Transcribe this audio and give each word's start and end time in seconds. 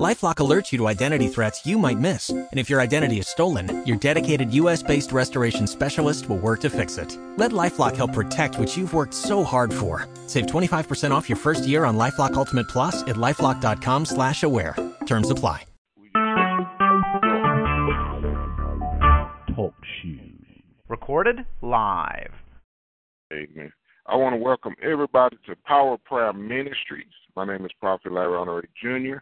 LifeLock 0.00 0.36
alerts 0.36 0.72
you 0.72 0.78
to 0.78 0.88
identity 0.88 1.28
threats 1.28 1.66
you 1.66 1.76
might 1.76 1.98
miss, 1.98 2.30
and 2.30 2.48
if 2.54 2.70
your 2.70 2.80
identity 2.80 3.18
is 3.18 3.28
stolen, 3.28 3.84
your 3.86 3.98
dedicated 3.98 4.50
U.S.-based 4.54 5.12
restoration 5.12 5.66
specialist 5.66 6.30
will 6.30 6.38
work 6.38 6.60
to 6.60 6.70
fix 6.70 6.96
it. 6.96 7.18
Let 7.36 7.50
LifeLock 7.52 7.94
help 7.94 8.14
protect 8.14 8.58
what 8.58 8.74
you've 8.74 8.94
worked 8.94 9.12
so 9.12 9.44
hard 9.44 9.72
for. 9.72 10.08
Save 10.26 10.46
25% 10.46 11.10
off 11.10 11.28
your 11.28 11.36
first 11.36 11.66
year 11.66 11.84
on 11.84 11.98
LifeLock 11.98 12.32
Ultimate 12.34 12.68
Plus 12.68 13.02
at 13.02 13.16
lifeLock.com/slash-aware. 13.16 14.76
Terms 15.04 15.28
apply. 15.28 15.66
Talk 19.54 19.74
shoes. 20.00 20.46
Recorded 20.88 21.44
live. 21.60 22.32
Amen. 23.30 23.70
I 24.06 24.16
want 24.16 24.34
to 24.34 24.38
welcome 24.38 24.74
everybody 24.82 25.36
to 25.46 25.54
Power 25.66 25.98
Prayer 25.98 26.32
Ministries. 26.32 27.12
My 27.36 27.44
name 27.46 27.64
is 27.66 27.70
Prophet 27.78 28.12
Larry 28.12 28.32
Honoré 28.32 28.64
Jr. 28.82 29.18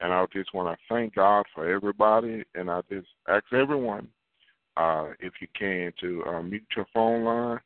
And 0.00 0.12
I 0.12 0.24
just 0.32 0.54
want 0.54 0.76
to 0.76 0.94
thank 0.94 1.14
God 1.14 1.44
for 1.54 1.70
everybody. 1.70 2.42
And 2.54 2.70
I 2.70 2.80
just 2.90 3.08
ask 3.28 3.44
everyone, 3.52 4.08
uh, 4.76 5.08
if 5.20 5.34
you 5.40 5.48
can, 5.58 5.92
to 6.00 6.24
uh, 6.24 6.42
mute 6.42 6.64
your 6.74 6.86
phone 6.94 7.24
line, 7.24 7.58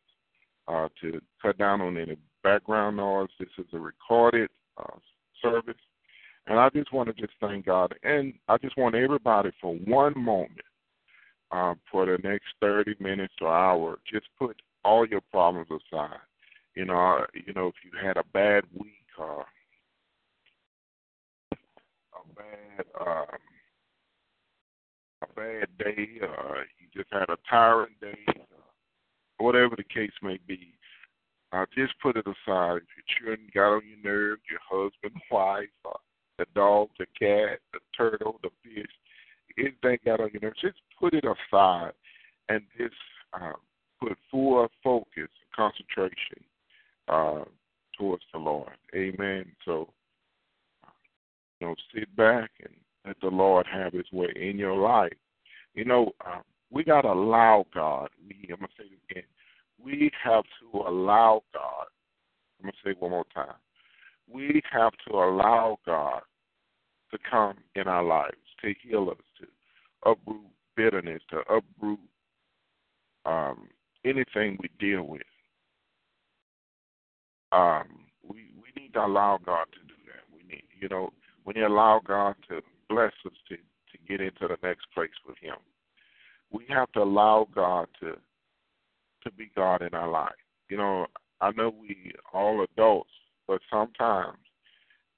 uh, 0.67 0.89
to 1.01 1.21
cut 1.41 1.59
down 1.59 1.81
on 1.81 1.97
any 1.97 2.17
background 2.43 2.97
noise. 2.97 3.29
This 3.39 3.49
is 3.59 3.67
a 3.73 3.79
recorded 3.79 4.51
uh, 4.79 4.99
service. 5.41 5.77
And 6.47 6.59
I 6.59 6.69
just 6.71 6.93
want 6.93 7.09
to 7.09 7.15
just 7.15 7.35
thank 7.41 7.67
God. 7.67 7.95
And 8.03 8.35
I 8.49 8.59
just 8.59 8.77
want 8.77 8.95
everybody 8.95 9.51
for 9.61 9.75
one 9.75 10.13
moment, 10.17 10.61
uh, 11.53 11.75
for 11.91 12.05
the 12.05 12.19
next 12.23 12.47
30 12.61 12.97
minutes 13.01 13.35
or 13.41 13.49
hour, 13.49 13.99
just 14.11 14.27
put 14.39 14.61
all 14.85 15.07
your 15.07 15.23
problems 15.31 15.69
aside. 15.71 16.19
You 16.75 16.87
know, 16.87 17.19
uh, 17.21 17.27
you 17.35 17.53
know, 17.55 17.69
if 17.69 17.75
you 17.85 17.91
had 18.03 18.17
a 18.17 18.25
bad 18.33 18.65
week, 18.75 18.91
uh, 22.25 22.43
bad 22.43 23.07
um, 23.07 23.39
a 25.23 25.27
bad 25.35 25.69
day, 25.79 26.09
uh, 26.23 26.61
you 26.79 26.89
just 26.95 27.13
had 27.13 27.29
a 27.29 27.37
tiring 27.49 27.95
day, 28.01 28.19
uh, 28.29 28.61
whatever 29.39 29.75
the 29.77 29.85
case 29.85 30.13
may 30.23 30.39
be, 30.47 30.75
uh, 31.53 31.65
just 31.75 31.95
put 32.03 32.17
it 32.17 32.27
aside. 32.27 32.81
If 32.83 32.89
your 32.97 33.37
children 33.37 33.49
got 33.55 33.77
on 33.77 33.83
your 33.87 34.13
nerves, 34.13 34.43
your 34.51 34.61
husband, 34.69 35.21
wife, 35.31 35.69
uh, 35.87 35.99
the 36.39 36.47
dog, 36.55 36.89
the 36.99 37.07
cat, 37.19 37.61
the 37.73 37.81
turtle, 37.97 38.41
the 38.43 38.51
fish, 38.63 38.91
anything 39.59 39.99
got 40.05 40.21
on 40.21 40.31
your 40.33 40.43
nerves, 40.43 40.61
just 40.61 40.79
put 40.99 41.15
it 41.15 41.25
aside 41.25 41.93
and 42.49 42.63
just 42.77 42.95
um, 43.33 43.55
put 44.01 44.17
full 44.31 44.67
focus, 44.83 45.09
and 45.17 45.53
concentration 45.55 46.43
uh, 47.09 47.45
towards 47.97 48.25
the 48.33 48.39
Lord. 48.39 48.77
Amen. 48.95 49.47
So 49.65 49.89
know, 51.65 51.75
sit 51.95 52.15
back 52.17 52.51
and 52.63 52.75
let 53.07 53.21
the 53.21 53.29
Lord 53.29 53.67
have 53.71 53.93
His 53.93 54.11
way 54.13 54.33
in 54.37 54.59
your 54.59 54.77
life. 54.77 55.13
You 55.75 55.85
know, 55.85 56.13
um, 56.27 56.43
we 56.71 56.85
got 56.85 57.03
to 57.03 57.09
allow 57.09 57.67
God. 57.75 58.09
We, 58.27 58.49
I'm 58.51 58.57
gonna 58.57 58.69
say 58.79 58.85
it 58.85 59.11
again. 59.11 59.25
We 59.83 60.11
have 60.23 60.45
to 60.61 60.79
allow 60.79 61.43
God. 61.53 61.87
I'm 62.59 62.67
gonna 62.67 62.73
say 62.85 62.91
it 62.91 63.01
one 63.01 63.11
more 63.11 63.27
time. 63.35 63.55
We 64.33 64.63
have 64.73 64.93
to 65.09 65.15
allow 65.15 65.79
God 65.85 66.23
to 67.11 67.19
come 67.31 67.57
in 67.75 67.87
our 67.87 68.03
lives 68.03 68.37
to 68.63 68.75
heal 68.83 69.11
us, 69.11 69.17
to 69.41 70.11
uproot 70.11 70.41
bitterness, 70.77 71.23
to 71.31 71.39
uproot 71.53 72.01
um, 73.27 73.69
anything 74.05 74.59
we 74.61 74.71
deal 74.79 75.03
with. 75.03 75.23
Um, 77.53 77.85
we 78.27 78.51
we 78.57 78.81
need 78.81 78.95
to 78.95 79.05
allow 79.05 79.39
God 79.45 79.67
to 79.73 79.81
do 79.81 79.95
that. 80.07 80.25
We 80.35 80.43
need, 80.49 80.65
you 80.81 80.89
know, 80.89 81.13
when 81.45 81.57
you 81.57 81.67
allow 81.67 82.01
God 82.05 82.35
to 82.49 82.61
bless 82.89 83.13
us 83.27 83.33
to, 83.49 83.57
to 83.57 83.99
get 84.09 84.21
into 84.21 84.49
the 84.49 84.59
next 84.63 84.87
place 84.95 85.11
with 85.27 85.37
Him. 85.39 85.57
We 86.51 86.65
have 86.69 86.91
to 86.93 87.03
allow 87.03 87.49
God 87.55 87.89
to 88.01 88.15
to 89.23 89.33
be 89.33 89.51
God 89.57 89.81
in 89.81 89.95
our 89.95 90.11
life. 90.11 90.33
You 90.69 90.77
know, 90.77 91.07
I 91.41 91.51
know 91.53 91.73
we 91.81 92.13
all 92.33 92.63
adults, 92.63 93.11
but 93.49 93.61
sometimes, 93.71 94.37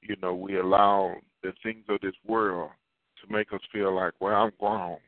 you 0.01 0.15
know, 0.23 0.33
we 0.33 0.59
allow 0.59 1.17
the 1.43 1.53
things 1.63 1.85
of 1.89 2.01
this 2.01 2.15
world 2.27 2.71
to 3.21 3.33
make 3.33 3.53
us 3.53 3.61
feel 3.73 3.95
like, 3.95 4.13
well, 4.21 4.35
I'm 4.35 4.53
grown. 4.61 4.99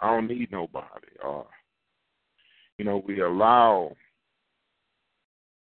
I 0.00 0.10
don't 0.10 0.28
need 0.28 0.50
nobody. 0.52 1.08
Or, 1.22 1.46
you 2.78 2.84
know, 2.84 3.02
we 3.06 3.20
allow, 3.20 3.96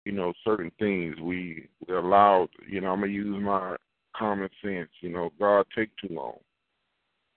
you 0.04 0.12
know, 0.12 0.32
certain 0.44 0.72
things. 0.78 1.16
We 1.20 1.68
we 1.86 1.94
allow, 1.94 2.48
you 2.68 2.80
know, 2.80 2.88
I'm 2.88 3.00
gonna 3.00 3.12
use 3.12 3.42
my 3.42 3.76
common 4.20 4.50
sense. 4.62 4.90
You 5.00 5.08
know, 5.08 5.30
God 5.40 5.64
take 5.74 5.88
too 5.96 6.14
long. 6.14 6.36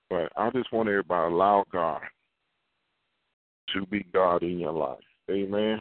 But 0.09 0.31
I 0.35 0.49
just 0.51 0.71
want 0.71 0.89
everybody 0.89 1.29
to 1.29 1.35
allow 1.35 1.65
God 1.71 2.01
to 3.73 3.85
be 3.87 4.05
God 4.13 4.43
in 4.43 4.59
your 4.59 4.73
life. 4.73 4.99
Amen. 5.31 5.79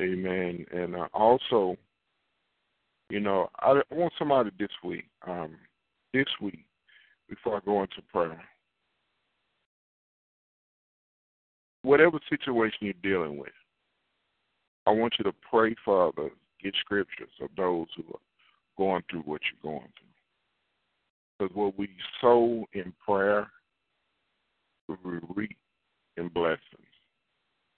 Amen. 0.00 0.64
And 0.72 0.96
uh, 0.96 1.06
also, 1.12 1.76
you 3.10 3.20
know, 3.20 3.50
I, 3.60 3.82
want 3.90 4.14
somebody 4.18 4.50
this 4.58 4.70
week, 4.82 5.04
um, 5.28 5.54
this 6.14 6.26
week, 6.40 6.64
before 7.28 7.58
I 7.58 7.60
go 7.64 7.82
into 7.82 8.02
prayer, 8.10 8.42
whatever 11.82 12.18
situation 12.30 12.78
you're 12.80 12.94
dealing 13.02 13.38
with, 13.38 13.52
I 14.86 14.90
want 14.90 15.14
you 15.18 15.24
to 15.24 15.32
pray 15.48 15.76
for 15.84 16.08
others, 16.08 16.32
get 16.62 16.74
scriptures 16.80 17.30
of 17.40 17.50
those 17.56 17.86
who 17.96 18.02
are 18.14 18.20
going 18.76 19.02
through 19.10 19.22
what 19.22 19.40
you're 19.42 19.72
going 19.72 19.88
through. 19.98 20.08
Because 21.38 21.56
what 21.56 21.78
we 21.78 21.88
sow 22.20 22.64
in 22.72 22.92
prayer, 23.04 23.48
we 24.88 24.96
reap 25.34 25.56
in 26.16 26.28
blessings. 26.28 26.60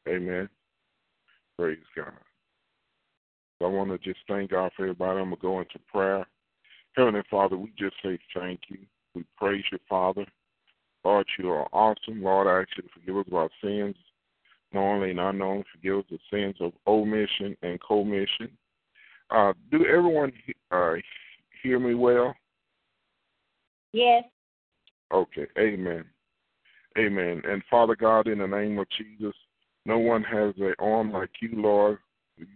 Amen. 0.08 0.48
Praise 1.58 1.78
God. 1.96 2.12
So 3.58 3.66
I 3.66 3.68
want 3.68 3.90
to 3.90 3.98
just 3.98 4.20
thank 4.28 4.50
God 4.50 4.72
for 4.76 4.82
everybody. 4.82 5.20
I'm 5.20 5.30
going 5.30 5.36
to 5.36 5.42
go 5.42 5.58
into 5.60 5.78
prayer. 5.90 6.26
Heavenly 6.96 7.22
Father, 7.30 7.56
we 7.56 7.72
just 7.78 7.94
say 8.02 8.18
thank 8.34 8.60
you. 8.68 8.78
We 9.14 9.24
praise 9.38 9.64
you, 9.72 9.78
Father. 9.88 10.26
Lord, 11.04 11.26
you 11.38 11.50
are 11.50 11.68
awesome. 11.72 12.22
Lord, 12.22 12.46
I 12.46 12.60
ask 12.60 12.68
you 12.76 12.82
to 12.82 12.88
forgive 12.94 13.16
us 13.18 13.32
our 13.32 13.50
sins, 13.62 13.96
knowingly 14.72 15.10
and 15.10 15.20
unknown. 15.20 15.64
Forgive 15.72 15.98
us 15.98 16.04
the 16.10 16.18
sins 16.30 16.56
of 16.60 16.72
omission 16.86 17.56
and 17.62 17.78
commission. 17.80 18.50
Uh, 19.34 19.52
do 19.72 19.84
everyone 19.86 20.32
uh, 20.70 20.94
hear 21.62 21.80
me 21.80 21.94
well? 21.94 22.34
Yes. 23.92 24.22
Okay. 25.12 25.46
Amen. 25.58 26.04
Amen. 26.96 27.42
And 27.44 27.62
Father 27.68 27.96
God, 27.96 28.28
in 28.28 28.38
the 28.38 28.46
name 28.46 28.78
of 28.78 28.86
Jesus, 28.96 29.34
no 29.86 29.98
one 29.98 30.22
has 30.22 30.54
an 30.58 30.74
arm 30.78 31.12
like 31.12 31.30
you, 31.42 31.50
Lord. 31.54 31.98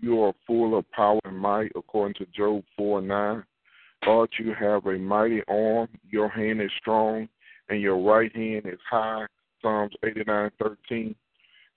You 0.01 0.23
are 0.23 0.33
full 0.47 0.79
of 0.79 0.89
power 0.93 1.21
and 1.25 1.37
might, 1.37 1.73
according 1.75 2.15
to 2.15 2.27
Job 2.37 2.63
4 2.77 3.01
9. 3.01 3.45
Lord, 4.07 4.31
you 4.39 4.55
have 4.59 4.87
a 4.87 4.99
mighty 4.99 5.43
arm. 5.49 5.89
Your 6.09 6.29
hand 6.29 6.63
is 6.63 6.71
strong, 6.81 7.29
and 7.69 7.81
your 7.81 7.99
right 7.99 8.35
hand 8.35 8.67
is 8.67 8.79
high. 8.89 9.27
Psalms 9.61 9.95
89 10.05 10.51
13. 10.63 11.15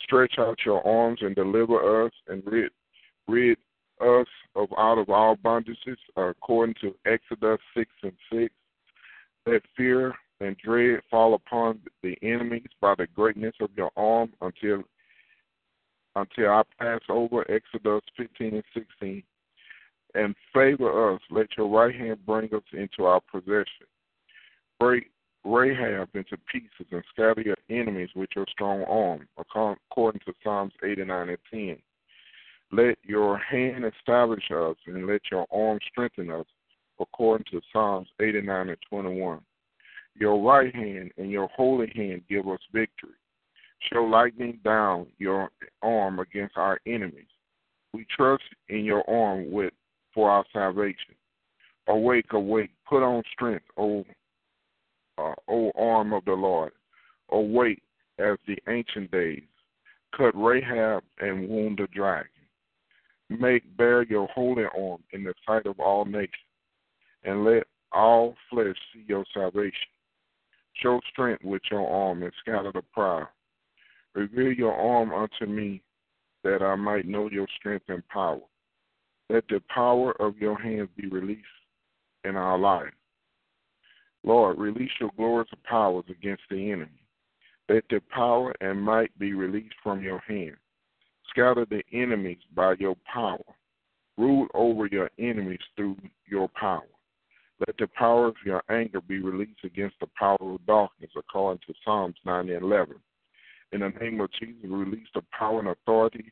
Stretch 0.04 0.36
out 0.38 0.60
your 0.64 0.86
arms 0.86 1.20
and 1.22 1.36
deliver 1.36 2.06
us, 2.06 2.12
and 2.28 2.44
rid, 2.46 2.72
rid 3.28 3.58
us 4.02 4.28
of 4.56 4.70
out 4.78 4.98
of 4.98 5.10
all 5.10 5.36
bondages, 5.36 5.98
uh, 6.18 6.22
according 6.22 6.76
to 6.82 6.96
Exodus 7.06 7.60
6 7.76 7.90
and 8.04 8.14
6. 8.32 8.54
Let 9.46 9.62
fear 9.76 10.14
and 10.40 10.58
dread 10.58 11.02
fall 11.10 11.34
upon 11.34 11.80
the 12.04 12.18
enemies 12.22 12.68
by 12.80 12.96
the 12.98 13.08
greatness 13.08 13.56
of 13.62 13.70
your 13.76 13.92
arm 13.96 14.34
until 14.42 14.84
until 16.16 16.50
I 16.50 16.64
pass 16.78 17.00
over 17.10 17.50
Exodus 17.50 18.02
15 18.18 18.56
and 18.56 18.64
16. 18.74 19.24
And 20.14 20.36
favor 20.54 21.14
us. 21.14 21.22
Let 21.30 21.48
your 21.58 21.70
right 21.70 21.96
hand 21.96 22.26
bring 22.26 22.54
us 22.54 22.64
into 22.74 23.06
our 23.06 23.22
possession. 23.32 23.88
Break 24.78 25.10
Rahab 25.46 26.10
into 26.14 26.38
pieces 26.52 26.92
and 26.92 27.04
scatter 27.14 27.42
your 27.42 27.58
enemies 27.70 28.10
with 28.14 28.30
your 28.36 28.46
strong 28.52 28.84
arm, 28.84 29.28
according 29.38 30.22
to 30.26 30.34
Psalms 30.44 30.74
89 30.84 31.30
and 31.30 31.38
10. 31.50 31.78
Let 32.72 32.98
your 33.04 33.38
hand 33.38 33.84
establish 33.84 34.50
us, 34.52 34.78
and 34.88 35.06
let 35.06 35.22
your 35.30 35.46
arm 35.52 35.80
strengthen 35.92 36.32
us, 36.32 36.46
according 37.00 37.46
to 37.52 37.62
Psalms 37.74 38.08
89 38.22 38.70
and 38.70 38.78
21. 38.90 39.42
Your 40.16 40.42
right 40.42 40.74
hand 40.74 41.12
and 41.18 41.30
your 41.30 41.50
holy 41.50 41.92
hand 41.96 42.24
give 42.30 42.48
us 42.48 42.60
victory. 42.74 43.12
Show 43.92 44.04
lightning 44.04 44.60
down 44.64 45.08
your 45.18 45.50
arm 45.82 46.20
against 46.20 46.58
our 46.58 46.80
enemies. 46.86 47.26
We 47.94 48.06
trust 48.16 48.44
in 48.70 48.86
your 48.86 49.10
arm 49.10 49.52
with 49.52 49.74
for 50.14 50.30
our 50.30 50.46
salvation. 50.54 51.16
Awake, 51.88 52.32
awake, 52.32 52.72
put 52.88 53.04
on 53.04 53.24
strength, 53.34 53.66
O 53.78 54.06
uh, 55.18 55.34
O 55.50 55.72
arm 55.78 56.14
of 56.14 56.24
the 56.26 56.34
Lord. 56.34 56.72
Awake 57.32 57.82
as 58.20 58.38
the 58.48 58.58
ancient 58.70 59.12
days. 59.12 59.44
Cut 60.16 60.32
Rahab 60.36 61.04
and 61.20 61.50
wound 61.50 61.80
the 61.80 61.88
dragon. 61.88 62.31
Make 63.40 63.78
bare 63.78 64.04
your 64.04 64.28
holy 64.28 64.66
arm 64.78 65.02
in 65.14 65.24
the 65.24 65.34
sight 65.48 65.66
of 65.66 65.80
all 65.80 66.04
nations, 66.04 66.32
and 67.24 67.46
let 67.46 67.64
all 67.94 68.36
flesh 68.50 68.76
see 68.94 69.06
your 69.08 69.24
salvation. 69.34 69.72
Show 70.74 71.00
strength 71.12 71.44
with 71.44 71.62
your 71.72 71.90
arm 71.90 72.24
and 72.24 72.32
scatter 72.42 72.72
the 72.74 72.82
proud. 72.94 73.28
Reveal 74.16 74.52
your 74.52 74.74
arm 74.74 75.14
unto 75.14 75.46
me, 75.46 75.82
that 76.44 76.62
I 76.62 76.76
might 76.76 77.08
know 77.08 77.30
your 77.30 77.48
strength 77.58 77.86
and 77.88 78.06
power. 78.10 78.42
Let 79.30 79.48
the 79.48 79.62
power 79.74 80.14
of 80.22 80.38
your 80.38 80.60
hands 80.60 80.90
be 80.98 81.08
released 81.08 81.46
in 82.26 82.36
our 82.36 82.58
life. 82.58 82.92
Lord, 84.24 84.58
release 84.58 84.92
your 85.00 85.12
glorious 85.16 85.50
powers 85.64 86.04
against 86.10 86.44
the 86.50 86.72
enemy. 86.72 87.06
Let 87.70 87.86
the 87.90 88.02
power 88.14 88.54
and 88.60 88.82
might 88.82 89.18
be 89.18 89.34
released 89.34 89.76
from 89.82 90.02
your 90.02 90.20
hand. 90.20 90.58
Scatter 91.32 91.66
the 91.70 91.82
enemies 91.92 92.38
by 92.56 92.76
your 92.80 92.96
power. 93.12 93.40
Rule 94.18 94.48
over 94.54 94.88
your 94.88 95.10
enemies 95.18 95.60
through 95.76 95.98
your 96.28 96.48
power. 96.50 96.84
Let 97.66 97.78
the 97.78 97.88
power 97.88 98.28
of 98.28 98.36
your 98.46 98.64
anger 98.70 99.02
be 99.02 99.20
released 99.20 99.64
against 99.64 99.96
the 100.00 100.08
power 100.18 100.38
of 100.42 100.66
darkness, 100.66 101.12
according 101.16 101.62
to 101.68 101.74
Psalms 101.86 102.16
9 102.26 102.50
and 102.50 102.64
11. 102.64 102.96
In 103.72 103.80
the 103.82 103.90
name 104.02 104.20
of 104.20 104.30
Jesus, 104.40 104.56
release 104.64 105.08
the 105.14 105.24
power 105.38 105.60
and 105.60 105.70
authority 105.70 106.32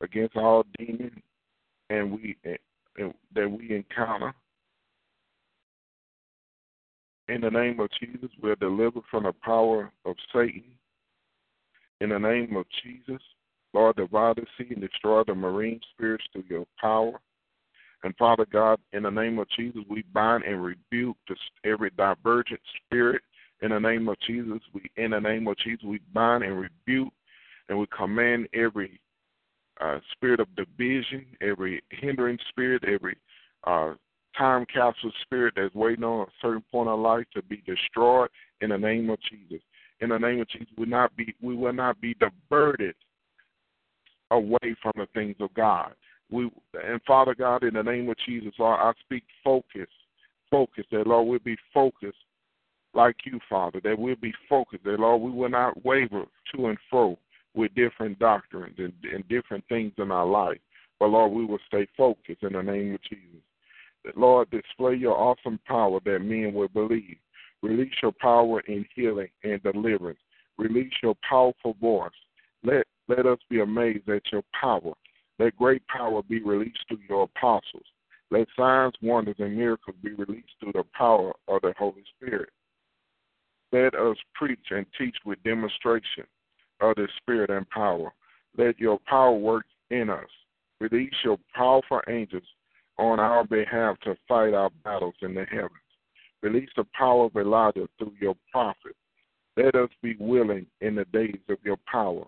against 0.00 0.36
all 0.36 0.64
demons 0.78 1.12
and 1.90 2.12
we 2.12 2.36
and 2.96 3.12
that 3.34 3.50
we 3.50 3.74
encounter. 3.74 4.32
In 7.28 7.40
the 7.40 7.50
name 7.50 7.80
of 7.80 7.88
Jesus, 7.98 8.30
we're 8.42 8.54
delivered 8.56 9.02
from 9.10 9.24
the 9.24 9.32
power 9.32 9.90
of 10.04 10.14
Satan. 10.32 10.64
In 12.00 12.10
the 12.10 12.18
name 12.18 12.54
of 12.56 12.66
Jesus, 12.84 13.22
Lord, 13.74 13.96
divide 13.96 14.36
the 14.36 14.46
sea 14.56 14.72
and 14.72 14.80
destroy 14.80 15.24
the 15.24 15.34
marine 15.34 15.80
spirits 15.92 16.24
through 16.32 16.44
your 16.48 16.64
power. 16.80 17.20
And 18.04 18.14
Father 18.16 18.46
God, 18.50 18.78
in 18.92 19.02
the 19.02 19.10
name 19.10 19.38
of 19.38 19.48
Jesus, 19.56 19.82
we 19.88 20.04
bind 20.12 20.44
and 20.44 20.62
rebuke 20.62 21.16
every 21.64 21.90
divergent 21.96 22.60
spirit. 22.76 23.22
In 23.62 23.70
the 23.70 23.80
name 23.80 24.08
of 24.08 24.16
Jesus, 24.26 24.60
we 24.72 24.82
in 24.96 25.12
the 25.12 25.20
name 25.20 25.48
of 25.48 25.56
Jesus, 25.58 25.84
we 25.84 26.00
bind 26.12 26.44
and 26.44 26.60
rebuke 26.60 27.12
and 27.68 27.78
we 27.78 27.86
command 27.96 28.46
every 28.54 29.00
uh, 29.80 29.98
spirit 30.12 30.38
of 30.38 30.48
division, 30.54 31.24
every 31.40 31.82
hindering 31.90 32.38
spirit, 32.50 32.84
every 32.84 33.16
uh, 33.66 33.94
time 34.36 34.66
capsule 34.72 35.12
spirit 35.22 35.54
that's 35.56 35.74
waiting 35.74 36.04
on 36.04 36.26
a 36.26 36.32
certain 36.42 36.64
point 36.70 36.88
of 36.88 37.00
life 37.00 37.24
to 37.34 37.42
be 37.42 37.62
destroyed 37.66 38.28
in 38.60 38.70
the 38.70 38.78
name 38.78 39.08
of 39.10 39.18
Jesus. 39.30 39.62
In 40.00 40.10
the 40.10 40.18
name 40.18 40.40
of 40.40 40.48
Jesus, 40.48 40.68
we 40.76 40.86
not 40.86 41.16
be 41.16 41.34
we 41.40 41.54
will 41.54 41.72
not 41.72 42.00
be 42.00 42.14
diverted 42.14 42.94
away 44.30 44.76
from 44.82 44.92
the 44.96 45.06
things 45.14 45.36
of 45.40 45.52
God. 45.54 45.92
We 46.30 46.50
and 46.82 47.00
Father 47.06 47.34
God, 47.34 47.62
in 47.64 47.74
the 47.74 47.82
name 47.82 48.08
of 48.08 48.16
Jesus, 48.26 48.52
Lord, 48.58 48.80
I 48.80 48.92
speak 49.04 49.24
focus, 49.42 49.88
focus. 50.50 50.84
That 50.90 51.06
Lord, 51.06 51.28
we'll 51.28 51.38
be 51.40 51.56
focused 51.72 52.18
like 52.94 53.16
you, 53.24 53.38
Father. 53.48 53.80
That 53.84 53.98
we'll 53.98 54.16
be 54.16 54.32
focused. 54.48 54.84
That 54.84 55.00
Lord, 55.00 55.22
we 55.22 55.30
will 55.30 55.50
not 55.50 55.84
waver 55.84 56.24
to 56.54 56.66
and 56.66 56.78
fro 56.90 57.18
with 57.54 57.74
different 57.74 58.18
doctrines 58.18 58.74
and, 58.78 58.92
and 59.12 59.26
different 59.28 59.64
things 59.68 59.92
in 59.98 60.10
our 60.10 60.26
life. 60.26 60.58
But 60.98 61.08
Lord, 61.10 61.32
we 61.32 61.44
will 61.44 61.58
stay 61.66 61.86
focused 61.96 62.42
in 62.42 62.54
the 62.54 62.62
name 62.62 62.94
of 62.94 63.02
Jesus. 63.02 63.42
That 64.04 64.16
Lord, 64.16 64.50
display 64.50 64.94
your 64.94 65.16
awesome 65.16 65.60
power 65.66 66.00
that 66.04 66.18
men 66.20 66.52
will 66.54 66.68
believe. 66.68 67.16
Release 67.62 67.94
your 68.02 68.12
power 68.12 68.60
in 68.60 68.84
healing 68.94 69.28
and 69.42 69.62
deliverance. 69.62 70.18
Release 70.58 70.92
your 71.02 71.16
powerful 71.28 71.74
voice. 71.80 72.10
Let 72.62 72.86
let 73.08 73.26
us 73.26 73.38
be 73.50 73.60
amazed 73.60 74.08
at 74.08 74.22
your 74.32 74.42
power. 74.58 74.92
Let 75.38 75.56
great 75.56 75.86
power 75.88 76.22
be 76.22 76.42
released 76.42 76.78
through 76.88 77.00
your 77.08 77.24
apostles. 77.24 77.84
Let 78.30 78.48
signs, 78.56 78.94
wonders, 79.02 79.36
and 79.38 79.56
miracles 79.56 79.96
be 80.02 80.12
released 80.14 80.52
through 80.60 80.72
the 80.72 80.84
power 80.96 81.32
of 81.48 81.60
the 81.62 81.74
Holy 81.78 82.04
Spirit. 82.16 82.48
Let 83.72 83.94
us 83.94 84.16
preach 84.34 84.66
and 84.70 84.86
teach 84.96 85.16
with 85.24 85.42
demonstration 85.42 86.24
of 86.80 86.94
the 86.96 87.08
Spirit 87.18 87.50
and 87.50 87.68
power. 87.70 88.12
Let 88.56 88.78
your 88.78 88.98
power 89.06 89.34
work 89.34 89.66
in 89.90 90.08
us. 90.08 90.28
Release 90.80 91.12
your 91.24 91.38
powerful 91.54 92.00
angels 92.08 92.44
on 92.98 93.18
our 93.18 93.44
behalf 93.44 93.98
to 94.00 94.16
fight 94.28 94.54
our 94.54 94.70
battles 94.84 95.14
in 95.22 95.34
the 95.34 95.44
heavens. 95.44 95.70
Release 96.42 96.70
the 96.76 96.86
power 96.96 97.26
of 97.26 97.36
Elijah 97.36 97.88
through 97.98 98.12
your 98.20 98.36
prophet. 98.52 98.94
Let 99.56 99.74
us 99.74 99.88
be 100.02 100.16
willing 100.18 100.66
in 100.80 100.94
the 100.94 101.04
days 101.06 101.40
of 101.48 101.58
your 101.64 101.78
power. 101.90 102.24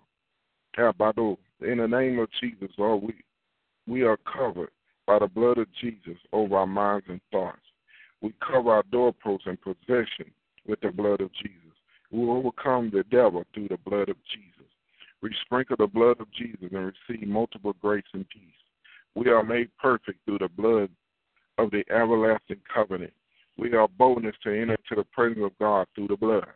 In 0.78 1.78
the 1.78 1.88
name 1.88 2.18
of 2.18 2.28
Jesus, 2.40 2.68
Lord, 2.76 3.02
we, 3.02 3.14
we 3.86 4.02
are 4.02 4.18
covered 4.18 4.70
by 5.06 5.18
the 5.18 5.26
blood 5.26 5.58
of 5.58 5.68
Jesus 5.80 6.18
over 6.32 6.56
our 6.56 6.66
minds 6.66 7.06
and 7.08 7.20
thoughts. 7.32 7.60
We 8.20 8.34
cover 8.46 8.72
our 8.72 8.82
doorposts 8.92 9.46
and 9.46 9.58
possession 9.60 10.30
with 10.66 10.80
the 10.80 10.90
blood 10.90 11.20
of 11.20 11.32
Jesus. 11.32 11.60
We 12.10 12.28
overcome 12.28 12.90
the 12.92 13.04
devil 13.04 13.44
through 13.54 13.68
the 13.68 13.78
blood 13.88 14.08
of 14.08 14.16
Jesus. 14.32 14.70
We 15.22 15.34
sprinkle 15.44 15.76
the 15.78 15.86
blood 15.86 16.20
of 16.20 16.30
Jesus 16.32 16.68
and 16.72 16.92
receive 17.08 17.26
multiple 17.26 17.74
grace 17.80 18.04
and 18.12 18.28
peace. 18.28 18.42
We 19.14 19.30
are 19.30 19.42
made 19.42 19.70
perfect 19.80 20.18
through 20.24 20.38
the 20.38 20.48
blood 20.48 20.90
of 21.58 21.70
the 21.70 21.84
everlasting 21.90 22.60
covenant. 22.72 23.12
We 23.56 23.72
are 23.72 23.88
boldness 23.88 24.36
to 24.44 24.50
enter 24.50 24.74
into 24.74 24.94
the 24.96 25.04
presence 25.04 25.44
of 25.44 25.58
God 25.58 25.86
through 25.94 26.08
the 26.08 26.16
blood. 26.16 26.46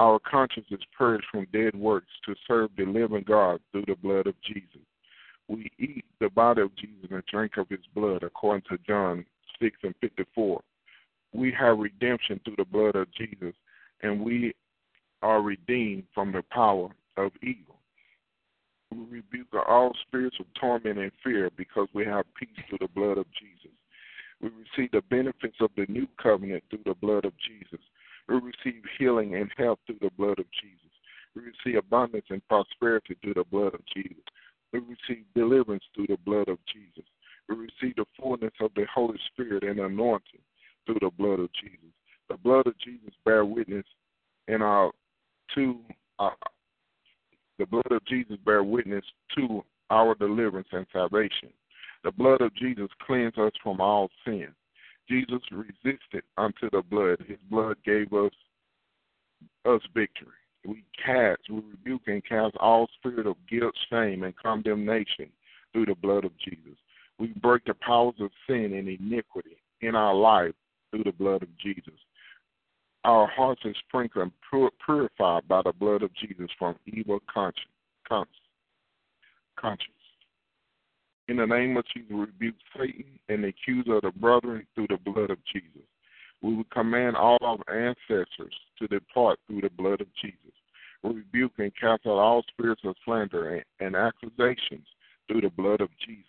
Our 0.00 0.18
conscience 0.18 0.64
is 0.70 0.80
purged 0.96 1.26
from 1.30 1.46
dead 1.52 1.74
works 1.74 2.08
to 2.24 2.34
serve 2.48 2.70
the 2.74 2.86
living 2.86 3.22
God 3.28 3.60
through 3.70 3.84
the 3.86 3.96
blood 3.96 4.26
of 4.26 4.34
Jesus. 4.40 4.80
We 5.46 5.70
eat 5.78 6.06
the 6.20 6.30
body 6.30 6.62
of 6.62 6.74
Jesus 6.74 7.10
and 7.10 7.22
drink 7.26 7.58
of 7.58 7.68
his 7.68 7.84
blood, 7.94 8.22
according 8.22 8.62
to 8.70 8.78
John 8.88 9.26
6 9.60 9.76
and 9.82 9.94
54. 10.00 10.62
We 11.34 11.52
have 11.52 11.80
redemption 11.80 12.40
through 12.42 12.54
the 12.56 12.64
blood 12.64 12.96
of 12.96 13.12
Jesus, 13.12 13.52
and 14.02 14.24
we 14.24 14.54
are 15.20 15.42
redeemed 15.42 16.04
from 16.14 16.32
the 16.32 16.44
power 16.50 16.88
of 17.18 17.32
evil. 17.42 17.76
We 18.90 19.18
rebuke 19.18 19.48
all 19.68 19.92
spirits 20.08 20.38
of 20.40 20.46
torment 20.58 20.98
and 20.98 21.12
fear 21.22 21.50
because 21.58 21.88
we 21.92 22.06
have 22.06 22.24
peace 22.38 22.48
through 22.70 22.78
the 22.80 22.88
blood 22.94 23.18
of 23.18 23.26
Jesus. 23.38 23.76
We 24.40 24.48
receive 24.48 24.92
the 24.92 25.02
benefits 25.14 25.56
of 25.60 25.68
the 25.76 25.84
new 25.92 26.06
covenant 26.16 26.64
through 26.70 26.84
the 26.86 26.94
blood 26.94 27.26
of 27.26 27.34
Jesus. 27.46 27.84
We 28.30 28.36
receive 28.36 28.82
healing 28.96 29.34
and 29.34 29.50
health 29.58 29.80
through 29.86 29.98
the 30.00 30.10
blood 30.16 30.38
of 30.38 30.46
Jesus. 30.62 30.90
We 31.34 31.42
receive 31.42 31.78
abundance 31.78 32.26
and 32.30 32.46
prosperity 32.48 33.16
through 33.20 33.34
the 33.34 33.44
blood 33.44 33.74
of 33.74 33.80
Jesus. 33.92 34.22
We 34.72 34.78
receive 34.78 35.24
deliverance 35.34 35.82
through 35.94 36.06
the 36.06 36.18
blood 36.24 36.48
of 36.48 36.58
Jesus. 36.72 37.04
We 37.48 37.56
receive 37.56 37.96
the 37.96 38.04
fullness 38.18 38.52
of 38.60 38.70
the 38.76 38.86
Holy 38.94 39.18
Spirit 39.32 39.64
and 39.64 39.80
anointing 39.80 40.40
through 40.86 40.98
the 41.00 41.10
blood 41.10 41.40
of 41.40 41.50
Jesus. 41.60 41.90
The 42.28 42.36
blood 42.36 42.66
of 42.68 42.78
Jesus 42.78 43.12
bear 43.24 43.44
witness 43.44 43.84
in 44.46 44.62
our 44.62 44.92
to 45.56 45.80
uh, 46.20 46.30
the 47.58 47.66
blood 47.66 47.90
of 47.90 48.04
Jesus 48.06 48.36
bear 48.44 48.62
witness 48.62 49.04
to 49.36 49.64
our 49.90 50.14
deliverance 50.14 50.68
and 50.72 50.86
salvation. 50.92 51.50
The 52.04 52.12
blood 52.12 52.40
of 52.40 52.54
Jesus 52.54 52.88
cleans 53.04 53.36
us 53.36 53.52
from 53.62 53.80
all 53.80 54.08
sin. 54.24 54.48
Jesus 55.10 55.42
resisted 55.50 56.22
unto 56.38 56.70
the 56.70 56.82
blood. 56.88 57.18
His 57.26 57.38
blood 57.50 57.76
gave 57.84 58.12
us 58.12 58.32
us 59.66 59.80
victory. 59.92 60.28
We 60.64 60.84
cast, 61.04 61.40
we 61.50 61.62
rebuke 61.70 62.02
and 62.06 62.24
cast 62.24 62.56
all 62.56 62.88
spirit 62.98 63.26
of 63.26 63.36
guilt, 63.48 63.74
shame, 63.90 64.22
and 64.22 64.36
condemnation 64.36 65.30
through 65.72 65.86
the 65.86 65.94
blood 65.94 66.24
of 66.24 66.32
Jesus. 66.38 66.78
We 67.18 67.28
break 67.28 67.64
the 67.64 67.74
powers 67.74 68.14
of 68.20 68.30
sin 68.46 68.74
and 68.74 68.88
iniquity 68.88 69.56
in 69.80 69.94
our 69.94 70.14
life 70.14 70.52
through 70.90 71.04
the 71.04 71.12
blood 71.12 71.42
of 71.42 71.48
Jesus. 71.58 71.98
Our 73.04 73.26
hearts 73.26 73.62
are 73.64 73.74
sprinkled 73.88 74.24
and 74.24 74.70
purified 74.84 75.48
by 75.48 75.62
the 75.62 75.72
blood 75.72 76.02
of 76.02 76.10
Jesus 76.14 76.50
from 76.58 76.76
evil 76.86 77.20
conscience. 77.32 77.66
conscience. 78.06 79.99
In 81.30 81.36
the 81.36 81.46
name 81.46 81.76
of 81.76 81.84
Jesus, 81.94 82.10
rebuke 82.10 82.56
Satan 82.76 83.04
and 83.28 83.44
the 83.44 83.48
accuser 83.48 83.94
of 83.94 84.02
the 84.02 84.10
brethren 84.10 84.66
through 84.74 84.88
the 84.88 84.96
blood 84.96 85.30
of 85.30 85.38
Jesus. 85.52 85.86
We 86.42 86.56
will 86.56 86.64
command 86.72 87.14
all 87.14 87.38
our 87.40 87.72
ancestors 87.72 88.52
to 88.80 88.88
depart 88.88 89.38
through 89.46 89.60
the 89.60 89.70
blood 89.70 90.00
of 90.00 90.08
Jesus. 90.20 90.52
We 91.04 91.10
rebuke 91.10 91.52
and 91.58 91.70
cast 91.80 92.04
out 92.04 92.18
all 92.18 92.42
spirits 92.48 92.80
of 92.84 92.96
slander 93.04 93.62
and 93.78 93.94
accusations 93.94 94.88
through 95.28 95.42
the 95.42 95.50
blood 95.50 95.80
of 95.80 95.90
Jesus. 96.04 96.24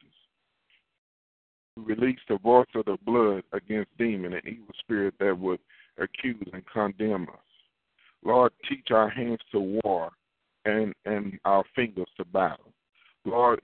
We 1.76 1.96
release 1.96 2.20
the 2.30 2.38
voice 2.38 2.70
of 2.76 2.86
the 2.86 3.00
blood 3.04 3.42
against 3.54 3.98
demon 3.98 4.34
and 4.34 4.46
evil 4.46 4.76
spirit 4.78 5.16
that 5.20 5.36
would 5.36 5.62
accuse 5.98 6.48
and 6.54 6.62
condemn 6.72 7.24
us. 7.24 7.40
Lord, 8.24 8.52
teach 8.70 8.92
our 8.92 9.10
hands 9.10 9.40
to 9.52 9.80
war 9.84 10.12
and, 10.66 10.94
and 11.06 11.40
our 11.44 11.64
fingers 11.76 12.10
to 12.18 12.26
battle. 12.26 12.72
Lord, 13.26 13.62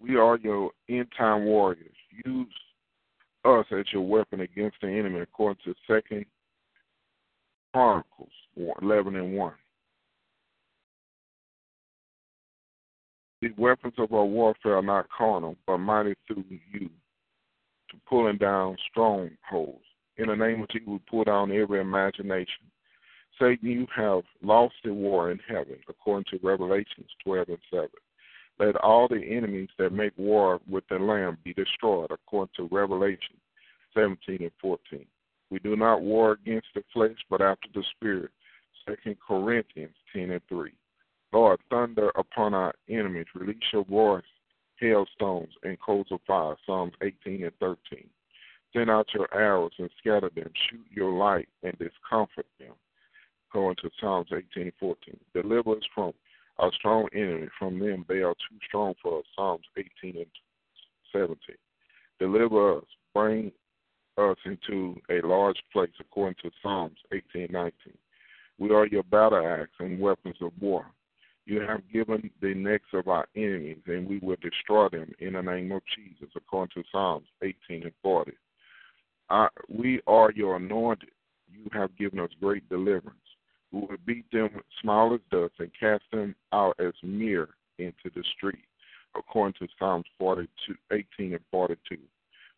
we 0.00 0.16
are 0.16 0.36
your 0.38 0.70
end 0.88 1.06
time 1.16 1.44
warriors. 1.44 1.94
Use 2.24 2.52
us 3.44 3.66
as 3.72 3.84
your 3.92 4.02
weapon 4.02 4.40
against 4.40 4.76
the 4.82 4.88
enemy 4.88 5.20
according 5.20 5.62
to 5.64 5.74
second 5.86 6.24
Chronicles 7.72 8.32
11 8.82 9.16
and 9.16 9.36
1. 9.36 9.52
The 13.42 13.50
weapons 13.56 13.94
of 13.96 14.12
our 14.12 14.24
warfare 14.24 14.76
are 14.76 14.82
not 14.82 15.06
carnal, 15.16 15.56
but 15.66 15.78
mighty 15.78 16.14
through 16.26 16.44
you 16.72 16.90
to 17.90 17.96
pulling 18.08 18.36
down 18.36 18.76
strongholds. 18.90 19.84
In 20.18 20.26
the 20.26 20.36
name 20.36 20.62
of 20.62 20.68
Jesus, 20.68 20.86
we 20.86 21.00
pull 21.08 21.24
down 21.24 21.50
every 21.50 21.80
imagination. 21.80 22.66
Satan, 23.38 23.70
you 23.70 23.86
have 23.96 24.24
lost 24.42 24.74
the 24.84 24.92
war 24.92 25.30
in 25.30 25.38
heaven, 25.48 25.76
according 25.88 26.26
to 26.30 26.46
Revelations 26.46 27.08
12 27.24 27.48
and 27.48 27.58
7. 27.70 27.88
Let 28.60 28.76
all 28.76 29.08
the 29.08 29.16
enemies 29.16 29.70
that 29.78 29.90
make 29.90 30.12
war 30.18 30.60
with 30.68 30.84
the 30.90 30.98
Lamb 30.98 31.38
be 31.42 31.54
destroyed, 31.54 32.10
according 32.10 32.52
to 32.56 32.68
Revelation 32.70 33.36
17 33.94 34.36
and 34.42 34.50
14. 34.60 35.06
We 35.50 35.58
do 35.60 35.76
not 35.76 36.02
war 36.02 36.32
against 36.32 36.68
the 36.74 36.82
flesh, 36.92 37.16
but 37.30 37.40
after 37.40 37.68
the 37.74 37.82
Spirit. 37.96 38.30
2 38.86 39.16
Corinthians 39.26 39.94
10 40.12 40.30
and 40.30 40.42
3. 40.48 40.72
Lord, 41.32 41.58
thunder 41.70 42.10
upon 42.16 42.52
our 42.52 42.74
enemies. 42.90 43.26
Release 43.34 43.56
your 43.72 43.84
voice, 43.84 44.22
hailstones, 44.78 45.54
and 45.62 45.80
coals 45.80 46.08
of 46.10 46.20
fire. 46.26 46.56
Psalms 46.66 46.92
18 47.02 47.44
and 47.44 47.52
13. 47.60 47.78
Send 48.74 48.90
out 48.90 49.08
your 49.14 49.28
arrows 49.34 49.72
and 49.78 49.88
scatter 49.98 50.30
them. 50.34 50.50
Shoot 50.68 50.84
your 50.90 51.12
light 51.12 51.48
and 51.62 51.72
discomfort 51.78 52.46
them. 52.58 52.74
Going 53.54 53.76
to 53.76 53.90
Psalms 54.00 54.28
18 54.30 54.64
and 54.64 54.72
14. 54.78 55.16
Deliver 55.34 55.72
us 55.72 55.82
from 55.94 56.12
our 56.60 56.72
strong 56.72 57.08
enemy. 57.14 57.48
From 57.58 57.78
them 57.78 58.04
they 58.08 58.18
are 58.18 58.34
too 58.34 58.58
strong 58.68 58.94
for 59.02 59.18
us. 59.18 59.24
Psalms 59.34 59.64
18 59.76 60.16
and 60.16 60.26
17. 61.12 61.36
Deliver 62.18 62.78
us. 62.78 62.84
Bring 63.14 63.50
us 64.18 64.36
into 64.44 64.96
a 65.10 65.26
large 65.26 65.58
place 65.72 65.90
according 65.98 66.36
to 66.42 66.50
Psalms 66.62 66.98
18 67.12 67.48
19. 67.50 67.72
We 68.58 68.70
are 68.70 68.86
your 68.86 69.02
battle 69.04 69.44
axe 69.44 69.70
and 69.78 69.98
weapons 69.98 70.36
of 70.42 70.52
war. 70.60 70.86
You 71.46 71.62
have 71.62 71.80
given 71.90 72.30
the 72.42 72.54
necks 72.54 72.92
of 72.92 73.08
our 73.08 73.26
enemies, 73.34 73.78
and 73.86 74.06
we 74.06 74.18
will 74.18 74.36
destroy 74.42 74.88
them 74.90 75.10
in 75.18 75.32
the 75.32 75.42
name 75.42 75.72
of 75.72 75.82
Jesus, 75.96 76.28
according 76.36 76.74
to 76.74 76.88
Psalms 76.92 77.26
18 77.42 77.84
and 77.84 77.92
40. 78.02 78.32
Our, 79.30 79.50
we 79.68 80.00
are 80.06 80.30
your 80.32 80.56
anointed. 80.56 81.08
You 81.50 81.68
have 81.72 81.96
given 81.96 82.20
us 82.20 82.30
great 82.40 82.68
deliverance. 82.68 83.16
We 83.72 83.80
will 83.80 83.96
beat 84.04 84.30
them 84.32 84.50
small 84.80 85.14
as 85.14 85.20
dust 85.30 85.54
and 85.58 85.70
cast 85.78 86.04
them 86.12 86.34
out 86.52 86.76
as 86.80 86.92
mere 87.02 87.50
into 87.78 88.10
the 88.14 88.24
street, 88.36 88.64
according 89.16 89.54
to 89.60 89.72
Psalms 89.78 90.06
42, 90.18 90.74
18 90.92 91.34
and 91.34 91.44
42. 91.50 91.96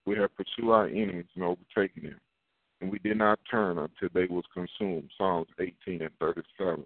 We 0.05 0.17
have 0.17 0.35
pursued 0.37 0.71
our 0.71 0.87
enemies 0.87 1.27
and 1.35 1.45
overtaken 1.45 2.05
them, 2.05 2.21
and 2.81 2.91
we 2.91 2.99
did 2.99 3.19
not 3.19 3.39
turn 3.51 3.79
until 3.79 4.09
they 4.13 4.27
was 4.27 4.45
consumed. 4.53 5.11
Psalms 5.17 5.49
18 5.61 6.03
and 6.03 6.11
37. 6.19 6.85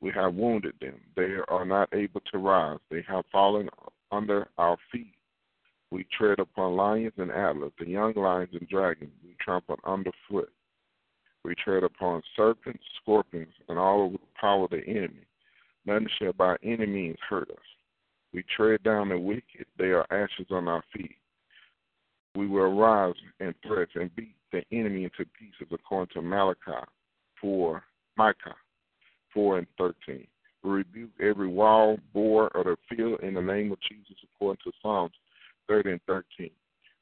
We 0.00 0.10
have 0.12 0.34
wounded 0.34 0.74
them. 0.80 1.00
They 1.14 1.36
are 1.48 1.64
not 1.64 1.90
able 1.92 2.22
to 2.32 2.38
rise. 2.38 2.78
They 2.90 3.02
have 3.06 3.24
fallen 3.30 3.68
under 4.10 4.48
our 4.56 4.78
feet. 4.90 5.14
We 5.90 6.06
tread 6.16 6.38
upon 6.38 6.76
lions 6.76 7.12
and 7.18 7.30
antlers, 7.30 7.72
the 7.78 7.86
young 7.86 8.14
lions 8.14 8.50
and 8.52 8.68
dragons. 8.68 9.12
We 9.24 9.36
trample 9.40 9.78
underfoot. 9.84 10.50
We 11.44 11.54
tread 11.54 11.84
upon 11.84 12.22
serpents, 12.36 12.82
scorpions, 13.00 13.54
and 13.68 13.78
all 13.78 14.10
the 14.10 14.18
power 14.38 14.64
of 14.64 14.70
the 14.70 14.84
enemy. 14.86 15.26
None 15.86 16.06
shall 16.18 16.32
by 16.32 16.56
any 16.62 16.86
means 16.86 17.16
hurt 17.28 17.50
us. 17.50 17.56
We 18.32 18.44
tread 18.54 18.82
down 18.82 19.08
the 19.08 19.18
wicked. 19.18 19.66
They 19.78 19.86
are 19.86 20.06
ashes 20.10 20.46
on 20.50 20.68
our 20.68 20.84
feet. 20.94 21.16
We 22.36 22.46
will 22.46 22.76
rise 22.78 23.14
and 23.40 23.54
thresh 23.66 23.88
and 23.94 24.14
beat 24.14 24.36
the 24.52 24.62
enemy 24.70 25.04
into 25.04 25.30
pieces, 25.38 25.72
according 25.72 26.12
to 26.14 26.22
Malachi 26.22 26.86
4, 27.40 27.82
Micah 28.16 28.54
4 29.34 29.58
and 29.58 29.66
13. 29.78 30.26
We 30.62 30.70
rebuke 30.70 31.10
every 31.20 31.48
wild 31.48 32.00
boar 32.12 32.48
of 32.48 32.66
the 32.66 32.76
field 32.88 33.20
in 33.20 33.34
the 33.34 33.42
name 33.42 33.72
of 33.72 33.78
Jesus, 33.88 34.16
according 34.22 34.60
to 34.64 34.72
Psalms 34.82 35.14
30 35.68 35.92
and 35.92 36.00
13. 36.06 36.50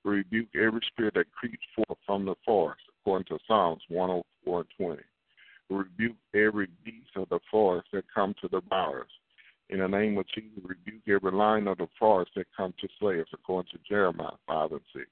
We 0.05 0.11
rebuke 0.11 0.49
every 0.55 0.81
spirit 0.87 1.15
that 1.15 1.33
creeps 1.33 1.59
forth 1.75 1.99
from 2.07 2.25
the 2.25 2.37
forest, 2.45 2.83
according 3.01 3.27
to 3.27 3.39
Psalms 3.47 3.83
104 3.89 4.61
and 4.61 4.69
20. 4.77 5.03
Rebuke 5.71 6.17
every 6.35 6.69
beast 6.85 7.11
of 7.17 7.29
the 7.29 7.41
forest 7.51 7.89
that 7.93 8.05
come 8.13 8.35
to 8.41 8.49
devour 8.49 9.03
us. 9.03 9.07
In 9.71 9.81
the 9.81 9.89
name 9.89 10.17
of 10.17 10.27
Jesus, 10.35 10.63
rebuke 10.65 11.03
every 11.07 11.31
lion 11.31 11.69
of 11.69 11.79
the 11.79 11.89
forest 11.99 12.33
that 12.37 12.47
come 12.57 12.73
to 12.81 12.89
slay 12.99 13.21
us, 13.21 13.27
according 13.35 13.71
to 13.73 13.79
Jeremiah 13.87 14.31
5 14.47 14.73
and 14.73 14.81
6. 14.95 15.07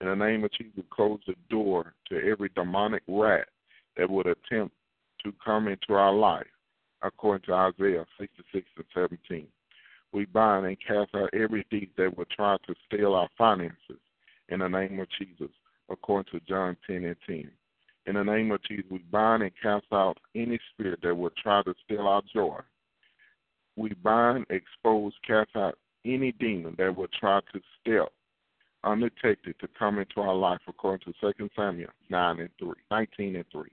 In 0.00 0.08
the 0.08 0.14
name 0.14 0.44
of 0.44 0.52
Jesus, 0.52 0.84
close 0.90 1.18
the 1.26 1.34
door 1.48 1.94
to 2.10 2.20
every 2.30 2.50
demonic 2.54 3.02
rat 3.08 3.48
that 3.96 4.08
would 4.08 4.26
attempt 4.26 4.74
to 5.24 5.32
come 5.44 5.68
into 5.68 5.94
our 5.94 6.14
life, 6.14 6.46
according 7.02 7.46
to 7.46 7.54
Isaiah 7.54 8.04
66 8.18 8.66
and 8.76 8.84
17. 8.94 9.46
We 10.12 10.26
bind 10.26 10.66
and 10.66 10.76
cast 10.86 11.14
out 11.14 11.30
every 11.32 11.66
thief 11.70 11.88
that 11.96 12.16
would 12.16 12.30
try 12.30 12.56
to 12.66 12.74
steal 12.86 13.14
our 13.14 13.28
finances 13.36 13.98
in 14.50 14.60
the 14.60 14.68
name 14.68 15.00
of 15.00 15.08
Jesus, 15.18 15.52
according 15.90 16.32
to 16.32 16.46
John 16.46 16.76
10 16.86 17.04
and 17.04 17.16
10. 17.26 17.50
In 18.06 18.14
the 18.14 18.24
name 18.24 18.50
of 18.52 18.62
Jesus, 18.62 18.86
we 18.90 18.98
bind 19.10 19.42
and 19.42 19.52
cast 19.62 19.86
out 19.92 20.18
any 20.34 20.58
spirit 20.72 21.00
that 21.02 21.14
would 21.14 21.36
try 21.36 21.62
to 21.62 21.74
steal 21.84 22.06
our 22.06 22.22
joy. 22.32 22.58
We 23.76 23.90
bind, 24.02 24.46
expose, 24.50 25.12
cast 25.26 25.50
out 25.54 25.78
any 26.04 26.32
demon 26.32 26.74
that 26.78 26.96
would 26.96 27.12
try 27.12 27.40
to 27.52 27.60
steal 27.80 28.08
undetected 28.84 29.58
to 29.60 29.68
come 29.78 29.98
into 29.98 30.20
our 30.20 30.34
life 30.34 30.60
according 30.68 31.12
to 31.12 31.32
2 31.38 31.50
Samuel 31.56 31.90
9 32.10 32.40
and 32.40 32.50
3, 32.58 32.68
19 32.90 33.36
and 33.36 33.44
3. 33.52 33.68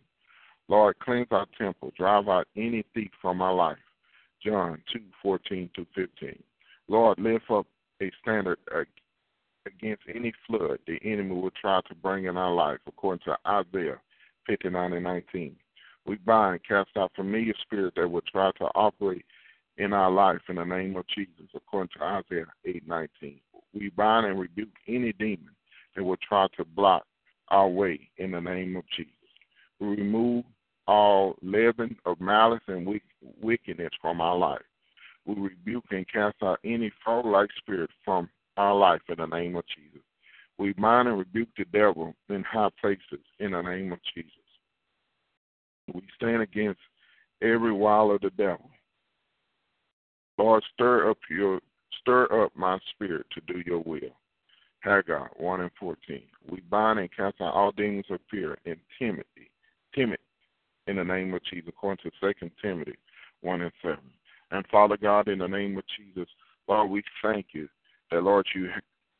Lord, 0.68 1.00
cleanse 1.00 1.28
our 1.32 1.46
temple, 1.58 1.94
drive 1.96 2.28
out 2.28 2.48
any 2.56 2.84
thief 2.94 3.12
from 3.22 3.42
our 3.42 3.54
life. 3.54 3.78
John 4.44 4.82
2, 4.92 5.00
14 5.22 5.70
to 5.76 5.86
15. 5.96 6.44
Lord, 6.88 7.20
lift 7.20 7.50
up 7.50 7.68
a 8.02 8.12
standard 8.22 8.60
against 9.66 10.04
any 10.14 10.34
flood 10.48 10.80
the 10.88 11.00
enemy 11.04 11.36
will 11.36 11.52
try 11.52 11.82
to 11.88 11.96
bring 11.96 12.26
in 12.26 12.38
our 12.38 12.54
life, 12.54 12.80
according 12.88 13.24
to 13.26 13.38
Isaiah 13.48 14.00
59 14.48 14.94
and 14.94 15.04
19. 15.04 15.56
We 16.06 16.16
bind, 16.18 16.62
cast 16.68 16.90
out 16.98 17.12
familiar 17.16 17.54
spirits 17.62 17.96
that 17.96 18.10
will 18.10 18.22
try 18.22 18.52
to 18.60 18.66
operate 18.76 19.26
in 19.78 19.92
our 19.94 20.12
life 20.12 20.42
in 20.50 20.56
the 20.56 20.64
name 20.64 20.96
of 20.96 21.06
Jesus, 21.08 21.48
according 21.56 21.90
to 21.98 22.04
Isaiah 22.04 22.46
8, 22.66 22.88
19. 22.88 23.40
We 23.74 23.90
bind 23.90 24.28
and 24.28 24.40
rebuke 24.40 24.70
any 24.88 25.14
demon 25.14 25.50
that 25.96 26.04
will 26.04 26.18
try 26.18 26.48
to 26.58 26.66
block 26.66 27.06
our 27.50 27.68
way 27.68 28.10
in 28.18 28.32
the 28.32 28.40
name 28.40 28.76
of 28.76 28.84
Jesus. 28.96 29.12
We 29.80 29.88
remove 29.88 30.46
all 30.88 31.36
leaven 31.42 31.96
of 32.06 32.22
malice 32.22 32.62
and 32.68 32.88
wickedness 33.42 33.92
from 34.02 34.22
our 34.22 34.38
life. 34.38 34.62
We 35.26 35.36
rebuke 35.36 35.86
and 35.90 36.08
cast 36.08 36.36
out 36.44 36.60
any 36.64 36.92
fraud 37.04 37.26
like 37.26 37.50
spirit 37.58 37.90
from 38.04 38.30
our 38.58 38.76
life 38.76 39.02
in 39.10 39.16
the 39.18 39.26
name 39.26 39.56
of 39.56 39.64
Jesus. 39.76 40.02
We 40.58 40.74
bind 40.74 41.08
and 41.08 41.18
rebuke 41.18 41.50
the 41.58 41.66
devil 41.66 42.14
in 42.30 42.44
high 42.44 42.70
places 42.80 43.26
in 43.40 43.52
the 43.52 43.62
name 43.62 43.92
of 43.92 44.00
Jesus. 44.14 44.32
We 45.94 46.02
stand 46.16 46.42
against 46.42 46.80
every 47.42 47.74
wile 47.74 48.12
of 48.12 48.22
the 48.22 48.32
devil. 48.32 48.70
Lord, 50.38 50.64
stir 50.74 51.10
up 51.10 51.18
your 51.30 51.60
stir 52.02 52.44
up 52.44 52.52
my 52.56 52.78
spirit 52.94 53.26
to 53.34 53.42
do 53.54 53.62
your 53.66 53.80
will. 53.80 54.16
Haggai 54.80 55.28
1 55.38 55.62
and 55.62 55.72
14. 55.80 56.22
We 56.52 56.62
bind 56.62 57.00
and 57.00 57.10
cast 57.16 57.42
out 57.42 57.54
all 57.54 57.72
demons 57.72 58.06
of 58.12 58.20
fear 58.30 58.58
and 58.66 58.78
timidity, 59.00 59.50
timid 59.96 60.20
in 60.88 60.98
the 60.98 61.04
name 61.04 61.34
of 61.34 61.44
Jesus, 61.46 61.70
according 61.70 62.12
to 62.22 62.34
2 62.42 62.52
Timothy 62.62 62.94
1 63.42 63.62
and 63.62 63.72
7. 63.82 63.98
And 64.52 64.66
Father 64.68 64.98
God, 64.98 65.28
in 65.28 65.40
the 65.40 65.48
name 65.48 65.78
of 65.78 65.84
Jesus, 65.98 66.30
Lord, 66.68 66.92
we 66.92 67.04
thank 67.24 67.48
you 67.54 67.68
that, 68.12 68.24
Lord, 68.24 68.46
you, 68.56 68.70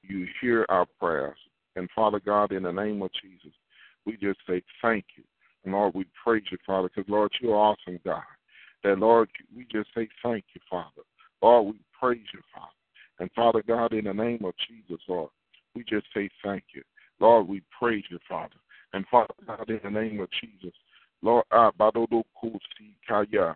you 0.04 0.28
hear 0.42 0.66
our 0.70 0.86
prayers. 1.00 1.38
And 1.76 1.90
Father 1.96 2.20
God, 2.20 2.52
in 2.52 2.64
the 2.64 2.72
name 2.72 3.02
of 3.02 3.10
Jesus, 3.22 3.54
we 4.06 4.14
just 4.18 4.40
say 4.48 4.62
thank 4.82 5.06
you. 5.18 5.24
And 5.64 5.74
Lord, 5.74 5.96
we 5.96 6.06
praise 6.24 6.44
you, 6.52 6.58
Father, 6.66 6.90
because, 6.94 7.10
Lord, 7.10 7.32
you're 7.42 7.56
awesome, 7.56 8.00
God. 8.06 8.22
That, 8.84 9.00
Lord, 9.00 9.30
we 9.56 9.66
just 9.72 9.90
say 9.96 10.08
thank 10.24 10.46
you, 10.54 10.62
Father. 10.70 11.02
Lord, 11.42 11.74
we 11.74 11.80
praise 12.00 12.26
you, 12.34 12.40
Father. 12.54 12.68
And 13.20 13.32
Father 13.32 13.64
God, 13.68 13.94
in 13.94 14.06
the 14.06 14.14
name 14.14 14.46
of 14.46 14.54
Jesus, 14.68 15.02
Lord, 15.08 15.30
we 15.74 15.84
just 15.84 16.06
say 16.14 16.30
thank 16.44 16.64
you. 16.74 16.84
Lord, 17.20 17.48
we 17.48 17.62
praise 17.78 18.04
you, 18.10 18.20
Father. 18.28 18.56
And 18.94 19.06
Father 19.10 19.34
God, 19.46 19.70
in 19.70 19.80
the 19.84 19.90
name 19.90 20.20
of 20.20 20.30
Jesus, 20.42 20.76
Lord, 21.22 21.46
ah, 21.52 21.72
Kaya. 23.08 23.56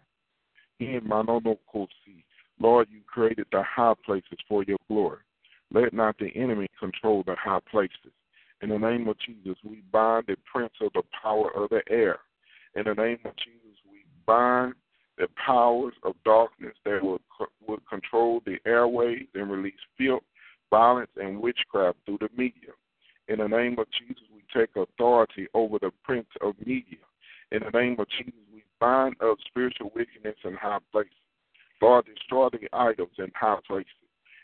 Lord, 2.59 2.87
you 2.91 3.01
created 3.07 3.47
the 3.51 3.63
high 3.63 3.93
places 4.05 4.37
for 4.47 4.63
your 4.63 4.77
glory. 4.89 5.19
Let 5.71 5.93
not 5.93 6.17
the 6.17 6.31
enemy 6.35 6.67
control 6.79 7.23
the 7.25 7.35
high 7.35 7.59
places. 7.71 8.11
In 8.61 8.69
the 8.69 8.77
name 8.77 9.07
of 9.07 9.17
Jesus, 9.19 9.57
we 9.63 9.83
bind 9.91 10.25
the 10.27 10.35
prince 10.51 10.73
of 10.81 10.91
the 10.93 11.03
power 11.21 11.51
of 11.55 11.69
the 11.69 11.81
air. 11.89 12.19
In 12.75 12.83
the 12.85 12.93
name 12.93 13.19
of 13.23 13.35
Jesus, 13.37 13.77
we 13.89 14.03
bind 14.25 14.73
the 15.17 15.27
powers 15.45 15.93
of 16.03 16.15
darkness 16.25 16.73
that 16.85 17.03
would, 17.03 17.21
control 17.89 18.41
the 18.45 18.57
airways 18.65 19.27
and 19.35 19.49
release 19.51 19.73
filth, 19.97 20.23
violence, 20.69 21.11
and 21.17 21.39
witchcraft 21.39 21.97
through 22.05 22.17
the 22.19 22.29
media. 22.35 22.71
In 23.27 23.39
the 23.39 23.47
name 23.47 23.77
of 23.79 23.87
Jesus, 23.91 24.23
we 24.33 24.41
take 24.53 24.75
authority 24.75 25.47
over 25.53 25.77
the 25.79 25.91
prince 26.03 26.27
of 26.41 26.55
media 26.65 26.97
In 27.51 27.61
the 27.63 27.79
name 27.79 27.95
of 27.99 28.07
Jesus, 28.09 28.33
we 28.53 28.63
bind 28.79 29.15
up 29.21 29.37
spiritual 29.47 29.91
wickedness 29.95 30.35
in 30.43 30.55
high 30.55 30.79
places. 30.91 31.13
Lord, 31.81 32.05
destroy 32.05 32.49
the 32.49 32.67
idols 32.73 33.11
in 33.17 33.31
high 33.35 33.59
places. 33.65 33.87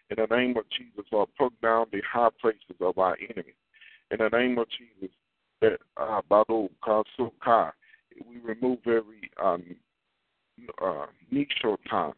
In 0.09 0.17
the 0.17 0.35
name 0.35 0.55
of 0.57 0.65
Jesus, 0.69 1.05
Lord, 1.11 1.29
put 1.37 1.59
down 1.61 1.87
the 1.91 2.01
high 2.09 2.29
places 2.39 2.75
of 2.79 2.97
our 2.97 3.17
enemy. 3.29 3.53
In 4.11 4.17
the 4.19 4.29
name 4.29 4.57
of 4.57 4.67
Jesus, 4.69 5.13
that 5.61 5.79
uh, 5.97 6.21
Bado 6.29 6.69
Kasukai, 6.83 7.71
we 8.27 8.37
remove 8.37 8.79
every 8.85 9.29
um, 9.43 9.63
uh, 10.81 11.05
time 11.89 12.13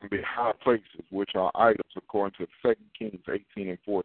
from 0.00 0.08
the 0.10 0.22
high 0.26 0.52
places, 0.62 1.04
which 1.10 1.30
are 1.34 1.50
idols, 1.54 1.92
according 1.96 2.34
to 2.38 2.46
2 2.62 2.74
Kings 2.98 3.22
18 3.56 3.68
and 3.68 3.78
14. 3.84 4.04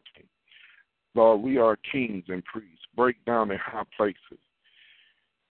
Lord, 1.16 1.42
we 1.42 1.58
are 1.58 1.78
kings 1.92 2.24
and 2.28 2.44
priests. 2.46 2.86
Break 2.96 3.24
down 3.26 3.50
the 3.50 3.58
high 3.58 3.84
places. 3.98 4.40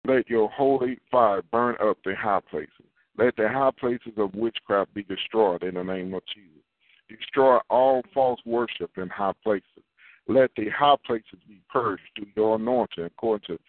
Let 0.05 0.29
your 0.29 0.49
holy 0.49 0.99
fire 1.11 1.41
burn 1.51 1.75
up 1.81 1.97
the 2.05 2.15
high 2.15 2.41
places. 2.49 2.69
Let 3.17 3.35
the 3.35 3.49
high 3.49 3.71
places 3.79 4.13
of 4.17 4.35
witchcraft 4.35 4.93
be 4.93 5.03
destroyed 5.03 5.63
in 5.63 5.75
the 5.75 5.83
name 5.83 6.13
of 6.13 6.21
Jesus. 6.33 6.61
Destroy 7.09 7.57
all 7.69 8.03
false 8.13 8.39
worship 8.45 8.91
in 8.97 9.09
high 9.09 9.33
places. 9.43 9.63
Let 10.27 10.51
the 10.55 10.69
high 10.69 10.97
places 11.05 11.39
be 11.47 11.61
purged 11.71 12.03
through 12.15 12.27
your 12.35 12.57
anointing, 12.57 13.05
according 13.05 13.47
to 13.47 13.59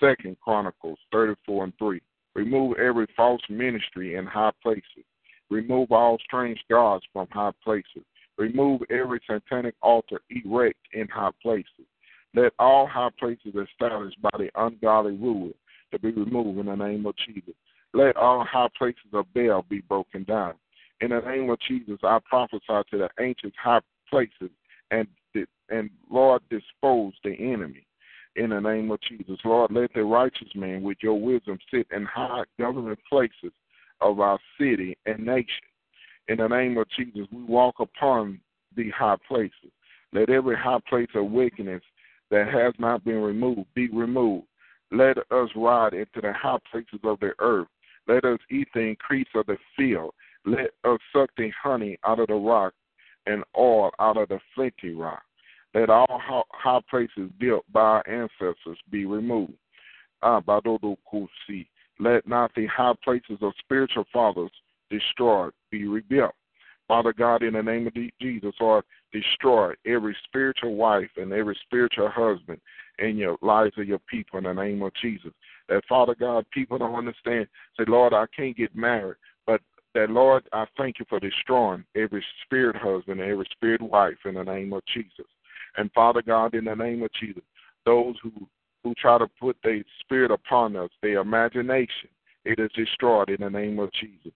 Second 0.00 0.36
Chronicles 0.40 0.98
34 1.12 1.64
and 1.64 1.72
3. 1.78 2.00
Remove 2.34 2.78
every 2.78 3.06
false 3.16 3.42
ministry 3.48 4.16
in 4.16 4.26
high 4.26 4.52
places. 4.62 5.04
Remove 5.50 5.92
all 5.92 6.18
strange 6.24 6.58
gods 6.68 7.04
from 7.12 7.28
high 7.30 7.52
places. 7.62 8.02
Remove 8.38 8.82
every 8.90 9.20
satanic 9.26 9.74
altar 9.82 10.20
erect 10.30 10.78
in 10.92 11.06
high 11.08 11.30
places. 11.42 11.86
Let 12.34 12.52
all 12.58 12.86
high 12.86 13.10
places 13.18 13.54
established 13.54 14.20
by 14.20 14.30
the 14.36 14.50
ungodly 14.56 15.16
ruler 15.16 15.52
to 15.92 15.98
be 15.98 16.10
removed 16.10 16.58
in 16.58 16.66
the 16.66 16.74
name 16.74 17.06
of 17.06 17.14
Jesus. 17.16 17.54
Let 17.96 18.18
all 18.18 18.44
high 18.44 18.68
places 18.76 19.08
of 19.14 19.24
Baal 19.32 19.64
be 19.70 19.80
broken 19.80 20.24
down. 20.24 20.52
In 21.00 21.10
the 21.10 21.20
name 21.20 21.48
of 21.48 21.58
Jesus, 21.66 21.98
I 22.02 22.18
prophesy 22.28 22.60
to 22.68 22.84
the 22.98 23.08
ancient 23.18 23.54
high 23.56 23.80
places 24.10 24.50
and 24.90 25.08
and 25.68 25.90
Lord 26.08 26.42
dispose 26.48 27.14
the 27.24 27.32
enemy. 27.32 27.86
In 28.36 28.50
the 28.50 28.60
name 28.60 28.90
of 28.90 29.00
Jesus, 29.00 29.38
Lord, 29.44 29.72
let 29.72 29.92
the 29.94 30.04
righteous 30.04 30.48
man 30.54 30.82
with 30.82 30.98
your 31.00 31.18
wisdom 31.18 31.58
sit 31.72 31.86
in 31.90 32.04
high 32.04 32.44
government 32.60 32.98
places 33.08 33.52
of 34.00 34.20
our 34.20 34.38
city 34.60 34.96
and 35.06 35.24
nation. 35.24 35.64
In 36.28 36.36
the 36.36 36.48
name 36.48 36.76
of 36.76 36.86
Jesus, 36.96 37.26
we 37.32 37.42
walk 37.44 37.76
upon 37.80 38.38
the 38.76 38.90
high 38.90 39.16
places. 39.26 39.72
Let 40.12 40.28
every 40.28 40.56
high 40.56 40.80
place 40.88 41.08
of 41.14 41.30
wickedness 41.30 41.82
that 42.30 42.46
has 42.48 42.74
not 42.78 43.04
been 43.04 43.22
removed 43.22 43.66
be 43.74 43.88
removed. 43.88 44.46
Let 44.92 45.18
us 45.32 45.48
ride 45.56 45.94
into 45.94 46.20
the 46.20 46.32
high 46.32 46.58
places 46.70 47.00
of 47.02 47.18
the 47.20 47.32
earth. 47.38 47.68
Let 48.08 48.24
us 48.24 48.38
eat 48.50 48.68
the 48.74 48.80
increase 48.80 49.28
of 49.34 49.46
the 49.46 49.56
field. 49.76 50.12
Let 50.44 50.70
us 50.84 50.98
suck 51.12 51.30
the 51.36 51.50
honey 51.62 51.98
out 52.06 52.20
of 52.20 52.28
the 52.28 52.34
rock 52.34 52.72
and 53.26 53.42
oil 53.58 53.90
out 53.98 54.16
of 54.16 54.28
the 54.28 54.38
flinty 54.54 54.94
rock. 54.94 55.22
Let 55.74 55.90
all 55.90 56.22
high 56.52 56.80
places 56.88 57.30
built 57.38 57.64
by 57.72 57.80
our 57.80 58.08
ancestors 58.08 58.78
be 58.90 59.04
removed. 59.04 59.52
Let 60.22 60.46
not 62.28 62.54
the 62.54 62.66
high 62.66 62.94
places 63.02 63.38
of 63.42 63.52
spiritual 63.58 64.04
fathers 64.12 64.52
destroyed 64.90 65.52
be 65.70 65.86
rebuilt. 65.86 66.34
Father 66.88 67.12
God, 67.12 67.42
in 67.42 67.54
the 67.54 67.62
name 67.62 67.88
of 67.88 67.94
Jesus, 68.22 68.54
Lord, 68.60 68.84
destroy 69.12 69.72
every 69.84 70.16
spiritual 70.24 70.76
wife 70.76 71.10
and 71.16 71.32
every 71.32 71.58
spiritual 71.64 72.08
husband 72.08 72.60
in 72.98 73.16
your 73.16 73.36
lives 73.42 73.72
of 73.78 73.86
your 73.86 74.00
people 74.10 74.38
in 74.38 74.44
the 74.44 74.52
name 74.52 74.82
of 74.82 74.92
Jesus. 75.00 75.32
That 75.68 75.82
Father 75.88 76.14
God, 76.18 76.46
people 76.52 76.78
don't 76.78 76.94
understand. 76.94 77.46
Say, 77.78 77.84
Lord, 77.88 78.12
I 78.12 78.24
can't 78.34 78.56
get 78.56 78.74
married, 78.74 79.16
but 79.46 79.60
that 79.94 80.10
Lord, 80.10 80.44
I 80.52 80.66
thank 80.76 80.98
you 80.98 81.06
for 81.08 81.20
destroying 81.20 81.84
every 81.94 82.24
spirit 82.44 82.76
husband 82.76 83.20
every 83.20 83.46
spirit 83.50 83.82
wife 83.82 84.18
in 84.24 84.34
the 84.34 84.42
name 84.42 84.72
of 84.72 84.82
Jesus. 84.92 85.26
And 85.76 85.90
Father 85.92 86.22
God, 86.22 86.54
in 86.54 86.64
the 86.64 86.74
name 86.74 87.02
of 87.02 87.10
Jesus, 87.20 87.42
those 87.84 88.14
who 88.22 88.32
who 88.84 88.94
try 88.94 89.18
to 89.18 89.26
put 89.40 89.56
their 89.64 89.82
spirit 90.00 90.30
upon 90.30 90.76
us, 90.76 90.90
their 91.02 91.18
imagination, 91.18 92.08
it 92.44 92.60
is 92.60 92.70
destroyed 92.76 93.28
in 93.28 93.40
the 93.40 93.50
name 93.50 93.80
of 93.80 93.90
Jesus. 93.92 94.32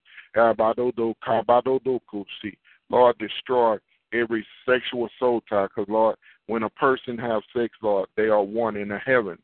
Lord, 2.90 3.18
destroy 3.18 3.76
every 4.12 4.46
sexual 4.68 5.08
soul 5.18 5.42
tie, 5.48 5.66
because 5.66 5.88
Lord, 5.88 6.16
when 6.46 6.64
a 6.64 6.70
person 6.70 7.16
has 7.18 7.42
sex, 7.56 7.74
Lord, 7.82 8.08
they 8.16 8.28
are 8.28 8.42
one 8.42 8.76
in 8.76 8.88
the 8.88 8.98
heavens. 8.98 9.40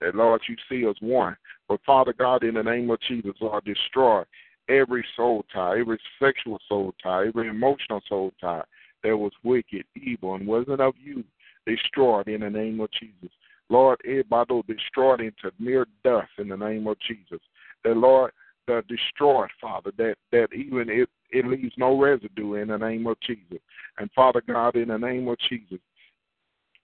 That 0.00 0.14
Lord, 0.14 0.40
you 0.48 0.56
see 0.68 0.86
us 0.86 0.96
one. 1.00 1.36
But 1.68 1.80
Father 1.84 2.12
God, 2.12 2.44
in 2.44 2.54
the 2.54 2.62
name 2.62 2.90
of 2.90 3.00
Jesus, 3.00 3.34
Lord, 3.40 3.64
destroy 3.64 4.22
every 4.68 5.04
soul 5.16 5.44
tie, 5.52 5.78
every 5.78 5.98
sexual 6.20 6.58
soul 6.68 6.94
tie, 7.02 7.28
every 7.28 7.48
emotional 7.48 8.00
soul 8.08 8.32
tie 8.40 8.62
that 9.02 9.16
was 9.16 9.32
wicked, 9.42 9.84
evil, 9.94 10.34
and 10.34 10.46
wasn't 10.46 10.80
of 10.80 10.94
you, 11.02 11.24
destroyed 11.66 12.28
in 12.28 12.40
the 12.40 12.50
name 12.50 12.80
of 12.80 12.90
Jesus. 12.92 13.30
Lord, 13.68 14.00
everybody 14.04 14.62
destroyed 14.68 15.20
into 15.20 15.50
mere 15.58 15.86
dust 16.04 16.30
in 16.38 16.48
the 16.48 16.56
name 16.56 16.86
of 16.86 16.96
Jesus. 17.06 17.40
That 17.84 17.96
Lord, 17.96 18.32
the 18.66 18.82
destroyed, 18.88 19.50
Father, 19.60 19.92
that, 19.96 20.16
that 20.32 20.48
even 20.52 20.88
it, 20.88 21.08
it 21.30 21.46
leaves 21.46 21.74
no 21.76 21.98
residue 21.98 22.54
in 22.54 22.68
the 22.68 22.76
name 22.76 23.06
of 23.06 23.18
Jesus. 23.20 23.58
And 23.98 24.10
Father 24.12 24.42
God, 24.46 24.76
in 24.76 24.88
the 24.88 24.98
name 24.98 25.28
of 25.28 25.38
Jesus, 25.48 25.78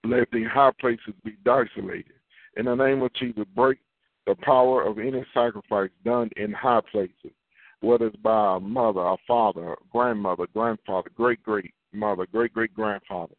let 0.05 0.31
the 0.31 0.45
high 0.45 0.73
places 0.81 1.15
be 1.25 1.37
isolated. 1.47 2.13
In 2.57 2.67
the 2.67 2.75
name 2.75 3.03
of 3.03 3.13
Jesus, 3.15 3.45
break 3.55 3.79
the 4.27 4.35
power 4.37 4.83
of 4.83 4.99
any 4.99 5.25
sacrifice 5.35 5.91
done 6.05 6.31
in 6.37 6.53
high 6.53 6.81
places, 6.91 7.33
whether 7.81 8.07
it's 8.07 8.17
by 8.17 8.57
a 8.57 8.61
mother, 8.61 9.01
a 9.01 9.17
father, 9.27 9.73
a 9.73 9.77
grandmother, 9.91 10.47
grandfather, 10.53 11.11
great 11.17 11.43
great 11.43 11.73
mother, 11.93 12.27
great 12.31 12.53
great 12.53 12.75
grandfather. 12.75 13.35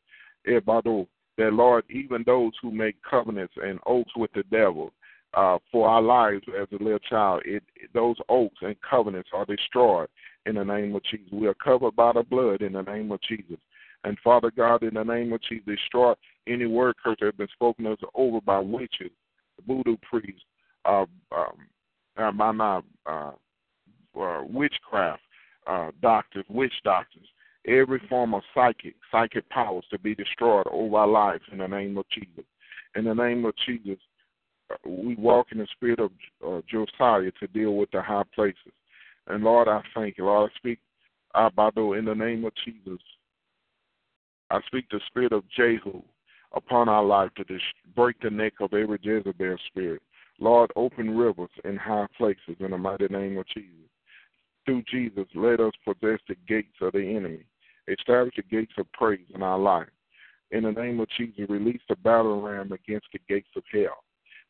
That 0.46 1.54
Lord, 1.54 1.86
even 1.90 2.24
those 2.26 2.52
who 2.62 2.70
make 2.70 2.96
covenants 3.10 3.54
and 3.62 3.80
oaths 3.86 4.12
with 4.16 4.32
the 4.34 4.44
devil, 4.52 4.92
uh, 5.34 5.58
for 5.72 5.88
our 5.88 6.02
lives 6.02 6.44
as 6.60 6.68
a 6.72 6.84
little 6.84 7.00
child. 7.00 7.42
It, 7.46 7.64
those 7.94 8.16
oaths 8.30 8.56
and 8.62 8.76
covenants 8.88 9.30
are 9.34 9.46
destroyed 9.46 10.08
in 10.46 10.56
the 10.56 10.64
name 10.64 10.96
of 10.96 11.04
Jesus. 11.04 11.28
We 11.32 11.48
are 11.48 11.54
covered 11.56 11.96
by 11.96 12.14
the 12.14 12.24
blood 12.24 12.62
in 12.62 12.74
the 12.74 12.82
name 12.82 13.12
of 13.12 13.20
Jesus. 13.22 13.58
And 14.04 14.18
Father 14.24 14.52
God, 14.56 14.84
in 14.84 14.96
the 14.96 15.04
name 15.04 15.32
of 15.32 15.42
Jesus, 15.42 15.66
destroy 15.66 16.14
any 16.48 16.66
word 16.66 16.96
curse 17.02 17.18
that 17.20 17.28
has 17.28 17.36
been 17.36 17.48
spoken 17.54 17.88
us 17.88 17.98
over 18.16 18.42
by 18.42 18.60
witches, 18.60 19.12
voodoo 19.66 19.96
priests, 20.02 20.42
uh, 20.86 21.06
um, 21.32 21.68
uh, 22.18 22.32
by 22.32 22.52
my, 22.52 22.82
uh, 23.06 23.32
uh, 24.20 24.44
witchcraft 24.44 25.22
uh, 25.68 25.92
doctors, 26.02 26.46
witch 26.50 26.74
doctors, 26.84 27.26
every 27.68 28.02
form 28.10 28.34
of 28.34 28.44
psychic, 28.54 28.96
psychic 29.12 29.48
powers 29.50 29.86
to 29.90 29.98
be 29.98 30.14
destroyed 30.14 30.68
over 30.70 30.98
our 30.98 31.08
lives 31.08 31.44
in 31.52 31.60
the 31.60 31.68
name 31.68 31.98
of 31.98 32.06
Jesus. 32.10 32.44
In 32.96 33.06
the 33.06 33.16
name 33.16 33.46
of 33.46 33.54
Jesus, 33.66 33.98
we 34.86 35.16
walk 35.16 35.48
in 35.52 35.60
the 35.60 35.68
spirit 35.72 36.00
of 36.00 36.12
uh, 36.46 36.62
Josiah 36.70 37.32
to 37.40 37.48
deal 37.48 37.76
with 37.76 37.92
the 37.92 38.02
high 38.02 38.24
places. 38.34 38.74
And 39.28 39.44
Lord, 39.44 39.68
I 39.68 39.82
thank 39.96 40.18
you. 40.18 40.26
Lord, 40.26 40.52
I 40.52 40.58
speak, 40.58 40.80
Abado, 41.36 41.98
in 41.98 42.06
the 42.06 42.16
name 42.16 42.46
of 42.46 42.54
Jesus. 42.66 43.02
I 44.50 44.60
speak 44.68 44.86
the 44.90 45.00
spirit 45.08 45.32
of 45.32 45.44
Jehu 45.56 46.02
upon 46.54 46.90
our 46.90 47.04
life 47.04 47.32
to 47.38 47.44
dis- 47.46 47.62
break 47.96 48.20
the 48.22 48.30
neck 48.30 48.54
of 48.60 48.74
every 48.74 49.00
Jezebel 49.02 49.58
spirit. 49.68 50.02
Lord, 50.40 50.72
open 50.76 51.16
rivers 51.16 51.50
in 51.64 51.78
high 51.78 52.08
places 52.18 52.58
in 52.60 52.72
the 52.72 52.78
mighty 52.78 53.08
name 53.08 53.38
of 53.38 53.48
Jesus. 53.48 53.70
Through 54.66 54.84
Jesus, 54.90 55.26
let 55.36 55.60
us 55.60 55.74
possess 55.84 56.20
the 56.28 56.36
gates 56.48 56.76
of 56.82 56.94
the 56.94 57.16
enemy. 57.16 57.46
Establish 57.88 58.36
the 58.36 58.44
gates 58.44 58.74
of 58.78 58.92
praise 58.94 59.26
in 59.34 59.44
our 59.44 59.60
life. 59.60 59.90
In 60.52 60.64
the 60.64 60.72
name 60.72 61.00
of 61.00 61.08
Jesus, 61.18 61.50
release 61.50 61.82
the 61.90 61.96
battle 61.98 62.42
ram 62.42 62.72
against 62.72 63.08
the 63.12 63.20
gates 63.28 63.50
of 63.56 63.64
hell. 63.72 64.04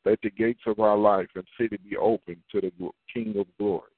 Let 0.05 0.19
the 0.21 0.29
gates 0.29 0.61
of 0.67 0.79
our 0.79 0.97
life 0.97 1.29
and 1.35 1.45
city 1.59 1.77
be 1.77 1.95
open 1.97 2.37
to 2.51 2.61
the 2.61 2.71
King 3.13 3.35
of 3.37 3.47
glory. 3.57 3.89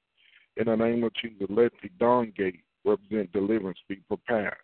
In 0.56 0.66
the 0.66 0.76
name 0.76 1.04
of 1.04 1.12
Jesus, 1.14 1.46
let 1.50 1.72
the 1.82 1.90
dawn 1.98 2.32
gate 2.36 2.60
represent 2.84 3.32
deliverance 3.32 3.78
be 3.88 3.96
prepared. 4.08 4.56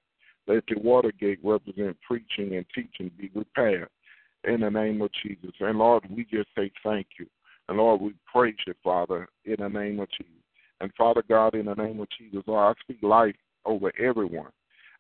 Let 0.47 0.65
the 0.67 0.79
water 0.79 1.13
gate 1.19 1.41
represent 1.43 1.97
preaching 2.07 2.57
and 2.57 2.65
teaching 2.75 3.11
be 3.19 3.29
prepared. 3.29 3.89
In 4.45 4.61
the 4.61 4.71
name 4.71 5.03
of 5.03 5.11
Jesus. 5.23 5.53
And 5.61 5.79
Lord, 5.79 6.05
we 6.11 6.25
just 6.25 6.49
say 6.57 6.71
thank 6.83 7.07
you. 7.19 7.27
And 7.69 7.79
Lord, 7.79 8.01
we 8.01 8.15
praise 8.33 8.57
you, 8.67 8.75
Father, 8.83 9.29
in 9.45 9.57
the 9.59 9.69
name 9.69 10.01
of 10.01 10.09
Jesus. 10.11 10.33
And 10.81 10.93
Father 10.99 11.23
God, 11.29 11.55
in 11.55 11.67
the 11.67 11.75
name 11.75 12.01
of 12.01 12.09
Jesus, 12.19 12.43
Lord, 12.47 12.77
I 12.77 12.81
speak 12.83 13.03
life 13.03 13.37
over 13.65 13.93
everyone. 14.01 14.51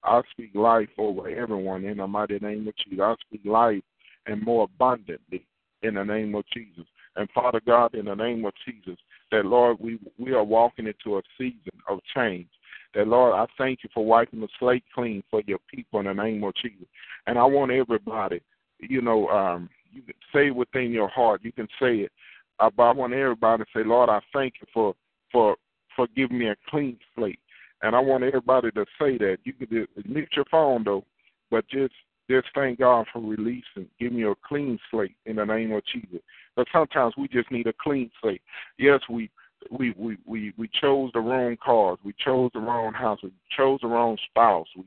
I 0.04 0.20
speak 0.30 0.54
life 0.54 0.88
over 0.98 1.28
everyone 1.28 1.84
in 1.84 1.96
the 1.96 2.06
mighty 2.06 2.38
name 2.38 2.68
of 2.68 2.74
Jesus. 2.76 3.00
I 3.02 3.14
speak 3.26 3.40
life 3.44 3.82
and 4.26 4.42
more 4.42 4.64
abundantly 4.64 5.44
in 5.82 5.94
the 5.94 6.04
name 6.04 6.34
of 6.34 6.44
Jesus. 6.52 6.84
And 7.16 7.28
Father 7.30 7.60
God, 7.66 7.94
in 7.94 8.06
the 8.06 8.14
name 8.14 8.44
of 8.44 8.52
Jesus, 8.64 8.98
that 9.30 9.44
Lord, 9.44 9.76
we, 9.80 9.98
we 10.18 10.32
are 10.32 10.44
walking 10.44 10.86
into 10.86 11.18
a 11.18 11.22
season 11.36 11.72
of 11.88 11.98
change. 12.14 12.48
That 12.94 13.08
Lord, 13.08 13.34
I 13.34 13.46
thank 13.58 13.80
you 13.82 13.90
for 13.92 14.04
wiping 14.04 14.40
the 14.40 14.48
slate 14.58 14.84
clean 14.94 15.22
for 15.30 15.42
your 15.46 15.58
people 15.72 16.00
in 16.00 16.06
the 16.06 16.14
name 16.14 16.44
of 16.44 16.54
Jesus. 16.54 16.86
And 17.26 17.38
I 17.38 17.44
want 17.44 17.70
everybody, 17.70 18.40
you 18.80 19.00
know, 19.02 19.28
um, 19.28 19.68
you 19.92 20.02
can 20.02 20.14
say 20.32 20.50
within 20.50 20.90
your 20.90 21.08
heart, 21.08 21.42
you 21.42 21.52
can 21.52 21.68
say 21.80 21.96
it, 21.96 22.12
I, 22.58 22.70
but 22.70 22.82
I 22.82 22.92
want 22.92 23.12
everybody 23.12 23.64
to 23.64 23.70
say, 23.74 23.84
Lord, 23.84 24.08
I 24.08 24.20
thank 24.32 24.54
you 24.60 24.66
for 24.72 24.94
for 25.30 25.56
for 25.96 26.06
giving 26.16 26.38
me 26.38 26.48
a 26.48 26.56
clean 26.68 26.98
slate. 27.14 27.38
And 27.82 27.96
I 27.96 28.00
want 28.00 28.24
everybody 28.24 28.70
to 28.72 28.86
say 28.98 29.18
that. 29.18 29.38
You 29.44 29.52
can 29.52 29.86
mute 30.06 30.28
your 30.34 30.44
phone 30.50 30.84
though, 30.84 31.04
but 31.50 31.66
just 31.68 31.94
just 32.30 32.48
thank 32.54 32.78
God 32.78 33.06
for 33.12 33.20
releasing, 33.20 33.88
give 33.98 34.12
me 34.12 34.24
a 34.24 34.34
clean 34.46 34.78
slate 34.90 35.16
in 35.26 35.36
the 35.36 35.44
name 35.44 35.72
of 35.72 35.82
Jesus. 35.92 36.20
But 36.56 36.66
sometimes 36.72 37.14
we 37.16 37.28
just 37.28 37.50
need 37.50 37.66
a 37.66 37.72
clean 37.72 38.10
slate. 38.20 38.42
Yes, 38.78 39.00
we 39.10 39.30
we 39.70 39.94
we 39.96 40.16
we 40.26 40.52
we 40.56 40.68
chose 40.80 41.10
the 41.14 41.20
wrong 41.20 41.56
cars, 41.62 41.98
we 42.04 42.14
chose 42.24 42.50
the 42.54 42.60
wrong 42.60 42.92
house, 42.92 43.18
we 43.22 43.32
chose 43.56 43.80
the 43.82 43.88
wrong 43.88 44.16
spouse, 44.30 44.66
we 44.76 44.84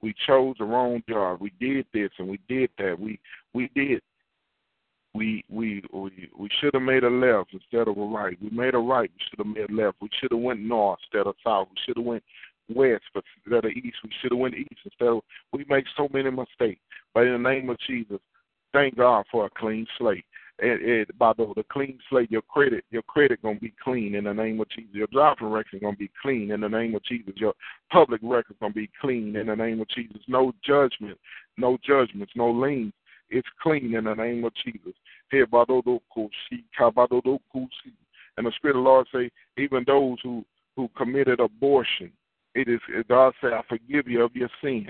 we 0.00 0.14
chose 0.26 0.54
the 0.58 0.64
wrong 0.64 1.02
job, 1.08 1.40
we 1.40 1.52
did 1.60 1.86
this 1.92 2.10
and 2.18 2.28
we 2.28 2.38
did 2.48 2.70
that, 2.78 2.98
we 2.98 3.18
we 3.52 3.70
did 3.74 4.02
we 5.14 5.44
we 5.48 5.82
we 5.92 6.28
we 6.38 6.48
should 6.60 6.74
have 6.74 6.82
made 6.82 7.04
a 7.04 7.10
left 7.10 7.52
instead 7.52 7.88
of 7.88 7.96
a 7.96 8.04
right. 8.04 8.36
We 8.42 8.50
made 8.50 8.74
a 8.74 8.78
right. 8.78 9.10
We 9.10 9.24
should 9.28 9.38
have 9.38 9.54
made 9.54 9.70
a 9.70 9.84
left. 9.84 9.96
We 10.00 10.10
should 10.20 10.30
have 10.32 10.40
went 10.40 10.60
north 10.60 10.98
instead 11.04 11.26
of 11.26 11.34
south. 11.44 11.68
We 11.70 11.76
should 11.84 11.96
have 11.96 12.06
went 12.06 12.22
west 12.74 13.04
but 13.14 13.24
instead 13.44 13.64
of 13.64 13.70
east. 13.72 13.96
We 14.04 14.10
should 14.20 14.32
have 14.32 14.38
went 14.38 14.54
east 14.54 14.80
instead 14.84 15.08
of. 15.08 15.20
We 15.52 15.64
make 15.68 15.84
so 15.96 16.08
many 16.12 16.30
mistakes. 16.30 16.80
But 17.14 17.24
in 17.26 17.42
the 17.42 17.48
name 17.48 17.70
of 17.70 17.78
Jesus, 17.86 18.18
thank 18.72 18.96
God 18.96 19.24
for 19.30 19.46
a 19.46 19.50
clean 19.50 19.86
slate. 19.98 20.24
And, 20.60 21.06
by 21.18 21.32
the, 21.34 21.52
the 21.54 21.64
clean 21.70 22.00
slate, 22.10 22.32
your 22.32 22.42
credit, 22.42 22.84
your 22.90 23.02
credit 23.02 23.40
gonna 23.42 23.60
be 23.60 23.72
clean 23.82 24.16
in 24.16 24.24
the 24.24 24.34
name 24.34 24.60
of 24.60 24.68
Jesus. 24.70 24.90
Your 24.92 25.06
driving 25.12 25.50
record 25.50 25.80
gonna 25.80 25.96
be 25.96 26.10
clean 26.20 26.50
in 26.50 26.62
the 26.62 26.68
name 26.68 26.96
of 26.96 27.04
Jesus. 27.04 27.34
Your 27.36 27.54
public 27.90 28.20
record 28.24 28.56
gonna 28.60 28.74
be 28.74 28.90
clean 29.00 29.36
in 29.36 29.46
the 29.46 29.56
name 29.56 29.80
of 29.80 29.88
Jesus. 29.88 30.20
No 30.26 30.52
judgment, 30.64 31.16
no 31.56 31.78
judgments, 31.86 32.32
no 32.34 32.50
liens. 32.50 32.92
It's 33.30 33.48
clean 33.62 33.94
in 33.94 34.04
the 34.04 34.14
name 34.14 34.44
of 34.44 34.52
Jesus. 34.64 34.94
And 35.30 35.46
the 38.46 38.52
Spirit 38.56 38.76
of 38.76 38.82
the 38.82 38.88
Lord 38.88 39.06
say, 39.12 39.30
even 39.58 39.84
those 39.86 40.18
who 40.22 40.44
who 40.78 40.88
committed 40.96 41.40
abortion, 41.40 42.12
it 42.58 42.68
is 42.68 42.80
God 43.08 43.34
say, 43.40 43.48
I 43.48 43.62
forgive 43.68 44.08
you 44.08 44.24
of 44.24 44.34
your 44.34 44.48
sin. 44.62 44.88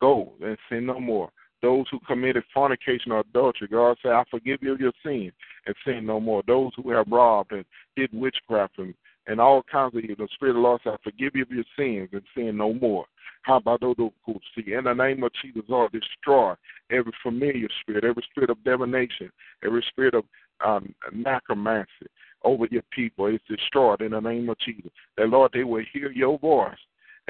Go 0.00 0.32
and 0.42 0.56
sin 0.68 0.86
no 0.86 1.00
more. 1.00 1.30
Those 1.62 1.86
who 1.90 1.98
committed 2.00 2.42
fornication 2.52 3.12
or 3.12 3.20
adultery, 3.20 3.68
God 3.68 3.96
say, 4.02 4.10
I 4.10 4.24
forgive 4.30 4.62
you 4.62 4.72
of 4.72 4.80
your 4.80 4.92
sin 5.02 5.32
and 5.66 5.74
sin 5.84 6.06
no 6.06 6.20
more. 6.20 6.42
Those 6.46 6.72
who 6.76 6.90
have 6.90 7.06
robbed 7.10 7.52
and 7.52 7.64
did 7.96 8.10
witchcraft 8.12 8.78
and, 8.78 8.94
and 9.26 9.40
all 9.40 9.62
kinds 9.70 9.94
of 9.94 10.02
evil, 10.02 10.26
the 10.26 10.28
Spirit 10.34 10.52
of 10.52 10.56
the 10.56 10.60
Lord 10.60 10.80
say, 10.84 10.90
I 10.90 10.96
forgive 11.02 11.32
you 11.34 11.42
of 11.42 11.50
your 11.50 11.64
sins 11.76 12.08
and 12.12 12.22
sin 12.34 12.56
no 12.56 12.72
more. 12.72 13.04
How 13.42 13.56
about 13.56 13.80
those 13.80 13.96
who 13.96 14.40
see? 14.54 14.72
In 14.72 14.84
the 14.84 14.92
name 14.92 15.22
of 15.22 15.32
Jesus, 15.42 15.62
Lord, 15.68 15.92
destroy 15.92 16.54
every 16.90 17.12
familiar 17.22 17.68
spirit, 17.80 18.04
every 18.04 18.24
spirit 18.30 18.50
of 18.50 18.62
divination, 18.64 19.30
every 19.64 19.84
spirit 19.88 20.14
of 20.14 20.24
um, 20.64 20.94
necromancy 21.12 22.06
over 22.42 22.66
your 22.70 22.82
people. 22.90 23.26
It's 23.26 23.44
destroyed 23.48 24.02
in 24.02 24.12
the 24.12 24.20
name 24.20 24.48
of 24.48 24.58
Jesus. 24.58 24.90
That, 25.16 25.28
Lord, 25.28 25.52
they 25.52 25.64
will 25.64 25.84
hear 25.92 26.10
your 26.10 26.38
voice. 26.38 26.76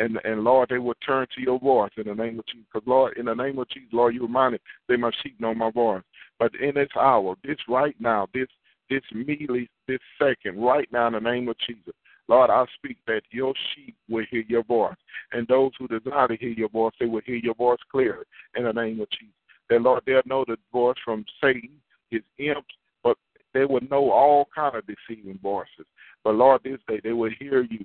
And, 0.01 0.19
and 0.25 0.45
Lord, 0.45 0.71
they 0.71 0.79
will 0.79 0.95
turn 1.07 1.27
to 1.35 1.43
your 1.43 1.59
voice 1.59 1.91
in 1.99 2.07
the 2.07 2.15
name 2.15 2.39
of 2.39 2.47
Jesus. 2.47 2.67
Because, 2.73 2.87
Lord, 2.87 3.19
in 3.19 3.27
the 3.27 3.35
name 3.35 3.59
of 3.59 3.69
Jesus, 3.69 3.91
Lord, 3.93 4.15
you 4.15 4.23
reminded 4.23 4.61
they 4.89 4.97
my 4.97 5.11
sheep 5.23 5.39
know 5.39 5.55
my 5.55 5.71
voice. 5.71 6.03
But 6.39 6.53
in 6.55 6.75
this 6.75 6.89
hour, 6.99 7.37
this 7.45 7.59
right 7.69 7.95
now, 8.01 8.27
this 8.33 8.49
this 8.89 9.03
immediately, 9.13 9.71
this 9.87 10.01
second, 10.19 10.61
right 10.61 10.89
now, 10.91 11.07
in 11.07 11.13
the 11.13 11.21
name 11.21 11.49
of 11.49 11.57
Jesus, 11.65 11.95
Lord, 12.29 12.51
I 12.51 12.65
speak 12.77 12.97
that 13.07 13.23
your 13.31 13.55
sheep 13.75 13.95
will 14.09 14.25
hear 14.31 14.43
your 14.49 14.65
voice. 14.65 14.97
And 15.33 15.47
those 15.47 15.71
who 15.79 15.87
desire 15.87 16.29
to 16.29 16.37
hear 16.37 16.51
your 16.51 16.69
voice, 16.71 16.93
they 16.99 17.07
will 17.07 17.21
hear 17.25 17.37
your 17.37 17.55
voice 17.55 17.79
clearly 17.91 18.25
in 18.57 18.65
the 18.65 18.73
name 18.73 19.01
of 19.01 19.09
Jesus. 19.11 19.35
That, 19.69 19.83
Lord, 19.83 20.03
they'll 20.07 20.23
know 20.27 20.45
the 20.47 20.57
voice 20.73 20.97
from 21.05 21.25
Satan, 21.43 21.71
his 22.11 22.23
imps, 22.39 22.75
but 23.05 23.17
they 23.53 23.65
will 23.65 23.83
know 23.91 24.11
all 24.11 24.49
kind 24.55 24.75
of 24.75 24.85
deceiving 24.87 25.39
voices. 25.43 25.87
But, 26.25 26.35
Lord, 26.35 26.63
this 26.65 26.79
day 26.89 27.01
they 27.03 27.13
will 27.13 27.31
hear 27.39 27.63
you 27.63 27.85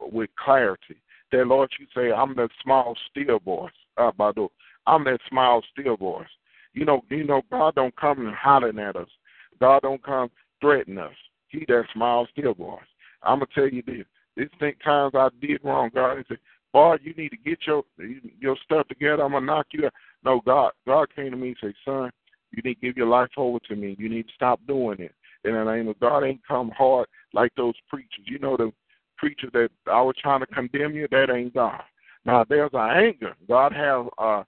with 0.00 0.30
clarity. 0.42 0.96
That, 1.32 1.46
Lord, 1.46 1.70
you 1.80 1.86
say, 1.94 2.12
I'm 2.12 2.36
that 2.36 2.50
small, 2.62 2.94
still 3.10 3.38
voice. 3.40 3.72
Uh, 3.96 4.10
I'm 4.86 5.04
that 5.04 5.18
small, 5.28 5.62
still 5.72 5.96
voice. 5.96 6.28
You 6.74 6.84
know, 6.84 7.02
you 7.10 7.24
know, 7.24 7.42
God 7.50 7.74
don't 7.74 7.96
come 7.96 8.26
and 8.26 8.34
hollering 8.34 8.78
at 8.78 8.96
us. 8.96 9.08
God 9.60 9.82
don't 9.82 10.02
come 10.02 10.30
threaten 10.60 10.98
us. 10.98 11.14
He 11.48 11.64
that 11.68 11.84
small, 11.92 12.26
still 12.32 12.54
voice. 12.54 12.80
I'm 13.22 13.38
gonna 13.38 13.46
tell 13.54 13.68
you 13.68 13.82
this. 13.86 14.04
This 14.36 14.48
think 14.58 14.82
times 14.82 15.14
I 15.14 15.28
did 15.40 15.60
wrong, 15.62 15.90
God. 15.94 16.18
He 16.18 16.24
said, 16.28 16.38
"Boy, 16.72 16.96
you 17.02 17.12
need 17.14 17.30
to 17.30 17.36
get 17.36 17.66
your 17.66 17.84
your 18.40 18.56
stuff 18.64 18.88
together. 18.88 19.22
I'm 19.22 19.32
gonna 19.32 19.46
knock 19.46 19.66
you 19.72 19.86
out." 19.86 19.94
No, 20.24 20.40
God, 20.40 20.72
God 20.86 21.14
came 21.14 21.30
to 21.30 21.36
me 21.36 21.48
and 21.48 21.56
said, 21.60 21.74
"Son, 21.84 22.10
you 22.50 22.62
need 22.62 22.74
to 22.74 22.80
give 22.80 22.96
your 22.96 23.06
life 23.06 23.30
over 23.36 23.58
to 23.60 23.76
me. 23.76 23.94
You 23.98 24.08
need 24.08 24.28
to 24.28 24.34
stop 24.34 24.60
doing 24.66 24.98
it." 25.00 25.14
The 25.44 25.50
name 25.50 25.88
of 25.88 26.00
God, 26.00 26.24
ain't 26.24 26.46
come 26.46 26.70
hard 26.70 27.06
like 27.32 27.54
those 27.54 27.74
preachers. 27.88 28.24
You 28.24 28.38
know 28.38 28.56
the 28.56 28.72
preacher 29.22 29.48
that 29.52 29.70
I 29.86 30.02
was 30.02 30.16
trying 30.20 30.40
to 30.40 30.46
condemn 30.46 30.94
you. 30.94 31.06
That 31.10 31.30
ain't 31.30 31.54
God. 31.54 31.80
Now 32.24 32.44
there's 32.48 32.70
an 32.72 32.90
anger. 32.90 33.34
God 33.48 33.72
has 33.72 34.06
a, 34.18 34.44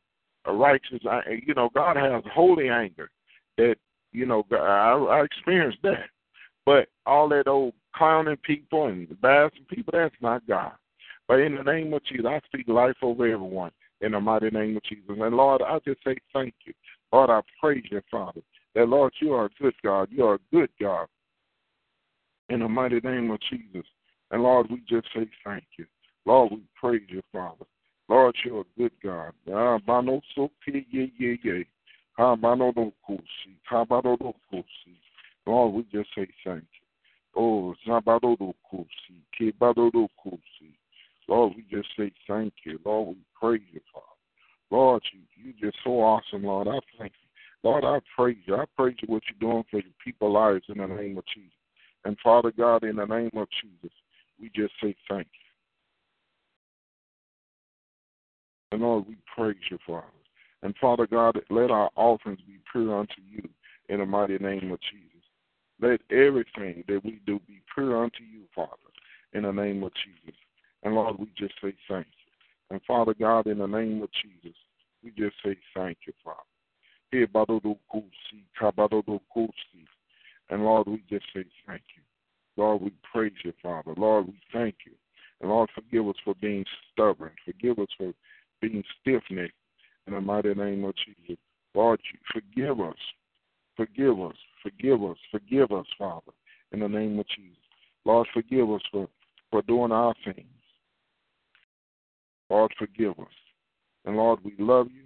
a 0.47 0.53
righteous. 0.53 1.01
Uh, 1.09 1.21
you 1.47 1.55
know, 1.55 1.71
God 1.75 1.97
has 1.97 2.23
holy 2.33 2.69
anger. 2.69 3.09
That 3.57 3.77
you 4.13 4.27
know, 4.27 4.45
I, 4.53 4.93
I 4.93 5.25
experienced 5.25 5.79
that. 5.83 6.09
But 6.67 6.89
all 7.07 7.29
that 7.29 7.47
old 7.47 7.75
clowning 7.95 8.39
people 8.39 8.87
and 8.87 9.09
embarrassing 9.09 9.67
people, 9.69 9.93
that's 9.95 10.15
not 10.21 10.47
God. 10.47 10.73
But 11.29 11.41
in 11.41 11.55
the 11.55 11.63
name 11.63 11.93
of 11.93 12.05
Jesus, 12.05 12.27
I 12.29 12.41
speak 12.47 12.69
life 12.69 12.97
over 13.03 13.27
everyone 13.27 13.71
in 14.01 14.13
the 14.13 14.21
mighty 14.21 14.51
name 14.51 14.77
of 14.77 14.83
Jesus. 14.83 15.05
And 15.09 15.37
Lord, 15.37 15.63
I 15.63 15.79
just 15.87 16.03
say 16.05 16.17
thank 16.33 16.55
you. 16.65 16.73
Lord, 17.13 17.31
I 17.31 17.41
praise 17.61 17.85
you, 17.91 18.01
Father. 18.11 18.41
That 18.75 18.89
Lord, 18.89 19.13
you 19.21 19.33
are 19.35 19.47
a 19.47 19.63
good 19.63 19.75
God. 19.85 20.09
You 20.11 20.25
are 20.27 20.35
a 20.35 20.39
good 20.53 20.71
God. 20.81 21.07
In 22.49 22.61
the 22.61 22.69
mighty 22.69 23.01
name 23.01 23.31
of 23.31 23.39
Jesus. 23.51 23.87
And 24.35 24.43
Lord, 24.43 24.67
we 24.69 24.83
just 24.89 25.07
say 25.15 25.29
thank 25.45 25.63
you. 25.79 25.87
Lord, 26.27 26.51
we 26.51 26.63
praise 26.75 27.07
you, 27.07 27.23
Father. 27.33 27.67
Lord, 28.09 28.35
you're 28.45 28.63
a 28.63 28.65
good 28.77 28.91
God. 29.01 29.33
Lord, 29.47 29.83
we 35.73 35.83
just 35.93 36.09
say 36.17 36.27
thank 36.45 36.65
you. 36.65 37.37
Oh. 37.37 37.77
Lord, 41.29 41.53
we 41.57 41.65
just 41.71 41.89
say 41.97 42.13
thank 42.27 42.55
you. 42.65 42.81
Lord, 42.85 43.09
we 43.11 43.17
praise 43.41 43.63
you, 43.73 43.81
Father. 43.93 44.07
Lord, 44.73 45.03
you 45.13 45.21
you 45.37 45.53
just 45.61 45.79
so 45.85 45.91
awesome, 46.01 46.43
Lord. 46.43 46.67
I 46.67 46.81
thank 46.99 47.13
you. 47.13 47.29
Lord, 47.63 47.85
I 47.85 48.01
praise 48.17 48.39
you. 48.47 48.57
I 48.57 48.65
praise 48.77 48.97
you 49.01 49.07
what 49.07 49.23
you're 49.29 49.49
doing 49.49 49.65
for 49.71 49.77
your 49.77 49.95
people 50.05 50.33
lives 50.33 50.65
in 50.69 50.79
the 50.79 50.89
name 50.89 51.19
of 51.19 51.25
Jesus. 51.33 51.53
And 52.05 52.19
Father 52.19 52.51
God, 52.51 52.83
in 52.83 52.97
the 52.97 53.07
name 53.07 53.31
of 53.37 53.47
Jesus, 53.63 53.93
we 54.41 54.51
just 54.55 54.73
say 54.83 54.95
thank 55.09 55.27
you. 55.27 55.45
And 58.73 58.83
Lord, 58.83 59.07
we 59.09 59.17
praise 59.37 59.57
you, 59.71 59.79
Father. 59.87 60.07
And 60.63 60.75
Father 60.81 61.07
God, 61.07 61.41
let 61.51 61.71
our 61.71 61.91
offerings 61.97 62.41
be 62.47 62.59
pure 62.73 62.99
unto 62.99 63.21
you 63.31 63.49
in 63.89 64.01
the 64.01 64.07
mighty 64.07 64.39
name 64.39 64.73
of 64.73 64.81
Jesus. 64.81 65.11
Let 65.81 66.01
everything 66.11 66.85
that 66.89 67.05
we 67.05 67.21
do 67.27 67.41
be 67.47 67.61
pure 67.75 68.03
unto 68.03 68.23
you, 68.23 68.43
Father, 68.55 68.71
in 69.33 69.43
the 69.43 69.53
name 69.53 69.83
of 69.83 69.93
Jesus. 69.95 70.39
And 70.83 70.95
Lord, 70.95 71.19
we 71.19 71.27
just 71.37 71.55
say 71.63 71.75
thank 71.89 72.07
you. 72.07 72.13
And 72.71 72.81
Father 72.87 73.15
God, 73.15 73.47
in 73.47 73.59
the 73.59 73.67
name 73.67 74.03
of 74.03 74.09
Jesus, 74.13 74.57
we 75.03 75.11
just 75.11 75.37
say 75.45 75.57
thank 75.75 75.99
you, 76.07 76.13
Father. 76.25 76.41
And 80.51 80.65
Lord, 80.65 80.87
we 80.89 81.03
just 81.09 81.27
say 81.35 81.45
thank 81.67 81.83
you. 81.97 82.04
Lord, 82.57 82.83
we 82.83 82.93
praise 83.11 83.33
you, 83.45 83.53
Father. 83.63 83.95
Lord, 83.97 84.27
we 84.29 84.39
thank 84.53 84.77
you. 84.87 84.93
And 85.41 85.51
Lord, 85.51 85.69
forgive 85.75 86.09
us 86.09 86.17
for 86.25 86.35
being 86.41 86.65
stubborn. 86.93 87.33
Forgive 87.45 87.79
us 87.79 87.89
for 87.99 88.13
being 88.61 88.83
stiff 89.01 89.23
necked 89.31 89.53
in 90.07 90.15
the 90.15 90.21
mighty 90.21 90.55
name 90.55 90.85
of 90.85 90.95
Jesus. 90.97 91.41
Lord, 91.75 92.01
forgive 92.33 92.81
us. 92.81 92.97
Forgive 93.77 94.21
us. 94.21 94.37
Forgive 94.63 95.03
us. 95.03 95.17
Forgive 95.31 95.73
us, 95.73 95.87
Father, 95.99 96.33
in 96.73 96.81
the 96.81 96.89
name 96.89 97.19
of 97.19 97.27
Jesus. 97.29 97.59
Lord, 98.05 98.29
forgive 98.33 98.71
us 98.71 98.83
for, 98.93 99.09
for 99.51 99.63
doing 99.63 99.93
our 99.93 100.15
things. 100.25 100.47
Lord, 102.51 102.73
forgive 102.79 103.19
us. 103.19 103.27
And 104.05 104.17
Lord, 104.17 104.39
we 104.45 104.55
love 104.59 104.89
you 104.95 105.05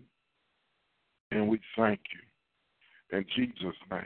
and 1.31 1.49
we 1.49 1.61
thank 1.77 2.01
you. 2.13 3.19
In 3.19 3.25
Jesus' 3.35 3.77
name, 3.91 4.05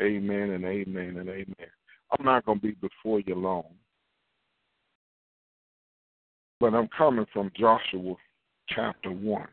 amen 0.00 0.50
and 0.50 0.64
amen 0.64 1.16
and 1.18 1.28
amen. 1.28 1.70
I'm 2.18 2.24
not 2.24 2.44
going 2.44 2.60
to 2.60 2.66
be 2.66 2.72
before 2.72 3.20
you 3.20 3.34
long, 3.34 3.64
but 6.60 6.74
I'm 6.74 6.88
coming 6.96 7.26
from 7.32 7.50
Joshua 7.56 8.14
chapter 8.68 9.10
1. 9.10 9.46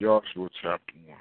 Joshua 0.00 0.48
chapter 0.62 0.94
1. 1.06 1.16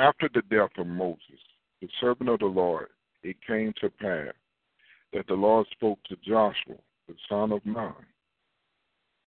After 0.00 0.28
the 0.32 0.42
death 0.50 0.70
of 0.78 0.86
Moses, 0.86 1.20
the 1.80 1.88
servant 2.00 2.30
of 2.30 2.40
the 2.40 2.46
Lord, 2.46 2.88
it 3.22 3.36
came 3.46 3.72
to 3.80 3.90
pass 3.90 4.34
that 5.12 5.26
the 5.28 5.34
Lord 5.34 5.66
spoke 5.72 5.98
to 6.08 6.16
Joshua, 6.26 6.76
the 7.06 7.14
son 7.28 7.52
of 7.52 7.64
Nun, 7.64 7.94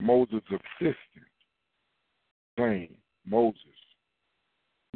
Moses' 0.01 0.41
assistant, 0.51 0.97
saying, 2.59 2.95
Moses, 3.27 3.61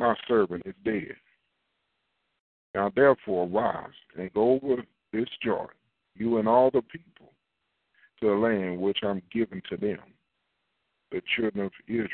my 0.01 0.17
servant, 0.27 0.63
is 0.65 0.75
dead. 0.85 1.15
Now 2.75 2.91
therefore 2.97 3.47
arise 3.47 3.93
and 4.19 4.33
go 4.33 4.59
over 4.63 4.83
this 5.13 5.29
Jordan, 5.45 5.77
you 6.17 6.39
and 6.39 6.49
all 6.49 6.71
the 6.71 6.83
people, 6.83 7.33
to 8.21 8.29
the 8.29 8.33
land 8.33 8.81
which 8.81 8.99
I'm 9.03 9.23
giving 9.33 9.63
to 9.69 9.77
them, 9.77 10.01
the 11.13 11.21
children 11.37 11.67
of 11.67 11.73
Israel. 11.87 12.09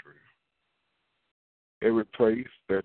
Every 1.82 2.04
place 2.04 2.46
that 2.68 2.84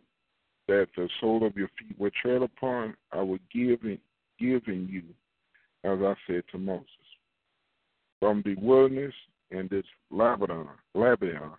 that 0.68 0.88
the 0.96 1.10
sole 1.20 1.46
of 1.46 1.58
your 1.58 1.70
feet 1.80 2.00
will 2.00 2.12
tread 2.22 2.44
upon, 2.44 2.96
I 3.12 3.22
will 3.22 3.40
give 3.52 3.84
in, 3.84 3.98
give 4.40 4.62
in 4.68 4.88
you, 4.88 5.04
as 5.84 6.00
I 6.02 6.14
said 6.28 6.44
to 6.52 6.58
Moses. 6.58 6.86
From 8.20 8.42
the 8.46 8.56
wilderness 8.56 9.14
and 9.50 9.70
this 9.70 9.84
Lebanon, 10.12 10.68
Lebanon, 10.94 11.54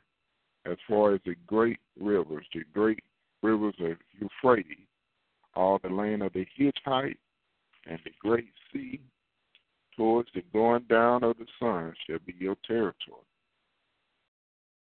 as 0.64 0.76
far 0.88 1.14
as 1.14 1.20
the 1.26 1.35
great 1.46 1.81
rivers, 2.00 2.46
the 2.55 2.62
great 2.72 3.00
rivers 3.42 3.74
of 3.81 3.96
Euphrates, 4.20 4.87
all 5.55 5.78
the 5.83 5.88
land 5.88 6.22
of 6.22 6.33
the 6.33 6.46
Hittite 6.57 7.18
and 7.87 7.98
the 8.05 8.11
great 8.20 8.52
sea, 8.72 9.00
towards 9.96 10.28
the 10.35 10.42
going 10.52 10.85
down 10.88 11.22
of 11.22 11.37
the 11.38 11.46
sun 11.61 11.92
shall 12.07 12.18
be 12.24 12.35
your 12.38 12.57
territory. 12.66 13.26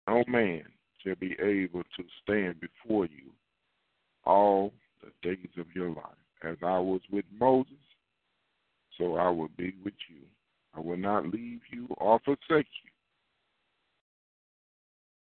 No 0.06 0.22
man 0.28 0.64
shall 1.02 1.16
be 1.16 1.36
able 1.40 1.82
to 1.82 2.04
stand 2.22 2.60
before 2.60 3.06
you 3.06 3.30
all 4.24 4.72
the 5.02 5.10
days 5.28 5.48
of 5.58 5.66
your 5.74 5.88
life. 5.88 6.04
As 6.42 6.56
I 6.62 6.78
was 6.78 7.00
with 7.10 7.24
Moses, 7.38 7.72
so 8.98 9.16
I 9.16 9.30
will 9.30 9.48
be 9.56 9.74
with 9.82 9.94
you. 10.08 10.20
I 10.76 10.80
will 10.80 10.96
not 10.96 11.24
leave 11.24 11.60
you 11.72 11.86
or 11.96 12.20
forsake 12.24 12.66
you. 12.84 12.90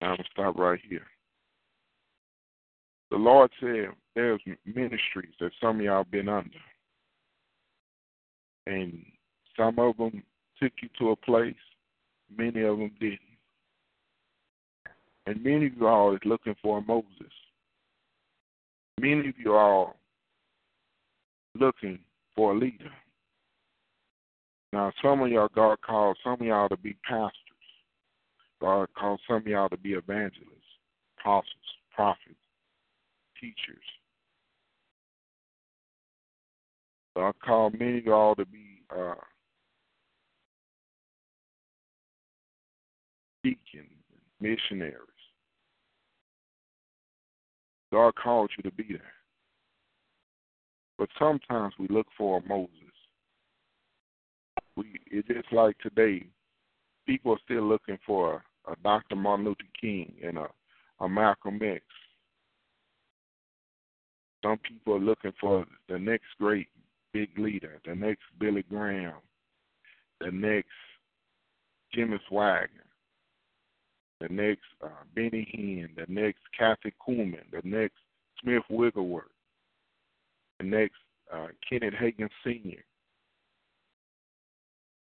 I'm 0.00 0.09
going 0.09 0.18
to 0.18 0.24
stop 0.33 0.59
right 0.59 0.81
here. 0.88 1.07
The 3.14 3.20
Lord 3.20 3.53
said 3.61 3.90
there's 4.16 4.40
ministries 4.66 5.35
that 5.38 5.53
some 5.62 5.79
of 5.79 5.85
y'all 5.85 6.03
been 6.03 6.29
under. 6.29 6.48
And 8.66 9.05
some 9.57 9.79
of 9.79 9.96
them 9.98 10.20
took 10.61 10.72
you 10.83 10.88
to 10.98 11.11
a 11.11 11.16
place, 11.16 11.55
many 12.37 12.62
of 12.62 12.77
them 12.77 12.90
didn't. 12.98 13.20
And 15.27 15.44
many 15.44 15.66
of 15.66 15.74
you 15.77 15.87
all 15.87 16.12
is 16.12 16.20
looking 16.24 16.57
for 16.61 16.79
a 16.79 16.83
Moses. 16.83 17.33
Many 19.00 19.29
of 19.29 19.38
you 19.38 19.55
all 19.55 19.94
looking 21.55 22.00
for 22.35 22.53
a 22.53 22.59
leader. 22.59 22.90
Now, 24.72 24.90
some 25.00 25.20
of 25.20 25.31
y'all, 25.31 25.50
God 25.55 25.81
called 25.87 26.18
some 26.24 26.33
of 26.33 26.42
y'all 26.42 26.68
to 26.68 26.77
be 26.77 26.96
pastors. 27.09 27.31
God 28.61 28.88
called 28.98 29.20
some 29.29 29.37
of 29.37 29.46
y'all 29.46 29.68
to 29.68 29.77
be 29.77 29.92
evangelists, 29.92 30.81
apostles, 31.20 31.46
prophets, 31.94 32.35
teachers. 33.44 33.85
God 37.16 37.35
called 37.44 37.78
many 37.78 37.98
of 37.98 38.04
y'all 38.04 38.35
to 38.35 38.46
be 38.46 38.83
uh, 38.94 39.14
deacons, 43.42 43.90
missionaries. 44.40 44.98
God 47.92 48.14
called 48.16 48.50
you 48.57 48.68
to 48.68 48.74
be 48.74 48.87
there. 48.88 49.00
But 50.98 51.09
sometimes 51.18 51.74
we 51.78 51.87
look 51.88 52.07
for 52.16 52.38
a 52.38 52.48
Moses. 52.48 52.70
We 54.76 54.87
it's 55.07 55.28
just 55.28 55.52
like 55.52 55.78
today, 55.78 56.26
people 57.07 57.33
are 57.33 57.38
still 57.44 57.62
looking 57.62 57.98
for 58.04 58.42
a, 58.66 58.72
a 58.72 58.76
Dr. 58.83 59.14
Martin 59.16 59.44
Luther 59.44 59.62
King 59.80 60.14
and 60.24 60.38
a, 60.38 60.48
a 61.00 61.09
Malcolm 61.09 61.61
X. 61.62 61.83
Some 64.44 64.59
people 64.59 64.94
are 64.94 65.00
looking 65.00 65.33
for 65.40 65.64
the 65.88 65.98
next 65.98 66.26
great 66.38 66.68
big 67.14 67.30
leader, 67.38 67.80
the 67.87 67.94
next 67.94 68.20
Billy 68.38 68.62
Graham, 68.68 69.14
the 70.20 70.30
next 70.30 70.68
Jimmy 71.94 72.20
Swaggart, 72.30 72.68
the 74.20 74.28
next 74.28 74.61
uh, 74.83 74.88
Benny 75.14 75.48
Hinn, 75.54 75.88
the 75.96 76.12
next 76.12 76.40
Kathy 76.57 76.92
Kuhlman, 77.07 77.50
the 77.52 77.62
next 77.64 77.96
Smith 78.42 78.64
Wigglesworth, 78.68 79.24
the 80.59 80.66
next 80.66 80.96
uh, 81.33 81.46
Kenneth 81.66 81.94
Hagin 81.94 82.28
Sr. 82.42 82.85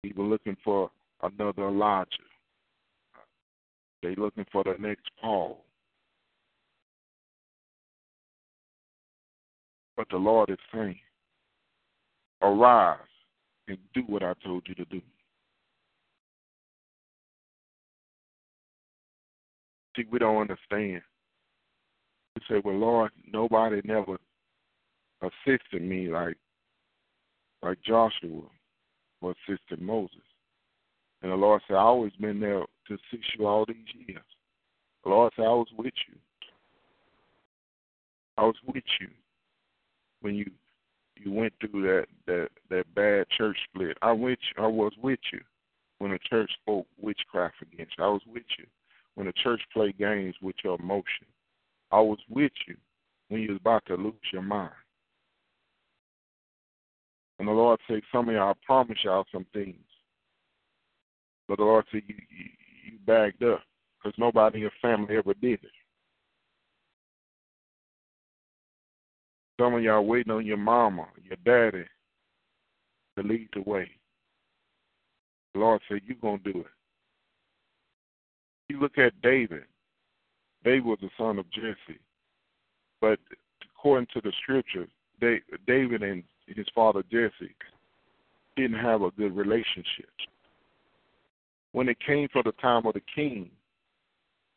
People 0.03 0.25
looking 0.25 0.55
for 0.63 0.89
another 1.21 1.67
Elijah. 1.67 2.07
They 4.01 4.15
looking 4.15 4.45
for 4.53 4.63
the 4.63 4.75
next 4.79 5.09
Paul. 5.19 5.65
But 9.97 10.07
the 10.11 10.17
Lord 10.17 10.51
is 10.51 10.57
saying, 10.71 10.99
arise 12.43 12.99
and 13.67 13.79
do 13.95 14.01
what 14.01 14.21
I 14.21 14.33
told 14.45 14.63
you 14.67 14.75
to 14.75 14.85
do. 14.85 15.01
See, 19.95 20.05
we 20.11 20.19
don't 20.19 20.39
understand. 20.39 21.01
We 22.35 22.41
say, 22.47 22.61
well, 22.63 22.77
Lord, 22.77 23.11
nobody 23.33 23.81
never 23.83 24.17
assisted 25.23 25.81
me 25.81 26.09
like 26.09 26.37
like 27.63 27.79
Joshua 27.81 28.43
was 29.21 29.35
assisted 29.49 29.81
Moses. 29.81 30.21
And 31.23 31.31
the 31.31 31.35
Lord 31.35 31.63
said, 31.67 31.73
I 31.73 31.79
always 31.79 32.11
been 32.21 32.39
there 32.39 32.61
to 32.87 32.93
assist 32.93 33.25
you 33.35 33.47
all 33.47 33.65
these 33.65 33.77
years. 34.07 34.21
The 35.03 35.09
Lord 35.09 35.33
said, 35.35 35.45
I 35.45 35.49
was 35.49 35.67
with 35.75 35.93
you. 36.07 36.19
I 38.37 38.43
was 38.43 38.55
with 38.67 38.83
you 39.01 39.07
when 40.21 40.35
you 40.35 40.49
you 41.15 41.31
went 41.31 41.53
through 41.59 41.81
that 41.83 42.05
that 42.25 42.49
that 42.69 42.93
bad 42.95 43.27
church 43.37 43.57
split. 43.69 43.97
I 44.01 44.11
went 44.11 44.39
I 44.57 44.67
was 44.67 44.93
with 45.01 45.19
you 45.31 45.41
when 45.99 46.11
the 46.11 46.19
church 46.29 46.51
spoke 46.61 46.87
witchcraft 46.99 47.55
against 47.61 47.93
you. 47.97 48.03
I 48.03 48.09
was 48.09 48.21
with 48.27 48.43
you 48.57 48.65
when 49.15 49.27
the 49.27 49.33
church 49.33 49.61
played 49.73 49.97
games 49.97 50.35
with 50.41 50.55
your 50.63 50.79
emotion. 50.79 51.25
I 51.91 51.99
was 51.99 52.19
with 52.29 52.51
you 52.67 52.75
when 53.29 53.41
you 53.41 53.51
was 53.51 53.59
about 53.59 53.85
to 53.87 53.95
lose 53.95 54.13
your 54.31 54.41
mind. 54.41 54.73
And 57.39 57.47
the 57.47 57.51
Lord 57.51 57.79
said, 57.87 58.01
some 58.11 58.29
of 58.29 58.35
y'all, 58.35 58.51
I 58.51 58.65
promise 58.65 58.97
y'all 59.03 59.25
some 59.31 59.45
things. 59.53 59.75
But 61.47 61.57
the 61.57 61.63
Lord 61.63 61.85
said, 61.91 62.01
you, 62.07 62.15
you, 62.29 62.45
you 62.91 62.99
bagged 63.05 63.43
up 63.43 63.61
because 63.97 64.17
nobody 64.17 64.57
in 64.57 64.61
your 64.61 64.71
family 64.81 65.17
ever 65.17 65.33
did 65.35 65.59
it. 65.63 65.71
Some 69.59 69.73
of 69.73 69.81
y'all 69.81 70.05
waiting 70.05 70.31
on 70.31 70.45
your 70.45 70.57
mama, 70.57 71.07
your 71.23 71.37
daddy 71.43 71.85
to 73.17 73.23
lead 73.23 73.49
the 73.53 73.61
way. 73.61 73.89
The 75.53 75.59
Lord 75.59 75.81
said, 75.89 76.01
you're 76.05 76.17
going 76.21 76.39
to 76.43 76.53
do 76.53 76.59
it. 76.59 76.67
You 78.69 78.79
look 78.79 78.97
at 78.97 79.19
David. 79.21 79.63
David 80.63 80.85
was 80.85 80.99
the 81.01 81.09
son 81.17 81.39
of 81.39 81.49
Jesse. 81.51 81.99
But 83.01 83.19
according 83.75 84.07
to 84.13 84.21
the 84.21 84.31
scripture, 84.43 84.87
David 85.65 86.03
and 86.03 86.23
his 86.47 86.67
father 86.75 87.03
Jesse 87.11 87.55
didn't 88.55 88.79
have 88.79 89.01
a 89.01 89.11
good 89.11 89.35
relationship. 89.35 90.09
When 91.71 91.89
it 91.89 91.97
came 92.05 92.27
for 92.31 92.43
the 92.43 92.53
time 92.53 92.85
of 92.85 92.93
the 92.93 93.01
king, 93.13 93.49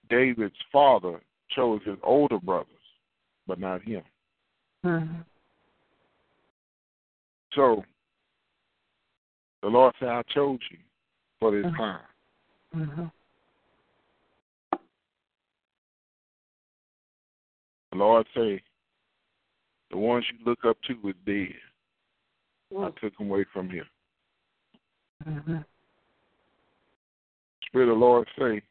David's 0.08 0.54
father 0.72 1.20
chose 1.54 1.80
his 1.84 1.98
older 2.02 2.38
brothers, 2.38 2.66
but 3.46 3.58
not 3.58 3.82
him. 3.82 4.02
Mm-hmm. 4.84 5.20
So 7.54 7.84
the 9.62 9.68
Lord 9.68 9.94
said, 9.98 10.08
I 10.08 10.22
chose 10.32 10.58
you 10.70 10.78
for 11.38 11.50
this 11.50 11.66
mm-hmm. 11.66 11.76
time. 11.76 12.00
Mm-hmm. 12.76 13.04
The 17.92 17.98
Lord 17.98 18.26
say, 18.34 18.62
the 19.90 19.98
ones 19.98 20.24
you 20.30 20.44
look 20.46 20.64
up 20.64 20.76
to 20.86 21.08
is 21.08 21.14
dead. 21.26 21.56
Mm-hmm. 22.72 22.84
I 22.84 22.90
took 23.00 23.18
them 23.18 23.30
away 23.30 23.44
from 23.52 23.68
here. 23.68 23.86
Mm-hmm. 25.28 25.56
Spirit 27.66 27.88
of 27.88 27.98
the 27.98 28.04
Lord 28.04 28.28
say, 28.38 28.62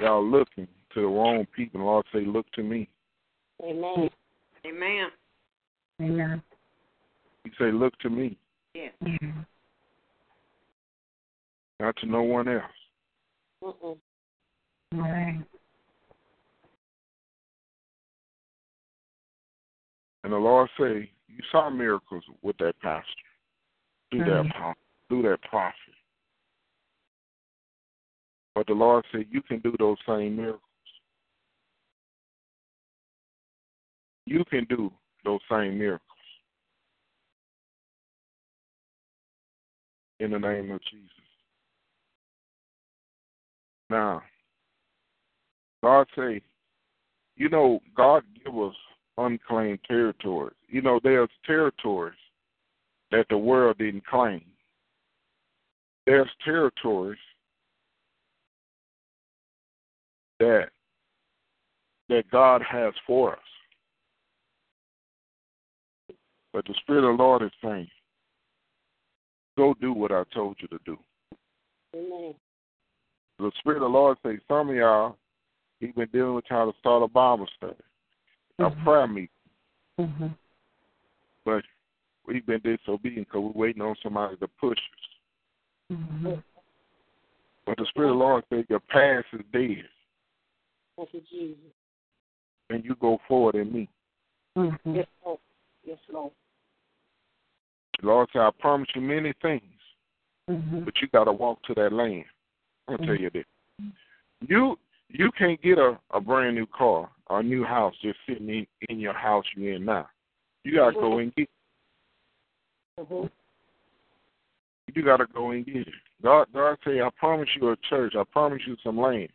y'all 0.00 0.26
looking 0.26 0.66
to 0.94 1.00
the 1.00 1.06
wrong 1.06 1.46
people. 1.54 1.80
The 1.80 1.84
Lord 1.84 2.06
say, 2.12 2.24
look 2.24 2.50
to 2.52 2.62
me. 2.62 2.88
Amen. 3.64 4.10
Amen. 4.66 5.08
Amen. 6.00 6.42
He 7.44 7.50
say, 7.58 7.72
look 7.72 7.96
to 8.00 8.10
me. 8.10 8.36
Yeah. 8.74 8.88
Mm-hmm. 9.02 9.40
Not 11.80 11.96
to 11.96 12.06
no 12.06 12.22
one 12.22 12.48
else. 12.48 12.62
Mm-mm. 13.62 13.74
All 13.82 13.98
right. 14.92 15.42
And 20.24 20.32
the 20.32 20.36
Lord 20.36 20.68
say, 20.78 21.10
you 21.28 21.42
saw 21.52 21.68
miracles 21.70 22.24
with 22.42 22.56
that 22.58 22.74
pastor, 22.80 23.04
through 24.10 24.20
Mm-hmm. 24.20 24.62
that 24.62 24.74
through 25.08 25.22
that 25.22 25.42
prophet. 25.42 25.74
But 28.54 28.66
the 28.66 28.72
Lord 28.72 29.04
said, 29.12 29.26
You 29.30 29.42
can 29.42 29.58
do 29.58 29.74
those 29.78 29.96
same 30.06 30.36
miracles. 30.36 30.60
You 34.26 34.44
can 34.44 34.64
do 34.68 34.90
those 35.24 35.40
same 35.50 35.78
miracles. 35.78 36.00
In 40.20 40.30
the 40.30 40.38
name 40.38 40.70
of 40.70 40.80
Jesus. 40.84 41.10
Now, 43.90 44.22
God 45.82 46.06
say, 46.16 46.40
you 47.36 47.48
know, 47.48 47.80
God 47.96 48.22
give 48.42 48.56
us 48.56 48.74
unclaimed 49.18 49.80
territories. 49.86 50.56
You 50.68 50.82
know, 50.82 50.98
there's 51.02 51.28
territories 51.44 52.18
that 53.10 53.26
the 53.28 53.36
world 53.36 53.78
didn't 53.78 54.06
claim. 54.06 54.44
There's 56.06 56.30
territories 56.44 57.18
that 60.40 60.68
that 62.08 62.30
God 62.30 62.62
has 62.68 62.92
for 63.06 63.32
us. 63.32 63.53
But 66.54 66.64
the 66.66 66.74
Spirit 66.82 67.04
of 67.10 67.18
the 67.18 67.22
Lord 67.22 67.42
is 67.42 67.50
saying, 67.62 67.88
go 69.58 69.74
do 69.80 69.92
what 69.92 70.12
I 70.12 70.22
told 70.32 70.56
you 70.60 70.68
to 70.68 70.78
do. 70.86 70.96
Amen. 71.96 72.34
The 73.40 73.50
Spirit 73.58 73.78
of 73.78 73.82
the 73.82 73.88
Lord 73.88 74.16
says, 74.24 74.38
some 74.46 74.70
of 74.70 74.76
y'all, 74.76 75.16
He's 75.80 75.92
been 75.94 76.08
dealing 76.12 76.36
with 76.36 76.44
y'all 76.48 76.72
to 76.72 76.78
start 76.78 77.02
a 77.02 77.08
Bible 77.08 77.48
study, 77.56 77.74
a 78.60 78.70
Mhm. 78.70 78.84
prayer 78.84 79.06
meeting. 79.08 79.28
Mm-hmm. 79.98 80.28
But 81.44 81.64
we've 82.24 82.46
been 82.46 82.60
disobedient 82.60 83.26
because 83.26 83.42
we're 83.42 83.66
waiting 83.66 83.82
on 83.82 83.96
somebody 84.00 84.36
to 84.36 84.46
push 84.46 84.78
us. 84.78 85.96
Mm-hmm. 85.98 86.34
But 87.66 87.78
the 87.78 87.86
Spirit 87.86 88.10
of 88.12 88.18
the 88.18 88.24
Lord 88.24 88.44
says, 88.48 88.64
your 88.68 88.80
past 88.80 89.26
is 89.32 89.44
dead, 89.52 89.88
Thank 90.96 91.14
you, 91.14 91.20
Jesus. 91.28 91.72
and 92.70 92.84
you 92.84 92.94
go 93.00 93.18
forward 93.26 93.56
in 93.56 93.72
me. 93.72 93.88
Mm-hmm. 94.56 94.94
Yes, 94.94 95.06
Lord. 95.24 95.40
Yes, 95.82 95.98
Lord. 96.08 96.32
The 98.00 98.06
Lord 98.08 98.28
said, 98.32 98.40
I 98.42 98.50
promise 98.60 98.88
you 98.94 99.00
many 99.00 99.32
things, 99.40 99.62
Mm-hmm. 100.50 100.80
but 100.84 100.94
you 101.00 101.08
got 101.08 101.24
to 101.24 101.32
walk 101.32 101.62
to 101.62 101.74
that 101.74 101.90
land. 101.90 102.24
I'm 102.86 102.96
gonna 102.96 103.06
tell 103.06 103.16
you 103.16 103.30
this: 103.30 103.46
you 104.46 104.78
you 105.08 105.30
can't 105.38 105.60
get 105.62 105.78
a, 105.78 105.98
a 106.10 106.20
brand 106.20 106.54
new 106.54 106.66
car 106.66 107.08
or 107.28 107.40
a 107.40 107.42
new 107.42 107.64
house 107.64 107.94
just 108.02 108.18
sitting 108.28 108.50
in, 108.50 108.66
in 108.90 109.00
your 109.00 109.14
house 109.14 109.44
you're 109.56 109.74
in 109.74 109.86
now. 109.86 110.06
You 110.62 110.76
got 110.76 110.90
to 110.90 111.00
go 111.00 111.18
and 111.18 111.34
get. 111.34 111.48
Mm-hmm. 113.00 113.26
You 114.94 115.02
got 115.02 115.16
to 115.16 115.26
go 115.32 115.52
and 115.52 115.64
get 115.64 115.76
it. 115.76 115.94
God, 116.22 116.46
God 116.52 116.76
say, 116.84 117.00
I 117.00 117.08
promise 117.18 117.48
you 117.58 117.70
a 117.70 117.76
church. 117.88 118.14
I 118.14 118.22
promise 118.30 118.60
you 118.66 118.76
some 118.84 119.00
land. 119.00 119.30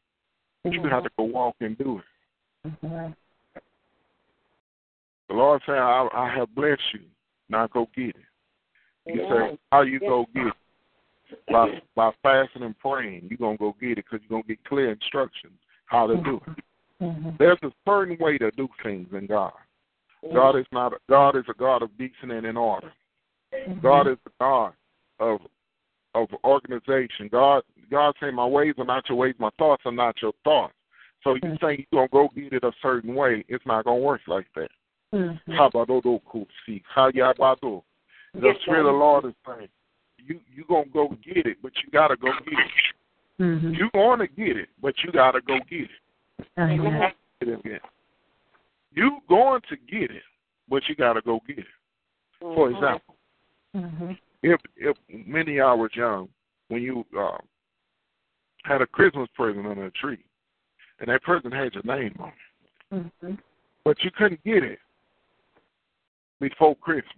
But 0.64 0.74
you 0.74 0.84
have 0.90 1.04
to 1.04 1.10
go 1.18 1.24
walk 1.24 1.56
and 1.60 1.78
do 1.78 2.00
it. 2.00 2.68
Mm-hmm. 2.68 3.12
The 5.28 5.34
Lord 5.34 5.62
said, 5.66 5.76
I, 5.76 6.08
I 6.14 6.34
have 6.36 6.54
blessed 6.54 6.82
you. 6.94 7.02
Now 7.50 7.68
go 7.68 7.88
get 7.96 8.10
it. 8.10 8.16
You 9.14 9.28
say, 9.30 9.58
how 9.72 9.82
you 9.82 10.00
go 10.00 10.26
get 10.34 10.48
it? 10.48 10.54
By 11.52 11.80
by 11.96 12.12
fasting 12.24 12.64
and 12.64 12.78
praying, 12.80 13.28
you're 13.30 13.38
gonna 13.38 13.58
go 13.58 13.76
get 13.80 13.92
it 13.92 14.06
because 14.10 14.20
you're 14.28 14.42
gonna 14.42 14.48
get 14.48 14.64
clear 14.66 14.92
instructions 14.92 15.54
how 15.86 16.08
to 16.08 16.16
do 16.18 16.42
it. 16.48 16.64
Mm-hmm. 17.04 17.30
There's 17.38 17.60
a 17.64 17.72
certain 17.86 18.18
way 18.20 18.38
to 18.40 18.52
do 18.52 18.68
things 18.84 19.08
in 19.14 19.28
God. 19.28 19.54
God 20.34 20.58
is 20.58 20.66
not. 20.72 20.94
God 21.08 21.36
is 21.36 21.46
a 21.50 21.54
God 21.54 21.82
of 21.82 21.96
decency 21.98 22.36
and 22.36 22.46
in 22.46 22.58
order. 22.58 22.92
God 23.82 24.08
is 24.08 24.18
a 24.26 24.30
God 24.40 24.74
of 25.20 25.40
of 26.16 26.28
organization. 26.44 27.30
God 27.32 27.64
God 27.90 28.16
saying 28.20 28.36
my 28.36 28.46
ways 28.46 28.74
are 28.78 28.86
not 28.86 29.08
your 29.08 29.18
ways, 29.18 29.36
my 29.40 29.50
thoughts 29.58 29.84
are 29.86 29.92
not 29.92 30.22
your 30.22 30.34
thoughts. 30.44 30.74
So 31.24 31.36
you 31.36 31.58
saying 31.62 31.86
you're 31.92 32.08
gonna 32.08 32.28
go 32.28 32.30
get 32.36 32.54
it 32.54 32.64
a 32.64 32.72
certain 32.82 33.16
way, 33.16 33.44
it's 33.48 33.66
not 33.66 33.86
gonna 33.86 34.00
work 34.00 34.22
like 34.28 34.48
that. 34.56 34.70
Mm-hmm. 35.14 35.54
The 38.34 38.48
Yes, 38.48 38.56
Spirit 38.62 38.82
of 38.82 38.86
the 38.86 38.92
Lord. 38.92 39.26
Is 39.26 39.34
saying, 39.46 39.68
you 40.18 40.40
you 40.54 40.64
gonna 40.68 40.86
go 40.94 41.10
get 41.26 41.46
it, 41.46 41.58
but 41.62 41.72
you 41.84 41.90
gotta 41.92 42.16
go 42.16 42.32
get 42.46 42.54
it. 42.60 43.44
Mm-hmm. 43.44 43.74
You 43.74 43.90
gonna 43.94 44.28
get 44.28 44.58
it, 44.58 44.70
but 44.82 44.94
you 45.04 45.12
gotta 45.12 45.42
go 45.42 45.58
get 45.70 45.82
it. 45.82 46.48
Amen. 46.58 47.12
Say 47.44 47.52
it 47.52 47.60
again. 47.60 47.80
You 48.94 49.20
going 49.30 49.62
to 49.70 49.76
get 49.90 50.12
it, 50.12 50.24
but 50.70 50.84
you 50.88 50.96
gotta 50.96 51.22
go 51.22 51.40
get 51.48 51.60
it. 51.60 51.66
For 52.40 52.70
example, 52.72 53.16
Mm-hmm. 53.76 54.12
if 54.42 54.60
if 54.78 54.98
many 55.28 55.52
of 55.52 55.58
y'all 55.58 55.78
was 55.78 55.92
young 55.96 56.28
when 56.70 56.82
you 56.82 57.06
uh, 57.18 57.38
had 58.64 58.82
a 58.82 58.88
Christmas 58.88 59.30
present 59.36 59.68
under 59.68 59.86
a 59.86 59.92
tree, 59.92 60.24
and 61.00 61.10
that 61.10 61.22
present 61.24 61.54
had 61.54 61.74
your 61.76 61.84
name 61.84 62.16
on 62.20 62.30
it, 62.30 62.96
Mm-hmm. 62.96 63.34
but 63.86 64.02
you 64.04 64.10
couldn't 64.18 64.44
get 64.44 64.64
it 64.64 64.80
before 66.40 66.76
Christmas. 66.78 67.14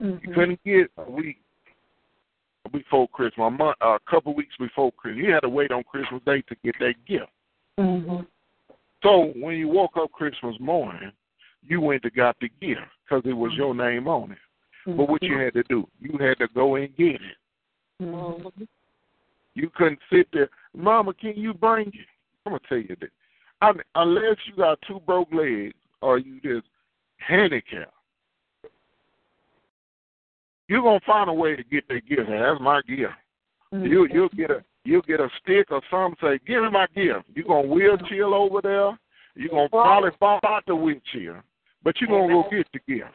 You 0.00 0.06
Mm-hmm. 0.06 0.34
couldn't 0.34 0.60
get 0.64 0.90
a 0.98 1.10
week 1.10 1.38
before 2.72 3.08
Christmas, 3.08 3.46
a 3.46 3.50
month, 3.50 3.76
a 3.80 3.98
couple 4.08 4.34
weeks 4.34 4.54
before 4.58 4.92
Christmas. 4.92 5.24
You 5.24 5.32
had 5.32 5.40
to 5.40 5.48
wait 5.48 5.70
on 5.70 5.84
Christmas 5.84 6.20
Day 6.26 6.42
to 6.42 6.56
get 6.64 6.74
that 6.80 6.94
gift. 7.06 7.30
Mm-hmm. 7.78 8.22
So 9.02 9.32
when 9.36 9.56
you 9.56 9.68
woke 9.68 9.96
up 9.96 10.10
Christmas 10.12 10.56
morning, 10.58 11.12
you 11.62 11.80
went 11.80 12.02
to 12.02 12.10
got 12.10 12.36
the 12.40 12.48
gift 12.60 12.80
because 13.04 13.22
it 13.24 13.32
was 13.32 13.52
your 13.54 13.74
name 13.74 14.08
on 14.08 14.32
it. 14.32 14.38
But 14.86 15.08
what 15.08 15.22
you 15.22 15.38
had 15.38 15.54
to 15.54 15.62
do, 15.64 15.86
you 16.00 16.18
had 16.18 16.38
to 16.38 16.48
go 16.54 16.74
and 16.74 16.94
get 16.96 17.14
it. 17.14 17.38
Mm-hmm. 18.02 18.64
You 19.54 19.70
couldn't 19.74 20.00
sit 20.12 20.26
there, 20.32 20.50
Mama, 20.76 21.14
can 21.14 21.34
you 21.36 21.54
bring 21.54 21.88
it? 21.88 21.94
I'm 22.44 22.52
gonna 22.52 22.60
tell 22.68 22.78
you 22.78 22.96
this. 23.00 23.10
I 23.62 23.72
mean, 23.72 23.82
unless 23.94 24.36
you 24.46 24.56
got 24.56 24.78
two 24.86 25.00
broke 25.06 25.32
legs 25.32 25.74
or 26.02 26.18
you 26.18 26.40
just 26.40 26.66
handicapped, 27.16 27.94
you're 30.68 30.82
gonna 30.82 31.00
find 31.06 31.28
a 31.28 31.32
way 31.32 31.56
to 31.56 31.64
get 31.64 31.86
that 31.88 32.06
gift. 32.08 32.28
And 32.28 32.42
that's 32.42 32.60
my 32.60 32.80
gift. 32.82 33.12
You 33.72 34.06
you'll 34.12 34.28
get 34.28 34.50
a 34.50 34.64
you'll 34.84 35.02
get 35.02 35.20
a 35.20 35.28
stick 35.42 35.66
or 35.70 35.82
something. 35.90 36.16
Say, 36.20 36.38
give 36.46 36.62
me 36.62 36.70
my 36.70 36.86
gift. 36.94 37.26
You're 37.34 37.46
gonna 37.46 37.68
wheelchair 37.68 38.26
over 38.26 38.60
there. 38.62 38.98
You're 39.34 39.50
gonna 39.50 39.68
probably 39.68 40.10
fall 40.18 40.40
out 40.46 40.64
the 40.66 40.76
wheelchair, 40.76 41.42
but 41.82 41.96
you're 42.00 42.08
gonna 42.08 42.32
go 42.32 42.48
get 42.50 42.66
the 42.72 42.80
gift. 42.86 43.10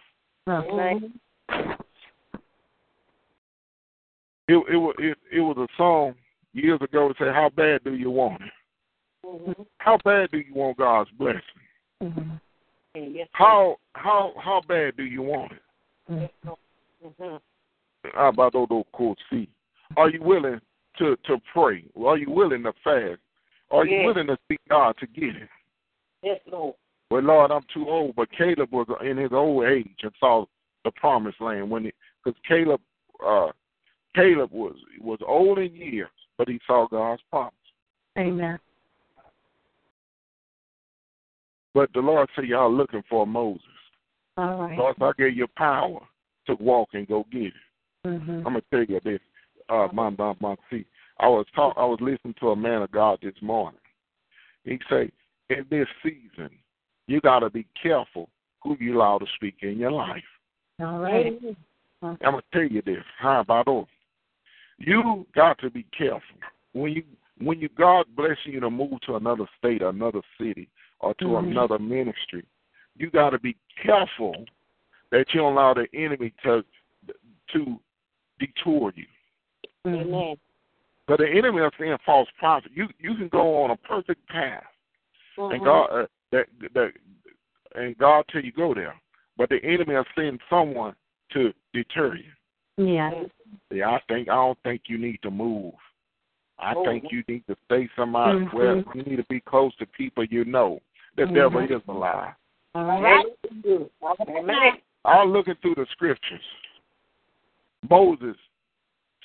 Mm-hmm. 0.47 1.05
It 4.47 4.53
it 4.53 4.77
was 4.77 4.95
it, 4.99 5.17
it 5.31 5.39
was 5.39 5.57
a 5.57 5.67
song 5.77 6.15
years 6.53 6.81
ago 6.81 7.07
to 7.07 7.13
say, 7.19 7.31
how 7.31 7.49
bad 7.55 7.83
do 7.83 7.93
you 7.93 8.09
want 8.09 8.41
it? 8.41 8.51
Mm-hmm. 9.25 9.61
How 9.77 9.97
bad 10.03 10.31
do 10.31 10.39
you 10.39 10.53
want 10.53 10.77
God's 10.77 11.09
blessing? 11.11 11.41
Mm-hmm. 12.01 12.35
Yes, 12.95 13.27
How 13.31 13.77
how 13.93 14.33
how 14.43 14.61
bad 14.67 14.97
do 14.97 15.03
you 15.03 15.21
want 15.21 15.51
it? 15.51 16.29
Mm-hmm. 17.05 17.37
How 18.13 18.29
about 18.29 18.53
those 18.53 18.83
courts 18.93 19.21
see? 19.29 19.49
Are 19.97 20.09
you 20.09 20.21
willing 20.21 20.59
to 20.97 21.15
to 21.25 21.37
pray? 21.53 21.83
Are 22.05 22.17
you 22.17 22.29
willing 22.29 22.63
to 22.63 22.73
fast? 22.83 23.19
Are 23.71 23.85
you 23.85 24.05
willing 24.05 24.27
to 24.27 24.37
seek 24.47 24.59
God 24.69 24.95
to 24.99 25.07
get 25.07 25.35
it? 25.35 25.49
Yes, 26.23 26.39
Lord. 26.51 26.75
Well, 27.11 27.23
Lord, 27.23 27.51
I'm 27.51 27.65
too 27.73 27.87
old. 27.87 28.15
But 28.15 28.29
Caleb 28.31 28.71
was 28.71 28.87
in 29.03 29.17
his 29.17 29.31
old 29.31 29.65
age 29.65 29.95
and 30.01 30.11
saw 30.19 30.45
the 30.85 30.91
promised 30.91 31.41
land 31.41 31.69
when 31.69 31.91
because 32.23 32.39
Caleb 32.47 32.81
uh 33.25 33.49
Caleb 34.15 34.51
was 34.51 34.75
was 35.01 35.19
old 35.25 35.59
in 35.59 35.75
years, 35.75 36.09
but 36.37 36.47
he 36.47 36.59
saw 36.65 36.87
God's 36.87 37.21
promise. 37.29 37.53
Amen. 38.17 38.59
But 41.73 41.93
the 41.93 41.99
Lord 41.99 42.27
said, 42.35 42.45
y'all 42.45 42.73
looking 42.73 43.03
for 43.09 43.27
Moses. 43.27 43.61
All 44.37 44.61
right. 44.61 44.77
Lord, 44.77 44.95
I 45.01 45.11
gave 45.17 45.37
you 45.37 45.47
power 45.55 46.01
to 46.49 46.63
walk 46.63 46.89
and 46.93 47.07
go 47.07 47.25
get 47.31 47.43
it. 47.43 47.53
Mm-hmm. 48.05 48.31
I'm 48.31 48.43
gonna 48.43 48.61
tell 48.71 48.83
you 48.83 48.99
this, 49.03 49.19
uh, 49.69 49.87
my 49.93 50.09
my 50.09 50.33
my 50.39 50.55
see. 50.69 50.85
I 51.19 51.27
was 51.27 51.45
talk, 51.53 51.73
I 51.77 51.85
was 51.85 51.99
listening 52.01 52.35
to 52.39 52.49
a 52.49 52.55
man 52.55 52.81
of 52.81 52.91
God 52.91 53.19
this 53.21 53.33
morning. 53.41 53.79
He 54.63 54.79
say, 54.89 55.11
in 55.49 55.65
this 55.69 55.87
season, 56.03 56.49
you 57.07 57.19
gotta 57.21 57.49
be 57.49 57.65
careful 57.81 58.29
who 58.63 58.77
you 58.79 58.97
allow 58.97 59.17
to 59.17 59.25
speak 59.35 59.55
in 59.61 59.77
your 59.77 59.91
life. 59.91 60.23
All 60.79 60.99
right. 60.99 61.37
I'm 62.01 62.17
gonna 62.21 62.41
tell 62.53 62.63
you 62.63 62.81
this. 62.81 63.03
How 63.17 63.41
about 63.41 63.65
those? 63.65 63.85
You 64.77 65.25
got 65.35 65.57
to 65.59 65.69
be 65.69 65.85
careful 65.97 66.21
when 66.73 66.93
you 66.93 67.03
when 67.39 67.59
you 67.59 67.69
God 67.77 68.05
blessing 68.15 68.53
you 68.53 68.59
to 68.61 68.69
move 68.69 68.99
to 69.05 69.15
another 69.15 69.45
state, 69.57 69.81
another 69.81 70.21
city, 70.39 70.69
or 70.99 71.13
to 71.15 71.25
Mhm. 71.25 71.51
another 71.51 71.79
ministry. 71.79 72.45
You 72.95 73.09
got 73.09 73.31
to 73.31 73.39
be 73.39 73.55
careful 73.81 74.45
that 75.11 75.25
you 75.33 75.39
don't 75.41 75.53
allow 75.53 75.73
the 75.73 75.87
enemy 75.93 76.33
to 76.43 76.63
to 77.53 77.79
detour 78.39 78.93
you. 78.95 79.05
Amen. 79.87 80.35
But 81.07 81.19
the 81.19 81.27
enemy 81.27 81.61
is 81.61 81.71
saying 81.79 81.97
false 82.05 82.29
prophet. 82.37 82.71
You 82.73 82.87
you 82.99 83.15
can 83.15 83.27
go 83.29 83.63
on 83.63 83.71
a 83.71 83.77
perfect 83.77 84.27
path, 84.27 84.63
Mm-hmm. 85.37 85.53
and 85.53 85.63
God 85.63 85.85
uh, 85.85 86.05
that 86.31 86.45
that 86.73 86.91
and 87.75 87.97
God 87.97 88.25
tell 88.29 88.43
you 88.43 88.51
go 88.51 88.73
there. 88.73 88.95
But 89.37 89.49
the 89.49 89.63
enemy 89.63 89.95
is 89.95 90.05
sending 90.15 90.39
someone 90.49 90.95
to 91.33 91.53
deter 91.73 92.15
you. 92.15 92.85
Yeah. 92.85 93.11
Yeah, 93.71 93.89
I 93.91 94.01
think 94.07 94.29
I 94.29 94.35
don't 94.35 94.57
think 94.63 94.83
you 94.87 94.97
need 94.97 95.21
to 95.23 95.31
move. 95.31 95.73
I 96.59 96.73
Oh. 96.75 96.83
think 96.83 97.05
you 97.11 97.23
need 97.27 97.45
to 97.47 97.55
stay 97.65 97.87
somewhere 97.95 98.33
Mhm. 98.33 98.53
where 98.53 98.75
you 98.77 99.03
need 99.03 99.15
to 99.15 99.23
be 99.29 99.39
close 99.39 99.73
to 99.77 99.85
people 99.85 100.25
you 100.25 100.43
know. 100.43 100.81
The 101.15 101.23
Mhm. 101.23 101.33
devil 101.35 101.61
is 101.61 101.81
a 101.87 101.91
lie. 101.91 102.33
All 102.75 103.01
right. 103.01 103.25
Amen. 104.27 104.81
I'm 105.05 105.31
looking 105.31 105.55
through 105.61 105.75
the 105.75 105.85
scriptures. 105.91 106.41
Moses 107.89 108.35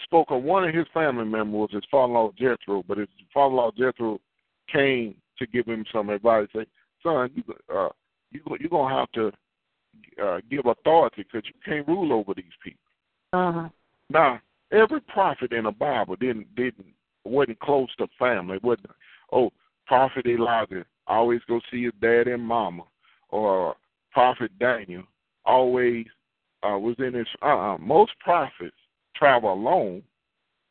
spoke 0.04 0.28
of 0.30 0.42
one 0.42 0.64
of 0.64 0.74
his 0.74 0.86
family 0.94 1.24
members 1.24 1.70
his 1.72 1.82
father-in-law 1.90 2.32
Jethro, 2.38 2.84
but 2.86 2.98
his 2.98 3.08
father-in-law 3.32 3.72
Jethro 3.76 4.20
came 4.72 5.14
to 5.38 5.46
give 5.46 5.66
him 5.66 5.84
some 5.92 6.10
advice. 6.10 6.48
Say, 6.54 6.66
son, 7.02 7.30
you 7.34 7.42
uh, 7.74 7.88
you 8.30 8.40
you're 8.60 8.70
gonna 8.70 8.94
have 8.94 9.10
to 9.12 9.32
uh, 10.22 10.40
give 10.50 10.66
authority 10.66 11.24
because 11.24 11.48
you 11.48 11.54
can't 11.64 11.88
rule 11.88 12.12
over 12.12 12.34
these 12.34 12.44
people. 12.62 12.80
Uh-huh. 13.32 13.68
Now, 14.10 14.40
every 14.72 15.00
prophet 15.00 15.52
in 15.52 15.64
the 15.64 15.72
Bible 15.72 16.16
didn't 16.16 16.54
didn't 16.54 16.86
wasn't 17.24 17.58
close 17.60 17.88
to 17.98 18.06
family. 18.18 18.58
wasn't 18.62 18.90
oh 19.32 19.50
prophet 19.86 20.26
Elijah 20.26 20.84
always 21.06 21.40
go 21.48 21.60
see 21.70 21.84
his 21.84 21.92
dad 22.00 22.28
and 22.28 22.42
mama, 22.42 22.84
or 23.30 23.74
prophet 24.12 24.50
Daniel 24.58 25.02
always 25.44 26.06
uh, 26.62 26.78
was 26.78 26.96
in 26.98 27.14
his. 27.14 27.26
Uh, 27.42 27.74
uh 27.74 27.78
most 27.78 28.12
prophets 28.20 28.76
travel 29.16 29.52
alone, 29.52 30.02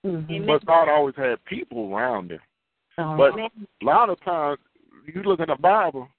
Mhm. 0.05 0.47
but 0.47 0.65
God 0.65 0.89
always 0.89 1.15
had 1.15 1.43
people 1.45 1.93
around 1.93 2.29
them. 2.29 2.39
All 2.97 3.17
But 3.17 3.35
right. 3.35 3.51
a 3.81 3.85
lot 3.85 4.09
of 4.09 4.19
times, 4.21 4.59
you 5.05 5.23
look 5.23 5.39
in 5.39 5.47
the 5.47 5.55
Bible, 5.55 6.09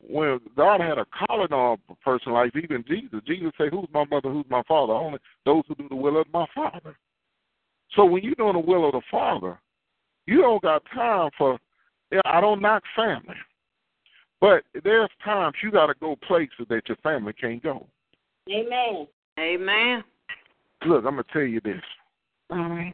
when 0.00 0.40
God 0.56 0.80
had 0.80 0.98
a 0.98 1.06
calling 1.06 1.52
on 1.52 1.78
a 1.88 1.94
person 1.96 2.32
like 2.32 2.54
even 2.56 2.84
Jesus, 2.86 3.20
Jesus 3.26 3.52
said, 3.56 3.70
Who's 3.70 3.88
my 3.92 4.04
mother, 4.04 4.30
who's 4.30 4.48
my 4.48 4.62
father? 4.68 4.92
Only 4.92 5.18
those 5.44 5.62
who 5.66 5.74
do 5.74 5.88
the 5.88 5.96
will 5.96 6.20
of 6.20 6.26
my 6.32 6.46
Father. 6.54 6.96
So 7.94 8.04
when 8.04 8.22
you're 8.22 8.34
doing 8.34 8.54
the 8.54 8.58
will 8.58 8.86
of 8.86 8.92
the 8.92 9.02
Father, 9.10 9.58
you 10.26 10.40
don't 10.40 10.62
got 10.62 10.82
time 10.92 11.30
for, 11.38 11.58
yeah, 12.10 12.20
I 12.24 12.40
don't 12.40 12.60
knock 12.60 12.82
family. 12.96 13.36
But 14.44 14.62
there's 14.84 15.08
times 15.24 15.54
you 15.62 15.70
got 15.70 15.86
to 15.86 15.94
go 15.98 16.16
places 16.16 16.66
that 16.68 16.86
your 16.86 16.98
family 16.98 17.32
can't 17.32 17.62
go. 17.62 17.86
Amen. 18.50 19.06
Amen. 19.38 20.04
Look, 20.84 21.06
I'm 21.06 21.14
going 21.14 21.24
to 21.24 21.32
tell 21.32 21.40
you 21.40 21.62
this. 21.62 21.80
All 22.50 22.58
right. 22.58 22.92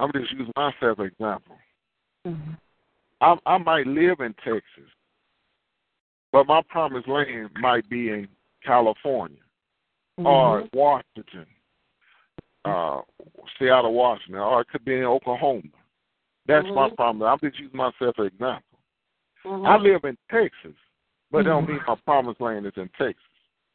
I'm 0.00 0.10
just 0.12 0.32
using 0.32 0.52
myself 0.56 0.74
as 0.82 0.98
an 0.98 1.04
example. 1.06 1.56
Mhm. 2.26 2.58
I, 3.20 3.36
I 3.46 3.58
might 3.58 3.86
live 3.86 4.18
in 4.18 4.34
Texas, 4.44 4.90
but 6.32 6.48
my 6.48 6.60
promised 6.68 7.06
land 7.06 7.50
might 7.60 7.88
be 7.88 8.08
in 8.08 8.26
California 8.66 9.38
or 10.18 10.62
Mhm. 10.62 10.74
Washington, 10.74 11.46
uh, 12.64 13.02
Seattle, 13.60 13.94
Washington, 13.94 14.40
or 14.40 14.62
it 14.62 14.68
could 14.70 14.84
be 14.84 14.96
in 14.96 15.04
Oklahoma. 15.04 15.62
That's 16.46 16.66
my 16.74 16.88
Mhm. 16.88 16.96
promise. 16.96 17.28
I'm 17.28 17.38
just 17.48 17.60
using 17.60 17.76
myself 17.76 18.18
as 18.18 18.22
an 18.22 18.26
example. 18.26 18.69
Mhm. 19.44 19.66
I 19.66 19.76
live 19.76 20.04
in 20.04 20.16
Texas, 20.30 20.76
but 21.30 21.38
it 21.38 21.44
don't 21.44 21.68
mean 21.68 21.80
my 21.86 21.94
promised 22.04 22.40
land 22.40 22.66
is 22.66 22.72
in 22.76 22.88
Texas. 22.98 23.22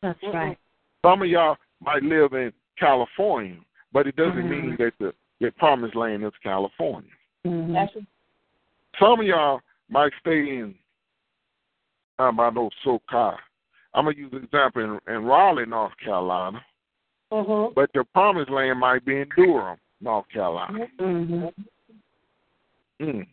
That's 0.01 0.19
right. 0.23 0.57
Some 1.03 1.21
of 1.21 1.27
y'all 1.27 1.57
might 1.81 2.03
live 2.03 2.33
in 2.33 2.53
California, 2.77 3.57
but 3.91 4.07
it 4.07 4.15
doesn't 4.15 4.43
Mhm. 4.43 4.49
mean 4.49 4.75
that 4.77 4.93
the 4.99 5.13
your 5.39 5.51
promised 5.51 5.95
land 5.95 6.23
is 6.23 6.31
California. 6.41 7.11
Mhm. 7.45 7.73
That's 7.73 7.93
Some 8.99 9.19
of 9.19 9.25
y'all 9.25 9.61
might 9.89 10.13
stay 10.21 10.57
in, 10.57 10.77
I 12.17 12.27
um, 12.29 12.39
I 12.39 12.49
know 12.49 12.69
SoCal. 12.83 13.37
I'm 13.93 14.05
gonna 14.05 14.17
use 14.17 14.31
an 14.31 14.43
example 14.43 14.81
in, 14.81 15.13
in 15.13 15.25
Raleigh, 15.25 15.65
North 15.65 15.95
Carolina, 15.97 16.63
Mhm. 17.31 17.73
but 17.73 17.93
your 17.93 18.05
promised 18.05 18.49
land 18.49 18.79
might 18.79 19.03
be 19.03 19.19
in 19.19 19.29
Durham, 19.35 19.77
North 19.99 20.27
Carolina. 20.29 20.87
Mhm. 20.97 21.53
Mm. 23.01 23.27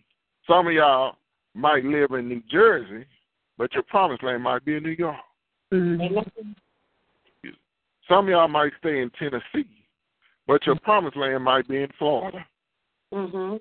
Some 0.47 0.67
of 0.67 0.73
y'all 0.73 1.17
might 1.55 1.85
live 1.85 2.13
in 2.13 2.29
New 2.29 2.43
Jersey, 2.51 3.07
but 3.59 3.73
your 3.75 3.83
promised 3.85 4.23
land 4.23 4.43
might 4.43 4.65
be 4.65 4.77
in 4.77 4.83
New 4.83 4.91
York. 4.91 5.17
Mhm. 5.71 6.57
Some 8.09 8.27
of 8.27 8.31
y'all 8.31 8.49
might 8.49 8.73
stay 8.79 9.01
in 9.01 9.11
Tennessee, 9.11 9.87
but 10.47 10.67
your 10.67 10.77
promised 10.77 11.17
land 11.17 11.45
might 11.45 11.67
be 11.69 11.83
in 11.83 11.91
Florida. 11.93 12.47
Mhm. 13.13 13.61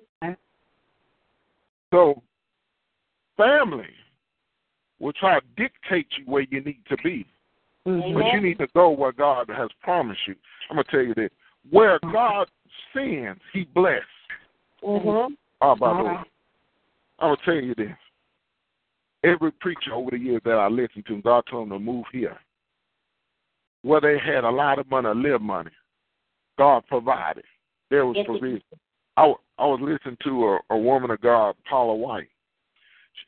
So, 1.90 2.22
family 3.36 3.94
will 4.98 5.12
try 5.12 5.38
to 5.38 5.46
dictate 5.56 6.06
you 6.16 6.24
where 6.24 6.42
you 6.42 6.60
need 6.60 6.84
to 6.86 6.96
be. 6.98 7.26
Mhm. 7.86 8.14
But 8.14 8.32
you 8.32 8.40
need 8.40 8.58
to 8.58 8.66
go 8.68 8.90
where 8.90 9.12
God 9.12 9.48
has 9.48 9.70
promised 9.80 10.26
you. 10.26 10.36
I'm 10.70 10.76
gonna 10.76 10.84
tell 10.84 11.02
you 11.02 11.14
this: 11.14 11.30
where 11.70 11.98
God 12.00 12.50
sends, 12.92 13.42
He 13.52 13.64
bless. 13.64 14.06
Mhm. 14.82 15.36
How 15.60 15.72
about 15.72 15.96
All 15.96 16.04
that? 16.04 16.28
I'm 17.22 17.28
gonna 17.28 17.36
tell 17.44 17.54
you 17.54 17.74
this: 17.76 17.96
every 19.22 19.52
preacher 19.52 19.94
over 19.94 20.10
the 20.10 20.18
years 20.18 20.42
that 20.44 20.58
I 20.58 20.66
listened 20.68 21.06
to, 21.06 21.22
God 21.22 21.44
told 21.48 21.70
them 21.70 21.78
to 21.78 21.84
move 21.84 22.04
here, 22.12 22.36
where 23.82 24.00
they 24.00 24.18
had 24.18 24.44
a 24.44 24.50
lot 24.50 24.80
of 24.80 24.90
money, 24.90 25.08
live 25.14 25.40
money. 25.40 25.70
God 26.58 26.84
provided. 26.88 27.44
There 27.90 28.04
was 28.06 28.16
Yes, 28.16 28.26
provision. 28.26 28.62
I, 29.16 29.32
I 29.58 29.66
was 29.66 29.80
listening 29.80 30.16
to 30.24 30.48
a, 30.48 30.58
a 30.70 30.76
woman 30.78 31.10
of 31.10 31.20
God, 31.20 31.54
Paula 31.68 31.94
White. 31.94 32.28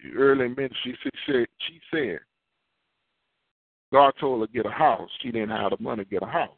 She, 0.00 0.10
early 0.10 0.46
in 0.46 0.54
ministry, 0.54 0.98
she 1.02 1.10
said, 1.26 1.46
she 1.68 1.80
said, 1.90 2.20
God 3.92 4.12
told 4.18 4.40
her 4.40 4.46
to 4.46 4.52
get 4.52 4.66
a 4.66 4.70
house. 4.70 5.10
She 5.20 5.30
didn't 5.30 5.50
have 5.50 5.70
the 5.70 5.76
money 5.78 6.04
to 6.04 6.10
get 6.10 6.22
a 6.22 6.26
house. 6.26 6.50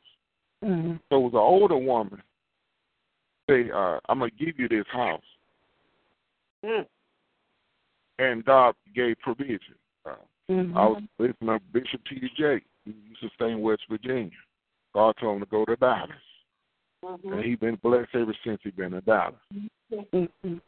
Mhm. 0.65 1.01
So 1.11 1.17
it 1.17 1.21
was 1.21 1.33
an 1.35 1.39
older 1.39 1.77
woman. 1.77 2.23
Say, 3.51 3.71
uh, 3.71 3.99
I'm 4.09 4.21
gonna 4.21 4.31
give 4.31 4.59
you 4.59 4.69
this 4.69 4.87
house, 4.89 5.23
Mm. 6.65 6.87
And 8.19 8.45
God 8.45 8.75
gave 8.95 9.19
provision. 9.21 9.75
Uh, 10.05 10.17
Mhm. 10.49 10.77
I 10.77 10.87
was 10.87 11.03
listening 11.19 11.59
to 11.59 11.61
Bishop 11.73 12.05
T.D. 12.05 12.29
Jakes. 12.37 12.67
He 12.85 12.93
used 12.93 13.21
to 13.21 13.31
stay 13.31 13.51
in 13.51 13.61
West 13.61 13.83
Virginia. 13.89 14.31
God 14.95 15.17
told 15.17 15.37
him 15.37 15.41
to 15.41 15.51
go 15.51 15.65
to 15.65 15.77
Dallas, 15.77 16.11
Mhm. 17.03 17.33
and 17.33 17.45
he's 17.45 17.59
been 17.59 17.77
blessed 17.77 18.15
ever 18.15 18.35
since 18.45 18.63
he's 18.63 18.75
been 18.75 18.95
in 18.95 19.03
Dallas. 19.05 19.41
Mhm. 19.93 20.61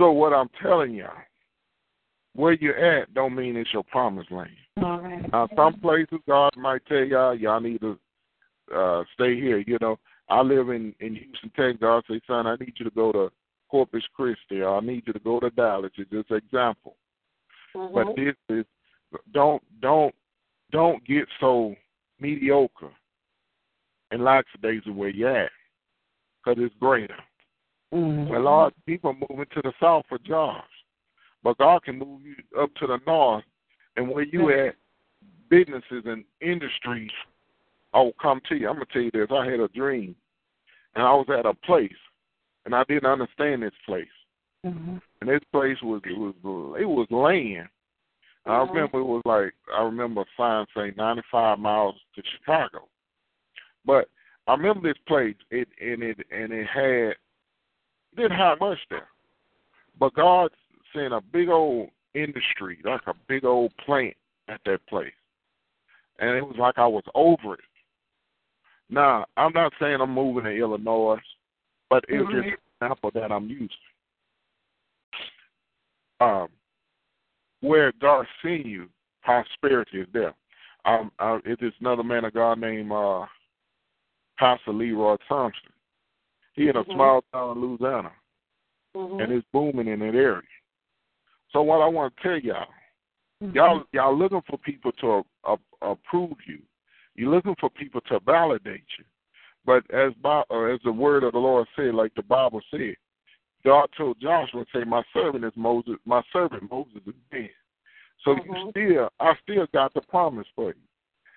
So 0.00 0.10
what 0.10 0.32
I'm 0.32 0.48
telling 0.60 0.94
y'all, 0.94 1.22
where 2.34 2.54
you're 2.54 2.76
at 2.76 3.12
don't 3.14 3.34
mean 3.34 3.56
it's 3.56 3.72
your 3.72 3.84
promised 3.84 4.30
land. 4.30 4.56
All 4.82 5.00
right. 5.00 5.30
Now, 5.32 5.48
some 5.54 5.78
places 5.80 6.18
God 6.26 6.56
might 6.56 6.84
tell 6.86 7.04
y'all, 7.04 7.34
y'all 7.34 7.60
need 7.60 7.82
to 7.82 7.98
uh, 8.72 9.04
stay 9.12 9.38
here. 9.38 9.58
You 9.58 9.76
know, 9.80 9.98
I 10.28 10.40
live 10.40 10.70
in 10.70 10.94
in 11.00 11.14
Houston, 11.14 11.50
Texas. 11.50 11.80
God 11.80 12.04
say, 12.08 12.20
son, 12.26 12.46
I 12.46 12.56
need 12.56 12.72
you 12.78 12.84
to 12.86 12.90
go 12.90 13.12
to 13.12 13.30
Corpus 13.72 14.04
Christi, 14.14 14.60
or 14.60 14.76
I 14.76 14.80
need 14.80 15.04
you 15.06 15.14
to 15.14 15.18
go 15.18 15.40
to 15.40 15.48
Dallas. 15.48 15.92
It's 15.96 16.10
just 16.10 16.30
an 16.30 16.36
example. 16.36 16.94
But 17.72 18.06
Mhm. 18.08 18.16
this 18.16 18.36
is 18.50 18.66
don't 19.30 19.62
don't 19.80 20.14
don't 20.72 21.02
get 21.04 21.26
so 21.40 21.74
mediocre 22.20 22.94
and 24.10 24.22
lackadaisical 24.22 24.92
where 24.92 25.08
you're 25.08 25.34
at, 25.44 25.52
because 26.36 26.62
it's 26.62 26.74
greater. 26.76 27.18
Mhm. 27.92 28.30
A 28.36 28.38
lot 28.38 28.66
of 28.66 28.84
people 28.84 29.14
moving 29.14 29.46
to 29.46 29.62
the 29.62 29.72
south 29.80 30.04
for 30.06 30.18
jobs, 30.18 30.68
but 31.42 31.56
God 31.56 31.82
can 31.82 31.98
move 31.98 32.20
you 32.26 32.36
up 32.58 32.74
to 32.74 32.86
the 32.86 32.98
north, 33.06 33.46
and 33.96 34.06
where 34.10 34.24
you 34.24 34.50
at, 34.50 34.76
businesses 35.48 36.04
and 36.04 36.26
industries 36.42 37.12
will 37.94 38.12
come 38.12 38.40
to 38.42 38.54
you. 38.54 38.68
I'm 38.68 38.74
gonna 38.74 38.86
tell 38.86 39.00
you 39.00 39.10
this: 39.12 39.30
I 39.30 39.46
had 39.46 39.60
a 39.60 39.68
dream, 39.68 40.14
and 40.94 41.06
I 41.06 41.14
was 41.14 41.30
at 41.30 41.46
a 41.46 41.54
place, 41.54 41.96
and 42.64 42.74
I 42.74 42.84
didn't 42.84 43.10
understand 43.10 43.62
this 43.62 43.74
place, 43.84 44.08
Mhm. 44.64 45.00
and 45.20 45.30
this 45.30 45.44
place 45.50 45.80
was 45.82 46.02
it 46.04 46.16
was 46.16 46.34
it 46.80 46.84
was 46.84 47.10
land. 47.10 47.68
I 48.44 48.58
remember 48.62 48.98
it 48.98 49.04
was 49.04 49.22
like 49.24 49.54
I 49.72 49.82
remember 49.82 50.22
a 50.22 50.26
sign 50.36 50.66
saying 50.74 50.94
95 50.96 51.58
miles 51.58 52.00
to 52.14 52.22
Chicago, 52.24 52.88
but 53.84 54.08
I 54.46 54.54
remember 54.54 54.88
this 54.88 55.00
place. 55.06 55.36
It 55.50 55.68
and 55.80 56.02
it 56.02 56.26
and 56.30 56.52
it 56.52 56.66
had 56.66 57.10
it 57.10 57.18
didn't 58.16 58.38
have 58.38 58.60
much 58.60 58.78
there, 58.90 59.08
but 59.98 60.14
God 60.14 60.50
sent 60.92 61.12
a 61.12 61.20
big 61.20 61.48
old 61.48 61.90
industry, 62.14 62.78
like 62.84 63.06
a 63.06 63.14
big 63.28 63.44
old 63.44 63.76
plant 63.78 64.16
at 64.48 64.60
that 64.64 64.84
place, 64.86 65.14
and 66.18 66.36
it 66.36 66.46
was 66.46 66.56
like 66.58 66.78
I 66.78 66.86
was 66.86 67.04
over 67.14 67.54
it. 67.54 67.60
Now 68.90 69.24
I'm 69.36 69.52
not 69.52 69.72
saying 69.80 70.00
I'm 70.00 70.12
moving 70.12 70.44
to 70.44 70.50
Illinois, 70.50 71.20
but 71.92 72.06
it's 72.08 72.30
just 72.30 72.46
an 72.46 72.54
example 72.80 73.10
that 73.12 73.30
I'm 73.30 73.50
using. 73.50 73.68
Um, 76.22 76.48
where 77.60 77.92
God 78.00 78.24
sent 78.40 78.64
you, 78.64 78.88
prosperity 79.22 80.00
is 80.00 80.08
there. 80.14 80.32
Um, 80.86 81.12
uh, 81.18 81.38
it 81.44 81.58
is 81.60 81.74
another 81.80 82.02
man 82.02 82.24
of 82.24 82.32
God 82.32 82.58
named 82.58 82.90
uh, 82.90 83.26
Pastor 84.38 84.72
Leroy 84.72 85.16
Thompson. 85.28 85.68
He 86.54 86.68
in 86.68 86.76
a 86.76 86.84
Mhm. 86.84 86.94
small 86.94 87.24
town 87.30 87.58
in 87.58 87.62
Louisiana, 87.62 88.12
Mhm. 88.94 89.22
and 89.22 89.32
it's 89.32 89.46
booming 89.52 89.88
in 89.88 89.98
that 90.00 90.14
area. 90.14 90.48
So 91.50 91.60
what 91.60 91.82
I 91.82 91.86
want 91.86 92.16
to 92.16 92.22
tell 92.22 92.38
y'all, 92.38 92.72
Mhm. 93.42 93.54
y'all 93.54 93.86
y'all 93.92 94.16
looking 94.16 94.42
for 94.42 94.56
people 94.56 94.92
to 94.92 95.26
uh, 95.44 95.56
approve 95.82 96.38
you. 96.46 96.62
You're 97.16 97.30
looking 97.30 97.56
for 97.56 97.68
people 97.68 98.00
to 98.02 98.18
validate 98.20 98.86
you. 98.98 99.04
But 99.64 99.88
as 99.90 100.12
uh, 100.24 100.40
as 100.64 100.80
the 100.84 100.92
word 100.92 101.24
of 101.24 101.32
the 101.32 101.38
Lord 101.38 101.66
said, 101.76 101.94
like 101.94 102.14
the 102.14 102.22
Bible 102.22 102.60
said, 102.70 102.96
God 103.64 103.88
told 103.96 104.20
Joshua, 104.20 104.64
"Say, 104.74 104.84
my 104.84 105.02
servant 105.12 105.44
is 105.44 105.52
Moses. 105.56 105.96
My 106.04 106.22
servant 106.32 106.70
Moses 106.70 107.00
is 107.06 107.14
dead. 107.30 107.50
So 108.24 108.36
you 108.36 108.42
Mhm. 108.52 108.70
still, 108.70 109.10
I 109.20 109.34
still 109.42 109.66
got 109.72 109.94
the 109.94 110.00
promise 110.02 110.48
for 110.54 110.70
you. 110.70 110.82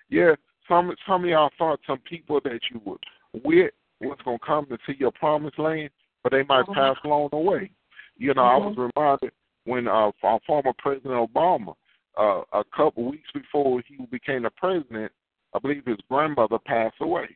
Yeah, 0.10 0.36
some 0.68 0.96
some 1.06 1.24
of 1.24 1.30
y'all 1.30 1.52
thought 1.58 1.80
some 1.86 2.00
people 2.00 2.40
that 2.42 2.70
you 2.72 2.82
would 2.86 3.04
with 3.44 3.74
was 4.02 4.18
gonna 4.24 4.40
come 4.40 4.66
to 4.68 4.78
see 4.86 4.94
your 4.94 5.12
promised 5.12 5.60
land, 5.60 5.90
but 6.24 6.32
they 6.32 6.44
might 6.44 6.66
Mhm. 6.66 6.74
pass 6.74 6.98
along 7.04 7.30
the 7.30 7.38
way. 7.38 7.72
You 8.18 8.34
know, 8.34 8.44
I 8.44 8.58
was 8.58 8.78
reminded 8.78 9.34
when 9.66 9.88
uh, 9.88 10.12
our 10.24 10.40
former 10.42 10.74
President 10.74 11.14
Obama, 11.14 11.76
uh, 12.18 12.44
a 12.54 12.64
couple 12.66 13.04
weeks 13.04 13.32
before 13.32 13.82
he 13.82 13.98
became 14.06 14.44
the 14.44 14.52
president, 14.52 15.12
I 15.54 15.60
believe 15.60 15.86
his 15.86 16.00
grandmother 16.10 16.60
passed 16.60 17.00
away. 17.02 17.36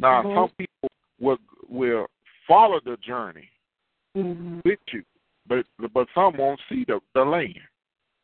Now, 0.00 0.22
Mhm. 0.22 0.34
some 0.34 0.50
people 0.56 0.90
will 1.18 1.38
will 1.68 2.06
follow 2.46 2.80
the 2.80 2.96
journey 2.96 3.48
Mhm. 4.16 4.62
with 4.64 4.80
you, 4.92 5.04
but 5.46 5.66
but 5.92 6.08
some 6.14 6.36
won't 6.36 6.60
see 6.68 6.84
the 6.84 7.00
the 7.12 7.24
land. 7.24 7.60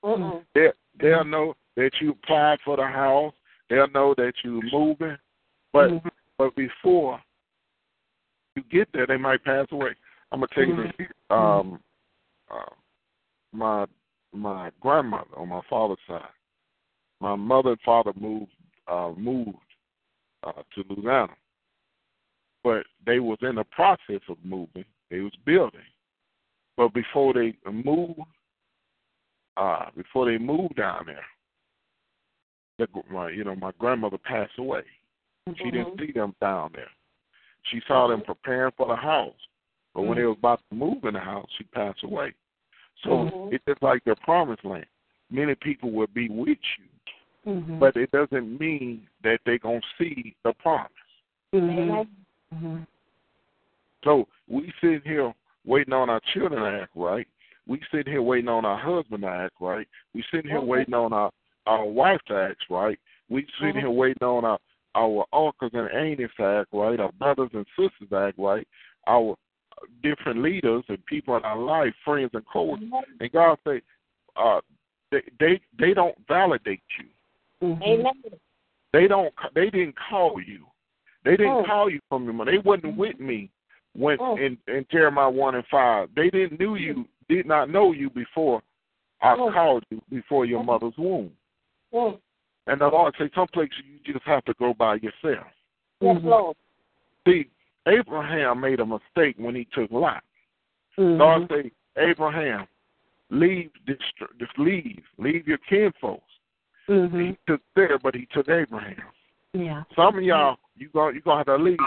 Mm-mm. 0.03 0.45
They 0.55 0.72
they'll 0.95 1.24
know 1.24 1.55
that 1.77 2.01
you 2.01 2.11
applied 2.11 2.61
for 2.62 2.77
the 2.77 2.87
house. 2.87 3.35
They'll 3.68 3.89
know 3.89 4.14
that 4.14 4.43
you're 4.43 4.62
moving, 4.72 5.18
but 5.72 5.91
Mhm. 5.91 6.11
but 6.39 6.55
before 6.55 7.22
you 8.55 8.62
get 8.64 8.91
there, 8.93 9.07
they 9.07 9.18
might 9.18 9.45
pass 9.45 9.70
away. 9.70 9.95
I'm 10.33 10.41
gonna 10.41 10.49
tell 10.49 10.64
you 10.64 10.77
this. 10.77 11.11
Um, 11.29 11.83
uh, 12.49 12.74
my 13.53 13.87
my 14.33 14.70
grandmother 14.81 15.37
on 15.37 15.49
my 15.49 15.61
father's 15.62 16.01
side, 16.07 16.33
my 17.20 17.35
mother 17.37 17.70
and 17.70 17.81
father 17.83 18.12
moved 18.14 18.55
uh, 18.87 19.12
moved 19.12 19.59
uh, 20.43 20.62
to 20.74 20.85
Louisiana, 20.89 21.37
but 22.67 22.85
they 23.07 23.21
was 23.21 23.39
in 23.43 23.55
the 23.55 23.64
process 23.64 24.21
of 24.29 24.37
moving. 24.43 24.85
They 25.09 25.21
was 25.21 25.31
building, 25.45 25.79
but 26.77 26.93
before 26.93 27.33
they 27.33 27.55
moved, 27.71 28.19
uh, 29.57 29.85
before 29.97 30.29
they 30.29 30.37
moved 30.37 30.75
down 30.75 31.07
there, 31.07 31.25
the, 32.81 32.89
my 33.09 33.31
you 33.31 33.45
know 33.45 33.55
my 33.55 33.71
grandmother 33.79 34.19
passed 34.19 34.59
away. 34.59 34.83
She 35.59 35.71
didn't 35.71 35.97
see 35.97 36.11
them 36.11 36.35
down 36.41 36.73
there. 36.75 36.91
She 37.71 37.81
saw 37.87 38.09
them 38.09 38.23
preparing 38.23 38.73
for 38.77 38.89
the 38.89 38.97
house, 38.97 39.39
but 39.95 40.03
when 40.03 40.19
they 40.19 40.25
was 40.25 40.37
about 40.37 40.61
to 40.69 40.75
move 40.75 41.05
in 41.05 41.14
the 41.14 41.21
house, 41.21 41.47
she 41.57 41.62
passed 41.64 42.03
away. 42.03 42.35
So 43.05 43.11
Mhm. 43.11 43.53
it's 43.53 43.64
just 43.69 43.81
like 43.81 44.03
the 44.03 44.17
promised 44.17 44.64
land. 44.64 44.87
Many 45.31 45.55
people 45.55 45.93
will 45.93 46.09
be 46.09 46.29
with 46.29 46.59
you, 46.79 47.53
Mhm. 47.53 47.79
but 47.79 47.97
it 47.97 48.11
doesn't 48.11 48.59
mean 48.59 49.09
that 49.23 49.41
they're 49.45 49.59
gonna 49.59 49.81
see 49.97 50.35
the 50.43 50.53
promise. 50.55 50.91
Mhm. 51.55 52.26
Mhm. 52.57 52.87
So 54.05 54.27
we 54.49 54.73
sit 54.81 55.03
here 55.05 55.35
waiting 55.65 55.93
on 55.93 56.09
our 56.09 56.21
children 56.33 56.63
to 56.63 56.83
act 56.83 56.93
right. 56.95 57.27
We 57.67 57.81
sit 57.91 58.07
here 58.07 58.23
waiting 58.23 58.49
on 58.49 58.65
our 58.65 58.79
husband 58.79 59.23
to 59.23 59.29
act 59.29 59.55
right. 59.61 59.89
We 60.15 60.23
sitting 60.31 60.51
here 60.51 60.61
waiting 60.61 60.95
on 60.95 61.13
our 61.13 61.33
our 61.67 61.85
wife 61.85 62.21
to 62.29 62.35
act 62.35 62.65
right. 62.71 62.99
We 63.29 63.47
sitting 63.59 63.81
here 63.81 63.91
waiting 63.91 64.23
on 64.23 64.45
our 64.45 64.59
our 64.95 65.27
uncles 65.33 65.73
and 65.75 65.91
aunties 65.91 66.31
to 66.37 66.45
act 66.45 66.69
right. 66.73 67.01
Our 67.01 67.13
brothers 67.13 67.51
and 67.53 67.67
sisters 67.77 68.09
to 68.11 68.17
act 68.17 68.39
right. 68.39 68.67
Our 69.07 69.37
different 70.03 70.43
leaders 70.43 70.85
and 70.89 71.05
people 71.07 71.37
in 71.37 71.45
our 71.45 71.59
life, 71.59 71.93
friends 72.05 72.31
and 72.33 72.47
coworkers. 72.47 72.89
And 73.21 73.33
God 73.33 73.59
say, 73.67 73.83
uh, 74.37 74.61
they 75.11 75.23
they 75.41 75.61
they 75.79 75.95
don't 75.95 76.17
validate 76.29 76.83
you. 76.99 77.07
Mhm. 77.69 77.83
Amen. 77.83 78.23
They 78.93 79.09
don't. 79.09 79.35
They 79.55 79.71
didn't 79.71 79.97
call 79.97 80.41
you. 80.41 80.67
They 81.27 81.37
didn't 81.37 81.64
Mm. 81.64 81.66
call 81.66 81.91
you 81.91 82.01
from 82.09 82.24
your 82.24 82.35
money. 82.35 82.53
They 82.53 82.59
wasn't 82.59 82.97
with 82.97 83.18
me 83.18 83.51
when 83.95 84.16
Mm. 84.18 84.39
in, 84.39 84.59
in 84.72 84.87
Jeremiah 84.91 85.29
one 85.29 85.57
and 85.57 85.66
five. 85.66 86.09
They 86.14 86.31
didn't 86.31 86.61
knew 86.61 86.77
you. 86.77 87.05
Did 87.29 87.47
not 87.47 87.68
know 87.68 87.91
you 87.91 88.09
before 88.11 88.62
I 89.20 89.35
Mm. 89.35 89.53
called 89.53 89.85
you 89.91 90.01
before 90.09 90.45
your 90.45 90.62
mother's 90.62 90.97
womb. 90.97 91.33
Mm. 91.93 92.20
And 92.68 92.81
the 92.81 92.87
Lord 92.89 93.14
say, 93.18 93.29
some 93.35 93.49
places 93.49 93.77
you 93.85 94.12
just 94.12 94.24
have 94.24 94.45
to 94.45 94.55
go 94.55 94.72
by 94.72 94.95
yourself. 94.97 95.49
Yes, 96.01 96.16
Mhm. 96.18 96.24
Lord. 96.24 96.57
See, 97.27 97.51
Abraham 97.87 98.61
made 98.61 98.79
a 98.79 98.87
mistake 98.87 99.35
when 99.37 99.57
he 99.57 99.64
took 99.66 99.91
Lot. 99.91 100.22
Mhm. 100.97 101.18
God 101.18 101.49
say, 101.49 101.72
Abraham, 101.97 102.68
leave 103.31 103.72
this, 103.85 103.99
just 104.39 104.57
leave, 104.59 105.05
leave 105.18 105.49
your 105.49 105.59
kinfolks. 105.59 106.39
Mhm. 106.89 107.20
He 107.20 107.37
took 107.49 107.62
there, 107.74 107.99
but 107.99 108.14
he 108.14 108.27
took 108.27 108.49
Abraham. 108.49 109.11
Yeah. 109.53 109.83
Some 109.95 110.19
of 110.19 110.23
y'all, 110.25 110.57
you 110.77 110.89
going 110.91 111.15
you 111.15 111.21
gonna 111.23 111.39
have 111.39 111.47
to 111.47 111.57
leave. 111.57 111.79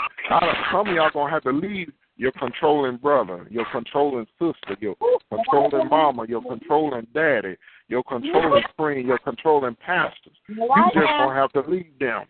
Some 0.71 0.87
of 0.87 0.95
y'all 0.95 1.09
gonna 1.13 1.31
have 1.31 1.43
to 1.43 1.51
leave 1.51 1.91
your 2.17 2.31
controlling 2.33 2.97
brother, 2.97 3.47
your 3.49 3.65
controlling 3.71 4.25
sister, 4.39 4.75
your 4.79 4.95
controlling 5.31 5.87
mama, 5.89 6.25
your 6.27 6.41
controlling 6.41 7.07
daddy, 7.13 7.55
your 7.87 8.03
controlling 8.03 8.63
friend, 8.77 9.07
your 9.07 9.19
controlling 9.19 9.75
pastors. 9.75 10.33
You 10.47 10.67
just 10.93 10.95
now. 10.95 11.27
gonna 11.27 11.35
have 11.39 11.51
to 11.53 11.61
leave 11.71 11.97
them, 11.99 12.25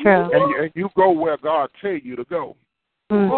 True. 0.00 0.30
and 0.32 0.50
you, 0.50 0.62
and 0.62 0.70
you 0.74 0.88
go 0.96 1.10
where 1.10 1.36
God 1.36 1.68
tell 1.80 1.92
you 1.96 2.16
to 2.16 2.24
go. 2.24 2.56
Mhm. 3.12 3.28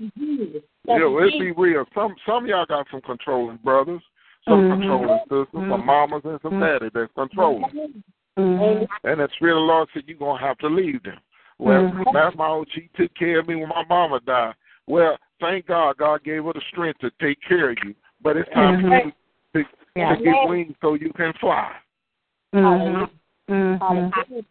Mm. 0.00 0.12
Jesus. 0.18 0.62
You 0.88 1.20
let's 1.20 1.32
be 1.38 1.52
real. 1.52 1.84
Some 1.94 2.16
some 2.26 2.44
of 2.44 2.48
y'all 2.48 2.66
got 2.66 2.86
some 2.90 3.00
controlling 3.02 3.58
brothers, 3.58 4.02
some 4.48 4.62
Mhm. 4.62 4.70
controlling 4.80 5.18
sisters, 5.20 5.46
some 5.52 5.70
Mhm. 5.70 5.84
mamas 5.84 6.24
and 6.24 6.40
some 6.42 6.58
daddies 6.58 6.90
that's 6.92 7.12
controlling. 7.12 8.02
Mhm. 8.38 8.88
And 9.04 9.20
the 9.20 9.28
Spirit 9.34 9.52
of 9.52 9.62
the 9.62 9.72
Lord 9.72 9.88
said, 9.92 10.04
You're 10.06 10.18
going 10.18 10.40
to 10.40 10.46
have 10.46 10.58
to 10.58 10.68
leave 10.68 11.02
them. 11.02 11.18
Well, 11.58 11.82
Mhm. 11.82 12.12
that's 12.12 12.36
my 12.36 12.48
old, 12.48 12.68
she 12.72 12.88
took 12.94 13.14
care 13.14 13.40
of 13.40 13.48
me 13.48 13.56
when 13.56 13.68
my 13.68 13.84
mama 13.88 14.20
died. 14.20 14.54
Well, 14.86 15.18
thank 15.40 15.66
God, 15.66 15.96
God 15.98 16.24
gave 16.24 16.44
her 16.44 16.52
the 16.52 16.60
strength 16.68 17.00
to 17.00 17.10
take 17.20 17.40
care 17.42 17.70
of 17.70 17.78
you. 17.84 17.94
But 18.22 18.36
it's 18.36 18.50
time 18.50 18.80
for 18.80 18.88
you 18.88 19.12
to, 19.54 19.70
Yeah. 19.94 20.14
to 20.14 20.22
get 20.22 20.48
wings 20.48 20.74
so 20.80 20.94
you 20.94 21.12
can 21.12 21.32
fly. 21.34 21.72
Mhm. 22.54 23.10
Mhm. 23.48 23.78
Hallelujah. 23.80 24.44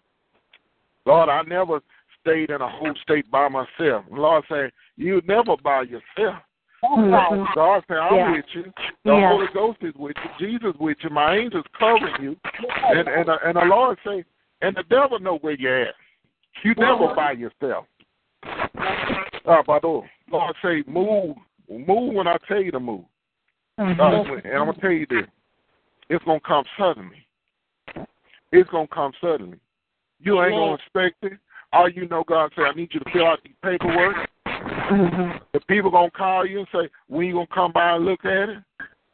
Lord, 1.05 1.29
I 1.29 1.41
never 1.43 1.81
stayed 2.19 2.51
in 2.51 2.61
a 2.61 2.67
home 2.67 2.95
state 2.97 3.29
by 3.31 3.47
myself. 3.47 4.05
Lord 4.09 4.45
said, 4.47 4.71
You 4.95 5.21
never 5.25 5.57
by 5.57 5.81
yourself. 5.81 6.43
That's 6.81 6.93
Mhm. 6.93 7.11
right. 7.13 7.55
God 7.55 7.83
said, 7.87 7.97
I'm 7.97 8.15
Yeah. 8.15 8.31
with 8.31 8.55
you. 8.55 8.73
The 9.03 9.15
Yeah. 9.15 9.29
Holy 9.29 9.47
Ghost 9.47 9.83
is 9.83 9.93
with 9.95 10.17
you. 10.17 10.31
Jesus 10.47 10.75
with 10.77 11.03
you. 11.03 11.09
My 11.11 11.35
angels 11.35 11.65
covering 11.73 12.21
you. 12.21 12.37
And 12.83 13.07
and 13.07 13.29
uh, 13.29 13.37
and 13.43 13.55
the 13.55 13.65
Lord 13.65 13.99
say, 14.03 14.25
and 14.61 14.75
the 14.75 14.83
devil 14.83 15.19
know 15.19 15.37
where 15.37 15.53
you're 15.53 15.83
at. 15.83 15.95
You 16.63 16.73
never 16.75 17.13
by 17.13 17.33
yourself. 17.33 17.85
Uh, 18.43 19.63
by 19.63 19.79
the 19.79 20.01
Lord 20.31 20.55
say, 20.61 20.83
move, 20.87 21.37
move 21.69 22.13
when 22.13 22.27
I 22.27 22.37
tell 22.47 22.61
you 22.61 22.71
to 22.71 22.79
move. 22.79 23.05
Uh, 23.77 23.83
Mhm. 23.83 24.45
and 24.45 24.53
I'm 24.53 24.65
gonna 24.65 24.73
tell 24.73 24.91
you 24.91 25.05
this, 25.07 25.27
it's 26.09 26.23
gonna 26.25 26.39
come 26.39 26.65
suddenly. 26.77 27.25
It's 28.51 28.69
gonna 28.69 28.87
come 28.87 29.13
suddenly. 29.21 29.59
You 30.19 30.41
ain't 30.43 30.55
gonna 30.55 30.75
expect 30.75 31.23
it. 31.23 31.39
All 31.73 31.87
you 31.89 32.07
know, 32.07 32.23
God 32.23 32.51
say, 32.55 32.63
I 32.63 32.73
need 32.73 32.93
you 32.93 32.99
to 32.99 33.09
fill 33.11 33.27
out 33.27 33.39
these 33.43 33.55
paperwork. 33.63 34.29
Mhm. 34.61 35.41
The 35.53 35.59
people 35.61 35.91
gonna 35.91 36.11
call 36.11 36.45
you 36.45 36.59
and 36.59 36.67
say, 36.71 36.89
when 37.07 37.27
you 37.27 37.33
gonna 37.33 37.47
come 37.47 37.71
by 37.71 37.95
and 37.95 38.05
look 38.05 38.23
at 38.25 38.49
it? 38.49 38.63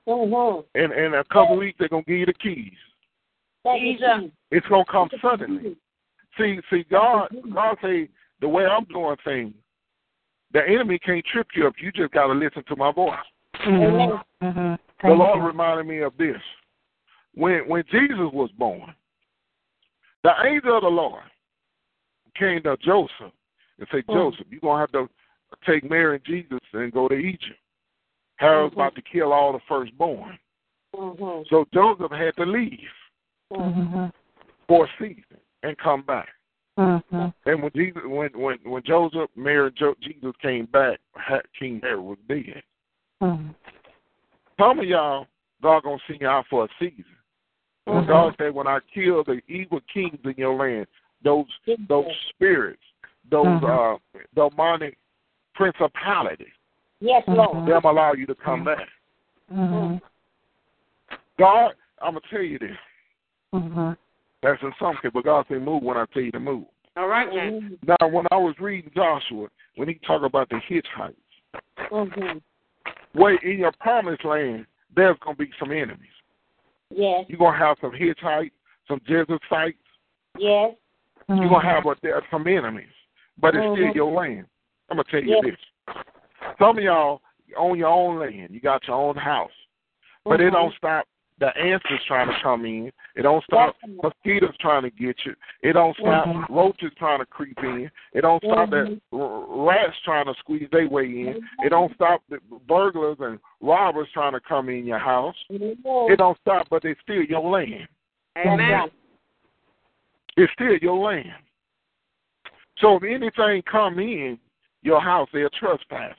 Mhm. 0.07 0.65
And 0.75 0.93
in 0.93 1.13
a 1.15 1.23
couple 1.25 1.53
of 1.53 1.59
weeks, 1.59 1.77
they're 1.77 1.89
gonna 1.89 2.03
give 2.03 2.17
you 2.17 2.25
the 2.25 2.33
keys. 2.33 2.77
Thank 3.63 3.83
you, 3.83 3.97
Jesus. 3.97 4.31
It's 4.51 4.67
gonna 4.67 4.85
come 4.85 5.09
suddenly. 5.21 5.75
See, 6.37 6.61
see, 6.69 6.83
God, 6.83 7.29
God 7.53 7.77
say 7.81 8.09
the 8.39 8.47
way 8.47 8.65
I'm 8.65 8.85
doing 8.85 9.17
things, 9.17 9.53
the 10.51 10.67
enemy 10.67 10.99
can't 10.99 11.25
trip 11.25 11.47
you 11.55 11.67
up. 11.67 11.73
You 11.81 11.91
just 11.91 12.13
gotta 12.13 12.33
listen 12.33 12.63
to 12.63 12.75
my 12.75 12.91
voice. 12.91 13.19
Mhm. 13.55 14.23
Mhm. 14.41 14.79
The 15.01 15.09
Lord 15.09 15.43
reminded 15.43 15.87
me 15.87 15.99
of 15.99 16.15
this. 16.17 16.41
When 17.33 17.67
when 17.67 17.83
Jesus 17.91 18.31
was 18.31 18.51
born, 18.51 18.95
the 20.23 20.33
angel 20.45 20.77
of 20.77 20.83
the 20.83 20.89
Lord 20.89 21.23
came 22.35 22.61
to 22.63 22.77
Joseph 22.77 23.33
and 23.79 23.87
said, 23.89 24.05
Mm. 24.07 24.13
Joseph, 24.13 24.47
you're 24.49 24.61
gonna 24.61 24.79
have 24.79 24.91
to 24.93 25.09
take 25.65 25.89
Mary 25.89 26.15
and 26.15 26.25
Jesus 26.25 26.59
and 26.73 26.91
go 26.91 27.07
to 27.07 27.15
Egypt. 27.15 27.59
Herod's 28.37 28.73
Mhm. 28.73 28.77
about 28.77 28.95
to 28.95 29.01
kill 29.01 29.33
all 29.33 29.53
the 29.53 29.59
firstborn. 29.67 30.37
Mhm. 30.95 31.47
So 31.49 31.65
Joseph 31.73 32.11
had 32.11 32.35
to 32.37 32.45
leave 32.45 32.93
Mhm. 33.51 33.73
Mhm. 33.75 34.13
for 34.67 34.85
a 34.85 34.89
season 34.99 35.39
and 35.63 35.77
come 35.77 36.01
back. 36.01 36.29
Mhm. 36.77 37.33
And 37.45 37.63
when 37.63 37.71
Jesus, 37.75 38.03
when 38.03 38.31
when 38.37 38.57
when 38.63 38.83
Joseph, 38.83 39.29
Mary, 39.35 39.71
jo- 39.71 39.95
Jesus 39.99 40.35
came 40.37 40.65
back, 40.65 40.99
King 41.57 41.81
Herod 41.81 42.01
was 42.01 42.19
dead. 42.27 42.63
Mhm. 43.21 43.55
Some 44.59 44.79
of 44.79 44.85
y'all, 44.85 45.27
God 45.61 45.83
gonna 45.83 45.97
send 46.07 46.21
you 46.21 46.27
out 46.27 46.45
for 46.47 46.65
a 46.65 46.69
season. 46.79 47.05
Mhm. 47.87 48.07
God 48.07 48.35
said, 48.37 48.53
when 48.53 48.67
I 48.67 48.79
kill 48.93 49.23
the 49.23 49.41
evil 49.47 49.79
kings 49.91 50.19
in 50.23 50.35
your 50.37 50.53
land, 50.55 50.87
those 51.23 51.47
those 51.87 52.13
spirits, 52.29 52.83
those 53.29 53.63
uh 53.63 53.97
demonic 54.35 54.97
principalities, 55.57 56.53
Yes, 56.99 57.23
Lord. 57.27 57.57
Mhm. 57.57 57.65
them 57.67 57.85
allow 57.85 58.13
you 58.13 58.25
to 58.27 58.35
come 58.35 58.63
back. 58.63 58.87
Mhm. 59.51 60.01
God, 61.37 61.75
I'm 62.01 62.13
gonna 62.13 62.21
tell 62.29 62.41
you 62.41 62.59
this. 62.59 62.77
Mhm. 63.53 63.97
That's 64.41 64.61
in 64.61 64.73
some 64.79 64.95
case, 64.97 65.11
but 65.13 65.23
God 65.23 65.45
said, 65.47 65.61
move 65.61 65.83
when 65.83 65.97
I 65.97 66.05
tell 66.13 66.21
you 66.21 66.31
to 66.31 66.39
move. 66.39 66.65
All 66.95 67.07
right 67.07 67.31
now. 67.33 67.41
Mhm. 67.41 67.77
Now, 67.87 68.07
when 68.07 68.25
I 68.31 68.37
was 68.37 68.59
reading 68.59 68.91
Joshua, 68.95 69.47
when 69.75 69.87
he 69.87 69.95
talked 69.95 70.25
about 70.25 70.49
the 70.49 70.59
Hittites, 70.59 71.15
Mhm. 71.75 72.41
wait 73.13 73.41
in 73.41 73.59
your 73.59 73.71
promised 73.79 74.23
land, 74.23 74.65
there's 74.95 75.17
gonna 75.19 75.35
be 75.35 75.51
some 75.59 75.71
enemies. 75.71 76.09
Yes. 76.89 77.25
You're 77.27 77.39
gonna 77.39 77.57
have 77.57 77.77
some 77.79 77.93
Hittites, 77.93 78.55
some 78.87 79.01
Jebusites. 79.05 79.77
Yes. 80.37 80.75
You're 81.27 81.49
gonna 81.49 81.61
have 81.61 81.85
a, 81.85 81.95
there 82.01 82.15
are 82.15 82.25
some 82.31 82.47
enemies, 82.47 82.93
but 83.37 83.55
it's 83.55 83.63
still 83.63 83.95
your 83.95 84.11
land. 84.11 84.47
I'm 84.89 84.97
gonna 84.97 85.03
tell 85.09 85.23
you 85.23 85.39
Yes. 85.43 85.43
this. 85.43 85.95
Some 86.59 86.77
of 86.77 86.83
y'all 86.83 87.21
own 87.55 87.77
your 87.77 87.89
own 87.89 88.19
land. 88.19 88.49
You 88.51 88.59
got 88.59 88.87
your 88.87 88.97
own 88.97 89.15
house, 89.15 89.51
but 90.23 90.41
it 90.41 90.49
Mhm. 90.49 90.53
don't 90.53 90.75
stop 90.75 91.07
the 91.39 91.55
ants 91.55 91.85
trying 92.05 92.27
to 92.27 92.39
come 92.41 92.65
in. 92.65 92.91
It 93.15 93.21
don't 93.21 93.43
stop 93.43 93.75
Yes. 93.85 93.99
mosquitoes 94.01 94.57
trying 94.57 94.81
to 94.83 94.89
get 94.89 95.23
you. 95.23 95.35
It 95.61 95.73
don't 95.73 95.95
stop 95.95 96.25
Mhm. 96.25 96.45
roaches 96.49 96.93
trying 96.95 97.19
to 97.19 97.25
creep 97.27 97.63
in. 97.63 97.91
It 98.13 98.21
don't 98.21 98.43
stop 98.43 98.71
that 98.71 98.99
r- 99.11 99.45
rats 99.47 99.99
trying 99.99 100.25
to 100.25 100.33
squeeze 100.35 100.67
their 100.71 100.89
way 100.89 101.05
in. 101.05 101.47
It 101.63 101.69
don't 101.69 101.93
stop 101.93 102.23
the 102.29 102.39
burglars 102.65 103.19
and 103.19 103.39
robbers 103.61 104.11
trying 104.11 104.33
to 104.33 104.39
come 104.39 104.69
in 104.69 104.85
your 104.85 104.97
house. 104.97 105.37
Mhm. 105.51 106.09
It 106.09 106.15
don't 106.15 106.39
stop, 106.39 106.69
but 106.69 106.81
they 106.81 106.95
still 106.95 107.21
your 107.21 107.41
land. 107.41 107.87
Amen. 108.37 108.89
It's 110.37 110.51
still 110.53 110.77
your 110.77 110.97
land. 110.97 111.33
So 112.77 112.95
if 112.97 113.03
anything 113.03 113.61
come 113.63 113.99
in 113.99 114.39
your 114.87 115.01
house, 115.01 115.27
they're 115.33 115.49
trespassing. 115.49 116.15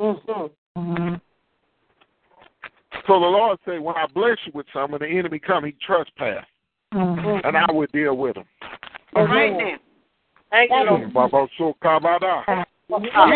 Mhm. 0.00 0.50
Mhm. 0.76 1.20
So 3.06 3.20
the 3.20 3.26
Lord 3.26 3.58
said, 3.64 3.80
when 3.80 3.96
I 3.96 4.06
bless 4.06 4.38
you 4.46 4.52
with 4.54 4.66
some, 4.72 4.92
when 4.92 5.00
the 5.00 5.08
enemy 5.08 5.38
come, 5.38 5.64
he 5.64 5.72
trespass, 5.72 6.44
Mhm. 6.92 7.44
and 7.44 7.56
I 7.56 7.70
will 7.70 7.86
deal 7.92 8.16
with 8.16 8.36
him. 8.36 8.46
All 9.14 9.26
right 9.26 9.52
now. 9.52 9.78
Thank 10.50 10.70
you, 10.70 10.84
Lord. 10.84 11.12
Baba 11.12 11.48
so 11.58 11.74
kabada. 11.82 12.44
Mhm. 12.46 12.64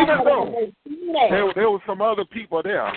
Even 0.03 0.25
though 0.25 0.73
there, 1.31 1.53
there 1.55 1.71
was 1.71 1.81
some 1.87 2.03
other 2.03 2.25
people 2.25 2.63
there, 2.63 2.93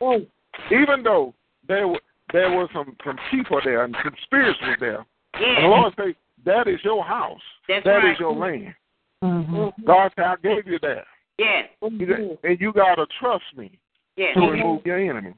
Mm. 0.00 0.26
even 0.70 1.02
though 1.02 1.34
there 1.66 1.88
were 1.88 2.00
there 2.32 2.50
were 2.50 2.68
some 2.72 2.96
some 3.04 3.18
people 3.30 3.60
there 3.64 3.82
and 3.84 3.96
some 4.04 4.14
spirits 4.22 4.60
were 4.60 4.76
there, 4.78 5.04
and 5.34 5.64
the 5.64 5.68
Lord 5.68 5.92
said, 5.96 6.14
that 6.44 6.68
is 6.68 6.82
your 6.84 7.02
house, 7.04 7.42
That's 7.66 7.84
that 7.84 7.98
is 7.98 8.04
right. 8.04 8.20
your 8.20 8.32
land. 8.32 8.74
Mhm. 9.22 9.72
God 9.84 10.12
said, 10.16 10.24
I 10.24 10.36
gave 10.42 10.66
you 10.66 10.78
that, 10.80 11.04
Yeah. 11.38 11.66
And 11.82 12.60
you 12.60 12.72
gotta 12.72 13.06
trust 13.18 13.44
me 13.56 13.78
Yeah. 14.16 14.34
to 14.34 14.40
remove 14.40 14.84
your 14.84 14.98
enemies. 14.98 15.34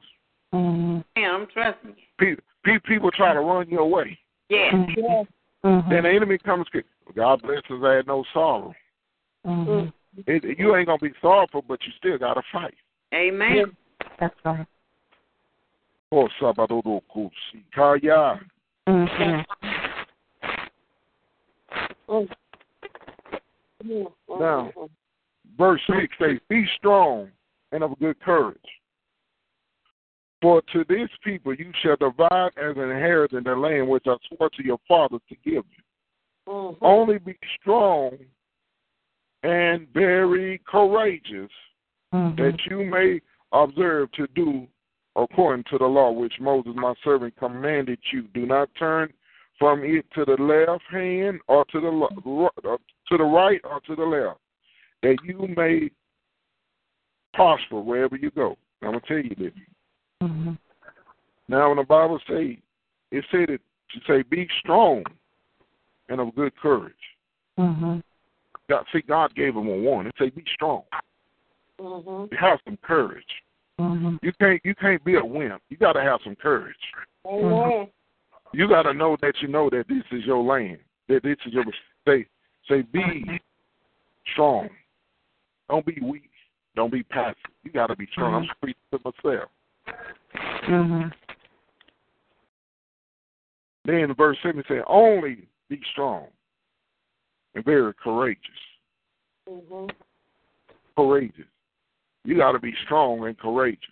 Mhm. 0.53 1.03
Yeah, 1.15 1.33
I'm 1.33 1.47
trusting 1.47 1.95
you. 1.97 2.03
Pe- 2.17 2.41
pe- 2.63 2.79
People 2.79 3.11
try 3.11 3.33
to 3.33 3.41
run 3.41 3.69
your 3.69 3.89
way. 3.89 4.17
Yeah. 4.49 4.71
Mhm. 4.71 4.93
Yes. 4.97 5.27
Mhm. 5.63 5.89
Then 5.89 6.03
the 6.03 6.09
enemy 6.09 6.37
comes, 6.37 6.67
God 7.15 7.41
bless 7.41 7.59
us, 7.69 7.83
I 7.83 7.93
had 7.93 8.07
no 8.07 8.23
sorrow. 8.33 8.73
Mhm. 9.45 9.91
It, 10.27 10.59
you 10.59 10.75
ain't 10.75 10.87
gonna 10.87 10.99
be 10.99 11.13
sorrowful, 11.21 11.61
but 11.63 11.83
you 11.85 11.91
still 11.93 12.17
gotta 12.17 12.41
fight. 12.51 12.75
Amen. 13.13 13.75
That's 14.19 14.35
right. 14.45 14.67
Oh, 16.11 16.29
Sabadodo 16.39 17.01
Kusikaya. 17.09 18.39
Mhm. 18.87 19.45
Mm. 22.07 22.27
Now. 23.83 24.71
Mhm. 24.75 24.89
Verse 25.57 25.81
6 25.87 26.17
says, 26.17 26.39
Be 26.49 26.65
strong 26.77 27.31
and 27.71 27.83
of 27.83 27.97
good 27.99 28.19
courage. 28.21 28.81
For 30.41 30.61
to 30.73 30.83
this 30.85 31.09
people 31.23 31.53
you 31.53 31.71
shall 31.81 31.95
divide 31.95 32.57
as 32.57 32.75
an 32.75 32.89
inheritance 32.89 33.45
the 33.45 33.55
land 33.55 33.87
which 33.87 34.07
I 34.07 34.15
swore 34.27 34.49
to 34.49 34.63
your 34.63 34.79
fathers 34.87 35.21
to 35.29 35.35
give 35.35 35.65
you. 35.65 35.83
Mhm. 36.47 36.77
Only 36.81 37.17
be 37.19 37.37
strong 37.59 38.17
and 39.43 39.87
very 39.89 40.59
courageous, 40.59 41.51
Mhm. 42.13 42.37
that 42.37 42.65
you 42.65 42.85
may 42.85 43.21
observe 43.51 44.11
to 44.13 44.27
do 44.27 44.67
according 45.15 45.63
to 45.65 45.77
the 45.77 45.85
law 45.87 46.11
which 46.11 46.39
Moses 46.39 46.75
my 46.75 46.93
servant 47.03 47.35
commanded 47.37 47.99
you. 48.11 48.23
Do 48.33 48.45
not 48.45 48.73
turn 48.75 49.13
from 49.59 49.83
it 49.83 50.09
to 50.11 50.25
the 50.25 50.41
left 50.41 50.83
hand 50.85 51.39
or 51.47 51.63
to 51.65 51.79
the 51.79 51.89
lo- 51.89 52.09
ro- 52.25 52.79
to 53.09 53.17
the 53.17 53.23
right 53.23 53.61
or 53.63 53.79
to 53.81 53.95
the 53.95 54.03
left, 54.03 54.39
that 55.01 55.17
you 55.23 55.47
may 55.55 55.89
prosper 57.33 57.79
wherever 57.79 58.15
you 58.15 58.31
go. 58.31 58.57
I'm 58.81 58.91
gonna 58.91 59.01
tell 59.01 59.17
you 59.17 59.35
this. 59.35 59.53
Mhm. 60.21 60.57
Now, 61.47 61.69
when 61.69 61.77
the 61.77 61.83
Bible 61.83 62.19
say 62.27 62.61
it 63.11 63.25
said 63.31 63.49
it 63.49 63.61
to 63.89 63.99
say, 64.07 64.23
"Be 64.23 64.47
strong 64.59 65.03
and 66.09 66.19
of 66.19 66.35
good 66.35 66.55
courage." 66.55 67.17
Mhm. 67.57 68.03
God, 68.69 68.85
see, 68.91 69.01
God 69.01 69.35
gave 69.35 69.55
him 69.55 69.67
a 69.67 69.77
warning. 69.77 70.09
It 70.09 70.17
say, 70.17 70.29
"Be 70.29 70.43
strong. 70.53 70.83
Mhm. 71.79 72.33
Have 72.33 72.61
some 72.65 72.77
courage." 72.77 73.43
Mhm. 73.79 74.19
You 74.21 74.31
can't 74.33 74.61
you 74.63 74.75
can't 74.75 75.03
be 75.03 75.15
a 75.15 75.25
wimp. 75.25 75.61
You 75.69 75.77
got 75.77 75.93
to 75.93 76.01
have 76.01 76.21
some 76.23 76.35
courage. 76.35 76.93
Amen. 77.25 77.91
You 78.53 78.67
got 78.67 78.83
to 78.83 78.93
know 78.93 79.15
that 79.17 79.41
you 79.41 79.47
know 79.47 79.69
that 79.69 79.87
this 79.87 80.03
is 80.11 80.25
your 80.25 80.43
land. 80.43 80.79
That 81.07 81.23
this 81.23 81.37
is 81.45 81.53
your 81.53 81.65
say 82.07 82.27
say 82.67 82.81
be 82.81 83.39
strong. 84.31 84.69
Don't 85.69 85.85
be 85.85 85.97
weak. 86.01 86.29
Don't 86.75 86.91
be 86.91 87.03
passive. 87.03 87.37
You 87.63 87.71
got 87.71 87.87
to 87.87 87.95
be 87.95 88.07
strong. 88.11 88.33
I'm 88.33 88.49
speaking 88.57 88.75
to 88.91 88.99
myself. 89.03 89.49
Mhm. 90.63 91.13
Then 93.85 94.13
verse 94.13 94.37
seven 94.41 94.63
says, 94.67 94.83
"Only 94.87 95.47
be 95.69 95.81
strong 95.91 96.27
and 97.53 97.63
very 97.65 97.93
courageous." 97.93 98.49
Mhm. 99.47 99.93
Courageous. 100.95 101.47
You 102.23 102.37
got 102.37 102.53
to 102.53 102.59
be 102.59 102.73
strong 102.85 103.27
and 103.27 103.37
courageous. 103.37 103.89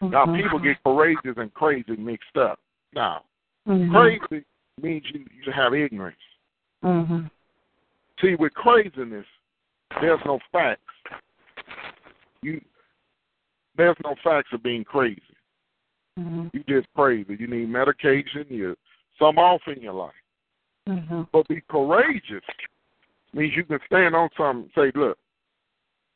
Now 0.00 0.26
Mhm. 0.26 0.42
people 0.42 0.58
get 0.58 0.82
courageous 0.84 1.36
and 1.36 1.52
crazy 1.54 1.96
mixed 1.96 2.36
up. 2.36 2.60
Now 2.92 3.24
Mhm. 3.66 3.90
crazy 3.90 4.44
means 4.80 5.10
you 5.10 5.26
you 5.32 5.52
have 5.52 5.74
ignorance. 5.74 6.16
See, 8.22 8.36
with 8.36 8.54
craziness, 8.54 9.26
there's 10.00 10.20
no 10.24 10.38
facts. 10.52 10.80
You 12.42 12.60
there's 13.76 13.96
no 14.04 14.14
facts 14.22 14.50
of 14.52 14.62
being 14.62 14.84
crazy. 14.84 15.20
Mhm. 16.18 16.50
You 16.52 16.62
just 16.68 16.92
crazy. 16.94 17.36
You 17.38 17.46
need 17.46 17.68
medication. 17.68 18.46
You 18.48 18.76
some 19.18 19.38
off 19.38 19.66
in 19.66 19.82
your 19.82 19.94
life. 19.94 20.14
Mhm. 20.88 21.28
But 21.32 21.48
be 21.48 21.60
courageous 21.62 22.44
means 23.32 23.56
you 23.56 23.64
can 23.64 23.80
stand 23.86 24.14
on 24.14 24.28
something. 24.36 24.64
and 24.64 24.72
Say, 24.74 24.98
look, 24.98 25.18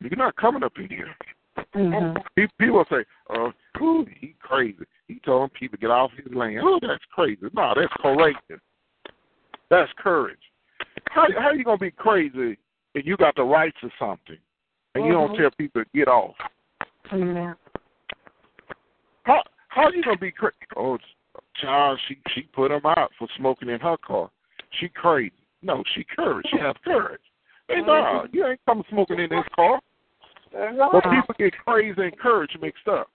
you're 0.00 0.16
not 0.16 0.36
coming 0.36 0.62
up 0.62 0.78
in 0.78 0.88
here. 0.88 1.14
Mhm. 1.72 2.22
People 2.58 2.84
say, 2.90 3.04
"Oh, 3.30 3.52
ooh, 3.80 4.04
he 4.04 4.34
crazy." 4.40 4.84
He 5.08 5.18
told 5.20 5.52
people 5.54 5.76
to 5.76 5.80
get 5.80 5.90
off 5.90 6.12
his 6.12 6.32
land. 6.34 6.60
Oh, 6.62 6.78
that's 6.78 7.04
crazy. 7.06 7.48
No, 7.54 7.72
that's 7.74 7.92
courageous. 7.94 8.60
That's 9.70 9.92
courage. 9.94 10.52
How 11.08 11.26
how 11.38 11.52
you 11.52 11.64
gonna 11.64 11.78
be 11.78 11.90
crazy 11.90 12.58
if 12.94 13.06
you 13.06 13.16
got 13.16 13.34
the 13.36 13.42
rights 13.42 13.76
to 13.80 13.90
something 13.98 14.38
and 14.94 15.06
you 15.06 15.12
don't 15.12 15.32
Mhm. 15.32 15.38
tell 15.38 15.50
people 15.52 15.84
to 15.84 15.90
get 15.94 16.08
off? 16.08 16.36
Amen. 17.12 17.56
How 19.24 19.42
how 19.68 19.90
you 19.90 20.02
gonna 20.02 20.18
be 20.18 20.32
crazy? 20.32 20.54
Oh, 20.76 20.98
child, 21.54 22.00
she 22.06 22.18
she 22.28 22.42
put 22.42 22.70
him 22.70 22.84
out 22.84 23.12
for 23.18 23.28
smoking 23.36 23.68
in 23.68 23.80
her 23.80 23.96
car. 23.98 24.30
She 24.72 24.88
crazy. 24.88 25.32
No, 25.62 25.82
she 25.94 26.04
courage. 26.04 26.46
She 26.50 26.58
has 26.58 26.76
courage. 26.84 27.20
Hey, 27.68 27.82
no, 27.82 27.94
uh-huh. 27.94 28.28
you 28.32 28.46
ain't 28.46 28.60
coming 28.66 28.84
smoking 28.88 29.18
in 29.18 29.30
this 29.30 29.44
car. 29.54 29.80
Uh-huh. 30.54 30.88
But 30.92 31.02
people 31.04 31.34
get 31.38 31.52
crazy 31.64 32.00
and 32.00 32.18
courage 32.18 32.56
mixed 32.60 32.86
up. 32.88 33.10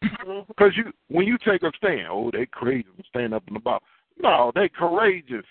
Because 0.00 0.72
you, 0.76 0.92
when 1.08 1.26
you 1.26 1.36
take 1.38 1.62
a 1.62 1.72
stand, 1.76 2.08
oh, 2.10 2.30
they 2.32 2.46
crazy 2.46 2.86
and 2.96 3.04
stand 3.08 3.34
up 3.34 3.42
in 3.48 3.54
the 3.54 3.60
box. 3.60 3.84
No, 4.18 4.52
they 4.54 4.68
courageous. 4.68 5.44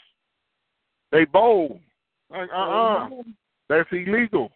They 1.12 1.26
bold. 1.26 1.80
Like, 2.30 2.50
uh-uh, 2.54 3.10
that's 3.68 3.90
illegal. 3.92 4.52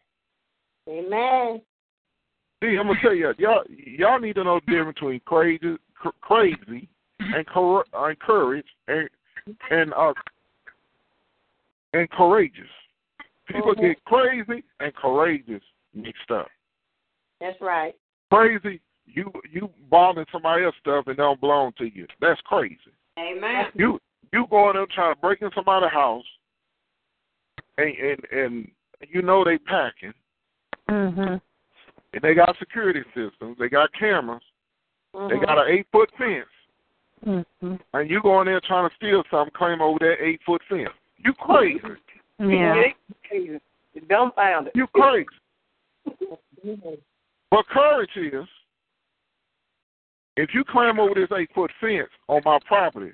Amen. 0.87 1.61
See, 2.61 2.77
I'm 2.77 2.87
gonna 2.87 2.99
tell 3.01 3.13
you, 3.13 3.33
y'all, 3.37 3.63
y'all 3.69 4.19
need 4.19 4.35
to 4.35 4.43
know 4.43 4.59
the 4.65 4.71
difference 4.71 4.95
between 4.95 5.19
crazy, 5.25 5.75
cr- 5.95 6.09
crazy, 6.21 6.87
and 7.19 7.45
cor- 7.47 7.85
and 7.93 8.19
courage, 8.19 8.65
and 8.87 9.09
and 9.71 9.93
uh, 9.93 10.13
and 11.93 12.09
courageous. 12.11 12.69
People 13.47 13.73
Mhm. 13.75 13.81
get 13.81 14.05
crazy 14.05 14.63
and 14.79 14.95
courageous 14.95 15.63
mixed 15.93 16.31
up. 16.31 16.47
That's 17.41 17.59
right. 17.59 17.95
Crazy, 18.31 18.79
you 19.05 19.31
you 19.51 19.69
bothering 19.89 20.27
somebody 20.31 20.63
else's 20.63 20.79
stuff 20.79 21.07
and 21.07 21.17
don't 21.17 21.39
belong 21.39 21.73
to 21.73 21.85
you. 21.85 22.07
That's 22.21 22.39
crazy. 22.41 22.77
Amen. 23.19 23.71
You 23.75 23.99
you 24.31 24.47
going 24.49 24.75
there 24.75 24.85
trying 24.87 25.13
to 25.13 25.21
break 25.21 25.41
in 25.41 25.51
somebody's 25.53 25.91
house, 25.91 26.25
and 27.77 27.89
and 27.89 28.25
and 28.31 28.71
you 29.09 29.21
know 29.21 29.43
they 29.43 29.57
packing, 29.57 30.13
Mhm. 30.89 31.41
and 32.13 32.21
they 32.21 32.33
got 32.33 32.57
security 32.57 33.03
systems, 33.13 33.57
they 33.57 33.69
got 33.69 33.91
cameras, 33.93 34.43
they 35.13 35.19
Mhm. 35.19 35.45
got 35.45 35.59
an 35.59 35.67
eight 35.67 35.87
foot 35.91 36.11
fence, 36.17 36.49
Mhm. 37.25 37.79
and 37.93 38.09
you 38.09 38.21
go 38.21 38.41
in 38.41 38.47
there 38.47 38.59
trying 38.61 38.89
to 38.89 38.95
steal 38.95 39.23
something, 39.29 39.53
claim 39.53 39.81
over 39.81 39.99
that 39.99 40.23
eight 40.23 40.41
foot 40.43 40.61
fence. 40.63 40.93
You 41.17 41.33
crazy. 41.33 41.81
Yeah. 42.39 42.91
You 43.31 43.59
dumbfounded. 44.07 44.73
You 44.75 44.87
crazy. 44.87 45.29
But 47.49 47.67
courage 47.67 48.17
is 48.17 48.47
if 50.35 50.53
you 50.53 50.63
climb 50.63 50.99
over 50.99 51.13
this 51.13 51.31
eight 51.31 51.51
foot 51.53 51.71
fence 51.79 52.09
on 52.27 52.41
my 52.43 52.59
property, 52.65 53.13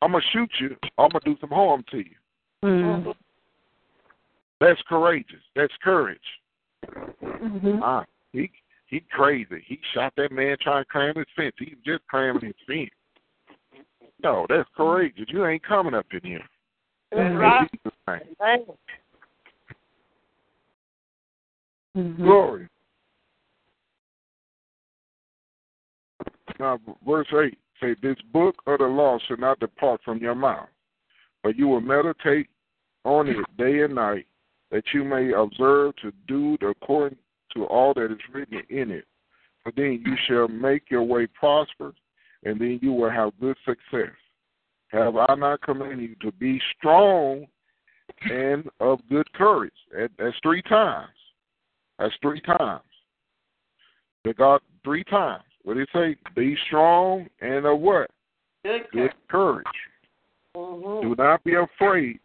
I'm 0.00 0.12
gonna 0.12 0.24
shoot 0.32 0.50
you. 0.58 0.76
I'm 0.98 1.10
gonna 1.10 1.20
do 1.24 1.36
some 1.40 1.50
harm 1.50 1.84
to 1.90 1.98
you. 1.98 2.16
Mm. 2.64 3.14
That's 4.60 4.80
courageous. 4.88 5.42
That's 5.54 5.72
courage. 5.82 6.18
Mhm. 7.22 7.80
Ah, 7.82 8.04
he 8.32 8.50
he 8.86 9.00
crazy. 9.00 9.62
He 9.66 9.80
shot 9.92 10.12
that 10.16 10.32
man 10.32 10.56
trying 10.60 10.84
to 10.84 10.90
climb 10.90 11.14
his 11.16 11.26
fence. 11.34 11.54
He 11.58 11.76
just 11.84 12.06
climbing 12.08 12.42
his 12.42 12.54
fence. 12.66 12.90
No, 14.22 14.46
that's 14.48 14.68
courageous. 14.76 15.26
You 15.28 15.44
ain't 15.46 15.62
coming 15.62 15.94
up 15.94 16.06
in 16.12 16.20
here. 16.22 16.48
That's 17.10 17.34
right. 17.36 17.68
Amen. 18.40 18.66
Mhm. 21.96 22.16
Glory. 22.24 22.68
Now, 26.58 26.78
verse 27.06 27.26
8 27.32 27.58
say, 27.80 27.94
This 28.02 28.20
book 28.32 28.56
of 28.66 28.78
the 28.78 28.86
law 28.86 29.18
shall 29.26 29.36
not 29.36 29.60
depart 29.60 30.00
from 30.04 30.18
your 30.18 30.34
mouth, 30.34 30.68
but 31.42 31.56
you 31.56 31.68
will 31.68 31.80
meditate 31.80 32.48
on 33.04 33.28
it 33.28 33.36
day 33.56 33.82
and 33.82 33.94
night, 33.94 34.26
that 34.74 34.82
you 34.92 35.04
may 35.04 35.30
observe 35.32 35.94
to 36.02 36.12
do 36.26 36.58
according 36.68 37.16
to 37.54 37.64
all 37.66 37.94
that 37.94 38.10
is 38.10 38.18
written 38.32 38.60
in 38.70 38.90
it. 38.90 39.04
For 39.62 39.70
then 39.76 40.02
you 40.04 40.16
shall 40.26 40.48
make 40.48 40.90
your 40.90 41.04
way 41.04 41.28
prosperous, 41.28 41.94
and 42.42 42.60
then 42.60 42.80
you 42.82 42.92
will 42.92 43.08
have 43.08 43.38
good 43.40 43.56
success. 43.64 44.10
Have 44.88 45.14
I 45.16 45.32
not 45.36 45.62
commanded 45.62 46.00
you 46.00 46.16
to 46.28 46.32
be 46.38 46.60
strong 46.76 47.46
and 48.22 48.68
of 48.80 48.98
good 49.08 49.32
courage? 49.34 49.72
That's 49.92 50.36
three 50.42 50.62
times. 50.62 51.06
That's 52.00 52.14
three 52.20 52.40
times. 52.40 52.82
They 54.24 54.32
got 54.32 54.60
three 54.82 55.04
times. 55.04 55.44
What 55.62 55.74
did 55.74 55.84
it 55.84 55.88
say? 55.94 56.16
Be 56.34 56.56
strong 56.66 57.28
and 57.40 57.64
of 57.64 57.78
what? 57.78 58.10
Good 58.64 58.88
Good 58.92 59.14
courage. 59.28 59.66
Mhm. 60.56 61.02
Do 61.02 61.14
not 61.16 61.44
be 61.44 61.54
afraid, 61.54 62.18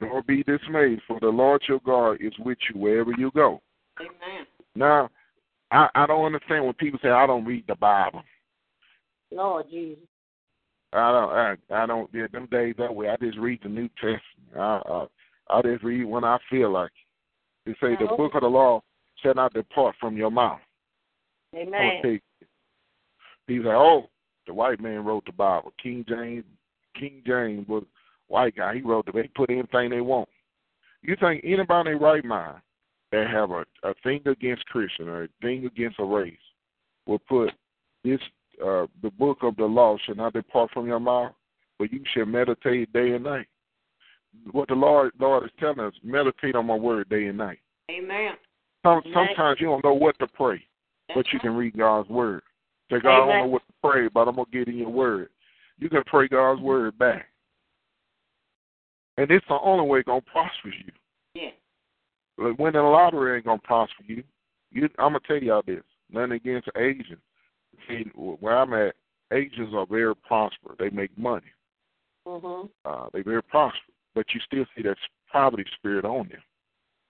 nor 0.00 0.22
be 0.22 0.42
dismayed, 0.42 1.00
for 1.06 1.18
the 1.20 1.28
Lord 1.28 1.62
your 1.68 1.80
God 1.84 2.18
is 2.20 2.32
with 2.38 2.58
you 2.72 2.80
wherever 2.80 3.12
you 3.16 3.30
go. 3.34 3.60
Amen. 4.00 4.46
Now, 4.74 5.08
I, 5.70 5.88
I 5.94 6.06
don't 6.06 6.24
understand 6.26 6.64
when 6.64 6.74
people 6.74 7.00
say 7.02 7.08
I 7.10 7.26
don't 7.26 7.44
read 7.44 7.64
the 7.66 7.74
Bible. 7.74 8.22
Lord 9.30 9.66
Jesus. 9.70 10.04
I 10.92 11.10
don't. 11.10 11.30
I, 11.30 11.82
I 11.82 11.86
don't. 11.86 12.10
Yeah, 12.12 12.26
them 12.32 12.46
days 12.50 12.74
that 12.78 12.94
way. 12.94 13.08
I 13.08 13.16
just 13.16 13.38
read 13.38 13.60
the 13.62 13.68
New 13.68 13.88
Testament. 14.00 14.20
I, 14.56 14.80
I, 14.88 15.06
I 15.50 15.62
just 15.62 15.82
read 15.82 16.04
when 16.04 16.24
I 16.24 16.38
feel 16.48 16.70
like 16.72 16.92
it. 17.66 17.70
It 17.70 17.76
say 17.80 17.96
the 17.96 18.10
Oh. 18.10 18.16
book 18.16 18.34
of 18.34 18.42
the 18.42 18.48
law 18.48 18.82
shall 19.22 19.34
not 19.34 19.52
depart 19.52 19.96
from 19.98 20.16
your 20.16 20.30
mouth. 20.30 20.60
Amen. 21.54 22.00
you. 22.04 22.20
He's 23.48 23.64
like, 23.64 23.74
oh, 23.76 24.08
the 24.46 24.54
white 24.54 24.80
man 24.80 25.04
wrote 25.04 25.24
the 25.26 25.32
Bible. 25.32 25.72
King 25.82 26.04
James, 26.08 26.44
King 26.98 27.22
James 27.26 27.66
was 27.68 27.84
white 28.28 28.56
guy. 28.56 28.74
He 28.74 28.80
wrote 28.82 29.06
the. 29.06 29.12
They 29.12 29.28
put 29.34 29.50
anything 29.50 29.90
they 29.90 30.00
want. 30.00 30.28
You 31.02 31.16
think 31.20 31.42
anybody 31.44 31.90
in 31.90 31.98
their 31.98 32.08
right 32.08 32.24
mind 32.24 32.56
that 33.12 33.28
have 33.30 33.50
a, 33.50 33.64
a 33.82 33.94
thing 34.02 34.20
against 34.26 34.66
Christian 34.66 35.08
or 35.08 35.24
a 35.24 35.28
thing 35.40 35.66
against 35.66 36.00
a 36.00 36.04
race 36.04 36.34
will 37.06 37.20
put 37.20 37.50
this 38.02 38.20
uh 38.62 38.86
the 39.02 39.10
book 39.18 39.38
of 39.42 39.56
the 39.56 39.64
law 39.64 39.96
shall 40.04 40.16
not 40.16 40.32
depart 40.32 40.70
from 40.72 40.86
your 40.86 41.00
mouth, 41.00 41.32
but 41.78 41.92
you 41.92 42.02
shall 42.14 42.26
meditate 42.26 42.92
day 42.92 43.12
and 43.12 43.24
night. 43.24 43.46
What 44.52 44.68
the 44.68 44.74
Lord 44.74 45.12
Lord 45.18 45.44
is 45.44 45.50
telling 45.60 45.80
us, 45.80 45.94
meditate 46.02 46.56
on 46.56 46.66
my 46.66 46.74
word 46.74 47.08
day 47.08 47.26
and 47.26 47.38
night. 47.38 47.58
Amen. 47.90 48.32
Some, 48.84 49.02
Amen. 49.04 49.12
sometimes 49.14 49.60
you 49.60 49.66
don't 49.66 49.84
know 49.84 49.94
what 49.94 50.18
to 50.18 50.26
pray 50.26 50.62
but 51.14 51.26
you 51.32 51.38
can 51.38 51.54
read 51.54 51.76
God's 51.76 52.08
word. 52.08 52.42
Say, 52.90 53.00
God, 53.00 53.22
I 53.22 53.26
don't 53.26 53.38
know 53.38 53.46
what 53.46 53.66
to 53.66 53.72
pray, 53.82 54.08
but 54.08 54.28
I'm 54.28 54.36
gonna 54.36 54.46
get 54.52 54.68
in 54.68 54.78
your 54.78 54.90
word. 54.90 55.28
You 55.78 55.88
can 55.88 56.02
pray 56.06 56.28
God's 56.28 56.60
word 56.60 56.96
back, 56.98 57.26
and 59.16 59.30
it's 59.30 59.46
the 59.48 59.58
only 59.60 59.86
way 59.86 60.02
gonna 60.02 60.20
prosper 60.20 60.68
you. 60.68 60.92
Yeah. 61.34 61.50
Like 62.38 62.58
winning 62.58 62.82
the 62.82 62.82
lottery 62.82 63.36
ain't 63.36 63.46
gonna 63.46 63.60
prosper 63.62 64.02
you. 64.06 64.22
You, 64.70 64.88
I'm 64.98 65.12
gonna 65.12 65.20
tell 65.26 65.38
y'all 65.38 65.62
this. 65.66 65.82
Nothing 66.10 66.32
against 66.32 66.68
Asians. 66.76 67.20
See, 67.88 68.04
where 68.14 68.56
I'm 68.56 68.72
at, 68.72 68.94
Asians 69.32 69.74
are 69.74 69.86
very 69.86 70.14
prosperous. 70.14 70.76
They 70.78 70.90
make 70.90 71.16
money. 71.18 71.52
Mhm. 72.26 72.70
Uh, 72.84 73.08
they 73.12 73.22
very 73.22 73.42
prosperous, 73.42 73.96
but 74.14 74.26
you 74.34 74.40
still 74.40 74.64
see 74.74 74.82
that 74.82 74.96
poverty 75.30 75.64
spirit 75.76 76.04
on 76.04 76.28
them. 76.28 76.42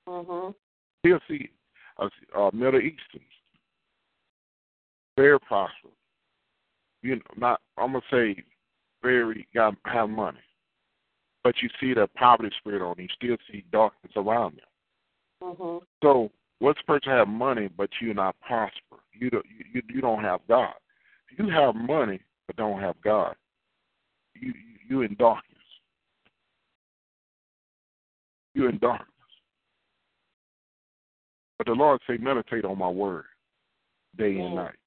Mhm. 0.07 0.55
Still 1.01 1.21
see 1.29 1.51
uh, 1.99 2.09
uh, 2.35 2.51
Middle 2.53 2.81
Easterns 2.81 3.25
very 5.17 5.41
prosperous. 5.41 5.95
You 7.03 7.17
know, 7.17 7.23
not 7.37 7.61
I'm 7.77 7.93
gonna 7.93 8.05
say 8.11 8.43
very 9.03 9.47
got 9.55 9.75
have 9.87 10.11
money, 10.11 10.39
but 11.47 11.55
you 11.63 11.69
see 11.81 11.95
the 11.95 12.09
poverty 12.17 12.51
spirit 12.59 12.83
on 12.83 12.97
them. 12.97 13.03
You 13.03 13.09
still 13.15 13.37
see 13.49 13.65
darkness 13.71 14.13
around 14.17 14.57
them. 14.59 15.55
Mhm. 15.55 15.87
So 16.03 16.33
what's 16.59 16.81
the 16.81 16.85
person 16.87 17.13
have 17.13 17.29
money 17.29 17.69
but 17.69 17.89
you're 18.01 18.15
not 18.15 18.35
prosper? 18.41 18.97
You 19.13 19.31
don't 19.31 19.47
you 19.49 19.81
you 19.89 20.01
don't 20.01 20.25
have 20.25 20.45
God. 20.49 20.75
You 21.39 21.49
have 21.49 21.77
money 21.77 22.21
but 22.49 22.57
don't 22.57 22.81
have 22.81 23.01
God, 23.01 23.37
you 24.35 24.49
you 24.49 24.79
you 24.89 25.03
in 25.03 25.15
darkness. 25.15 25.63
You're 28.55 28.71
in 28.71 28.79
darkness. 28.79 29.31
But 31.59 31.69
the 31.69 31.75
Lord 31.75 32.01
say, 32.09 32.17
meditate 32.17 32.65
on 32.65 32.77
my 32.77 32.89
word 32.89 33.27
day 34.17 34.37
and 34.41 34.51
Mm. 34.53 34.55
night. 34.57 34.79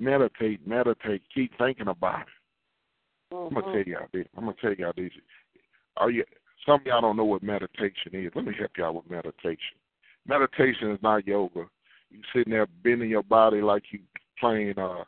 Meditate, 0.00 0.66
meditate, 0.66 1.22
keep 1.32 1.56
thinking 1.56 1.86
about 1.86 2.22
it. 2.22 2.35
I'm 3.32 3.50
gonna 3.50 3.62
Mhm. 3.62 3.72
tell 3.72 3.82
y'all 3.82 4.08
this. 4.12 4.26
I'm 4.36 4.44
gonna 4.44 4.56
tell 4.60 4.74
y'all 4.74 4.92
this. 4.96 5.12
Are 5.96 6.10
you 6.10 6.24
some 6.64 6.80
of 6.80 6.86
y'all 6.86 7.00
don't 7.00 7.16
know 7.16 7.24
what 7.24 7.42
meditation 7.42 8.14
is. 8.14 8.32
Let 8.34 8.44
me 8.44 8.54
help 8.58 8.76
y'all 8.76 8.94
with 8.94 9.08
meditation. 9.08 9.78
Meditation 10.26 10.90
is 10.90 11.02
not 11.02 11.26
yoga. 11.26 11.68
You 12.10 12.22
sitting 12.32 12.52
there 12.52 12.66
bending 12.82 13.10
your 13.10 13.22
body 13.22 13.60
like 13.60 13.84
you 13.92 14.00
playing 14.38 14.78
uh 14.78 15.04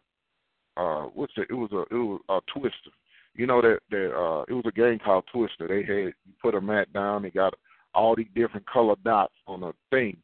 uh 0.77 1.03
what's 1.07 1.33
it? 1.37 1.49
It 1.51 1.55
was 1.55 1.73
a 1.73 1.83
it 1.95 1.99
was 1.99 2.21
a 2.29 2.41
twister. 2.53 2.91
You 3.35 3.47
know 3.47 3.61
that 3.61 3.81
that 3.91 4.15
uh 4.17 4.45
it 4.49 4.53
was 4.53 4.65
a 4.67 4.73
game 4.73 4.99
called 4.99 5.25
Twister. 5.33 5.67
They 5.67 5.83
had 5.83 6.15
you 6.27 6.33
put 6.41 6.55
a 6.55 6.61
mat 6.61 6.93
down, 6.93 7.23
they 7.23 7.31
got 7.31 7.55
all 7.95 8.15
these 8.15 8.29
different 8.35 8.67
color 8.67 8.95
dots 9.05 9.35
on 9.47 9.63
a 9.65 9.73
thing. 9.91 10.17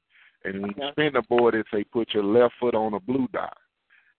And 0.44 0.62
when 0.62 0.74
you 0.76 0.88
spin 0.92 1.14
the 1.14 1.22
board 1.22 1.54
they 1.54 1.62
say 1.76 1.84
put 1.84 2.14
your 2.14 2.24
left 2.24 2.54
foot 2.60 2.74
on 2.74 2.94
a 2.94 3.00
blue 3.00 3.28
dot. 3.32 3.56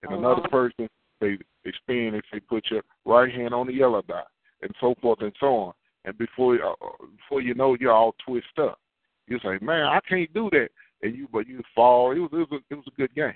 And 0.04 0.12
Uh-huh. 0.12 0.20
another 0.20 0.48
person 0.50 0.90
they 1.26 1.38
they 1.64 1.72
spin 1.82 2.22
they 2.32 2.40
put 2.40 2.70
your 2.70 2.84
right 3.06 3.34
hand 3.34 3.54
on 3.54 3.68
the 3.68 3.74
yellow 3.74 4.02
dot 4.02 4.28
and 4.62 4.72
so 4.80 4.96
forth 5.02 5.22
and 5.22 5.34
so 5.40 5.48
on. 5.48 5.74
And 6.06 6.18
before 6.18 6.56
uh, 6.56 6.74
before 7.18 7.42
you 7.42 7.54
know 7.54 7.76
you're 7.80 7.92
all 7.92 8.16
twisted 8.26 8.60
up. 8.60 8.80
You 9.28 9.40
say, 9.44 9.58
Man, 9.62 9.86
I 9.88 10.00
can't 10.08 10.32
do 10.34 10.50
that 10.52 10.70
and 11.02 11.16
you 11.16 11.28
but 11.32 11.48
you 11.48 11.62
fall. 11.74 12.12
It 12.12 12.20
was 12.20 12.30
it 12.34 12.38
was 12.38 12.48
a, 12.52 12.74
it 12.74 12.76
was 12.76 12.86
a 12.88 13.00
good 13.00 13.14
game. 13.16 13.34